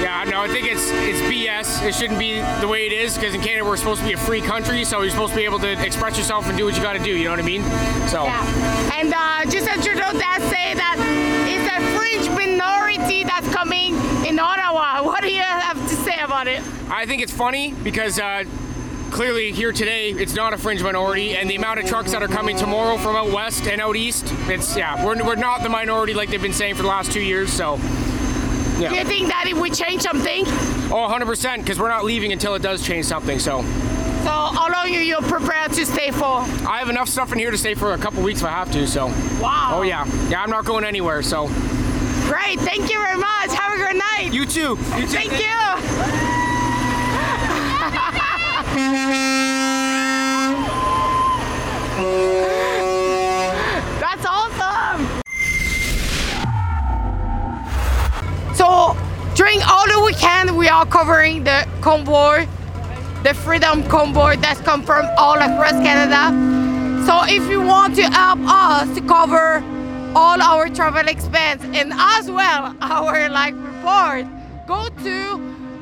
yeah, 0.01 0.25
no, 0.29 0.41
I 0.41 0.47
think 0.47 0.67
it's 0.67 0.89
it's 0.91 1.19
BS. 1.21 1.85
It 1.85 1.93
shouldn't 1.93 2.17
be 2.17 2.39
the 2.61 2.67
way 2.67 2.85
it 2.85 2.93
is 2.93 3.15
because 3.15 3.35
in 3.35 3.41
Canada 3.41 3.65
we're 3.65 3.75
supposed 3.75 3.99
to 4.01 4.07
be 4.07 4.13
a 4.13 4.17
free 4.17 4.39
country, 4.39 4.85
so 4.85 5.01
you're 5.01 5.11
supposed 5.11 5.33
to 5.33 5.37
be 5.37 5.43
able 5.43 5.59
to 5.59 5.85
express 5.85 6.17
yourself 6.17 6.47
and 6.47 6.57
do 6.57 6.63
what 6.63 6.75
you 6.77 6.81
got 6.81 6.93
to 6.93 7.03
do. 7.03 7.15
You 7.15 7.25
know 7.25 7.31
what 7.31 7.39
I 7.39 7.43
mean? 7.43 7.61
So. 8.07 8.23
Yeah. 8.23 8.99
And 8.99 9.13
uh, 9.13 9.51
Justin 9.51 9.81
Trudeau 9.81 10.13
does 10.13 10.43
say 10.49 10.73
that 10.75 10.95
it's 11.45 11.67
a 11.67 11.97
fringe 11.97 12.29
minority 12.29 13.25
that's 13.25 13.49
coming 13.53 13.95
in 14.25 14.39
Ottawa. 14.39 15.03
What 15.09 15.23
do 15.23 15.31
you 15.31 15.41
have 15.41 15.77
to 15.89 15.95
say 15.95 16.19
about 16.21 16.47
it? 16.47 16.61
I 16.89 17.05
think 17.05 17.21
it's 17.21 17.33
funny 17.33 17.73
because 17.83 18.19
uh, 18.19 18.45
clearly 19.09 19.51
here 19.51 19.71
today 19.71 20.11
it's 20.11 20.33
not 20.35 20.53
a 20.53 20.57
fringe 20.57 20.81
minority, 20.83 21.35
and 21.35 21.49
the 21.49 21.55
amount 21.55 21.79
of 21.79 21.85
trucks 21.85 22.11
that 22.11 22.21
are 22.23 22.27
coming 22.27 22.57
tomorrow 22.57 22.97
from 22.97 23.15
out 23.15 23.31
west 23.31 23.67
and 23.67 23.81
out 23.81 23.95
east, 23.95 24.25
it's 24.47 24.75
yeah, 24.75 25.05
we're, 25.05 25.23
we're 25.23 25.35
not 25.35 25.63
the 25.63 25.69
minority 25.69 26.13
like 26.13 26.29
they've 26.29 26.41
been 26.41 26.53
saying 26.53 26.75
for 26.75 26.81
the 26.83 26.87
last 26.87 27.11
two 27.11 27.21
years. 27.21 27.51
So, 27.51 27.75
yeah. 28.79 28.89
Do 28.89 28.95
you 28.95 29.03
think 29.05 29.27
that 29.27 29.45
it 29.47 29.55
would 29.55 29.73
change 29.73 30.01
something? 30.01 30.43
Oh, 30.91 31.07
100%, 31.09 31.57
because 31.59 31.79
we're 31.79 31.89
not 31.89 32.05
leaving 32.05 32.31
until 32.31 32.55
it 32.55 32.61
does 32.61 32.85
change 32.85 33.05
something. 33.05 33.39
So, 33.39 33.61
So 33.61 33.65
how 34.29 34.67
long 34.71 34.95
are 34.95 35.01
you 35.01 35.17
prepared 35.17 35.73
to 35.73 35.85
stay 35.85 36.11
for? 36.11 36.25
I 36.67 36.79
have 36.79 36.89
enough 36.89 37.09
stuff 37.09 37.31
in 37.31 37.39
here 37.39 37.51
to 37.51 37.57
stay 37.57 37.73
for 37.73 37.93
a 37.93 37.97
couple 37.97 38.23
weeks 38.23 38.39
if 38.41 38.45
I 38.47 38.51
have 38.51 38.71
to. 38.71 38.87
So, 38.87 39.07
Wow. 39.41 39.71
Oh 39.75 39.81
yeah, 39.81 40.05
yeah, 40.29 40.41
I'm 40.41 40.49
not 40.49 40.65
going 40.65 40.83
anywhere. 40.85 41.21
So, 41.23 41.47
Great, 42.27 42.59
thank 42.59 42.91
you 42.91 42.99
very 43.01 43.17
much. 43.17 43.51
Have 43.53 43.73
a 43.73 43.77
good 43.77 43.95
night. 43.97 44.31
You 44.31 44.45
too. 44.45 44.77
You 44.97 45.01
too. 45.01 45.07
Thank 45.07 45.31
you. 45.39 46.38
That's 53.99 54.25
awesome. 54.25 55.07
So 58.53 58.95
during 59.35 59.61
all 59.63 59.87
the 59.87 60.01
weekend, 60.05 60.55
we 60.57 60.67
are 60.67 60.85
covering 60.85 61.43
the 61.43 61.67
convoy, 61.81 62.47
the 63.23 63.33
Freedom 63.33 63.83
Convoy 63.87 64.35
that's 64.37 64.61
come 64.61 64.83
from 64.83 65.07
all 65.17 65.35
across 65.35 65.71
Canada. 65.71 66.31
So 67.05 67.23
if 67.25 67.49
you 67.49 67.61
want 67.61 67.95
to 67.95 68.03
help 68.03 68.39
us 68.41 68.93
to 68.95 69.01
cover 69.01 69.63
all 70.15 70.41
our 70.41 70.69
travel 70.69 71.07
expense 71.07 71.63
and 71.63 71.93
as 71.93 72.29
well 72.29 72.75
our 72.81 73.29
like 73.29 73.55
report, 73.55 74.25
go 74.67 74.89
to 75.03 75.39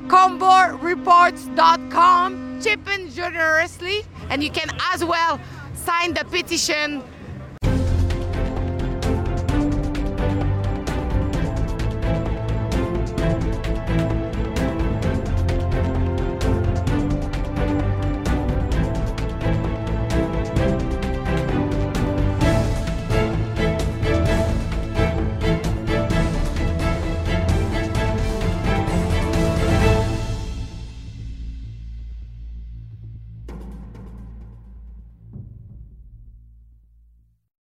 convoyreports.com, 0.07 2.46
chip 2.61 2.87
in 2.89 3.09
generously, 3.09 4.01
and 4.29 4.43
you 4.43 4.49
can 4.49 4.69
as 4.93 5.03
well 5.03 5.39
sign 5.73 6.13
the 6.13 6.25
petition 6.25 7.03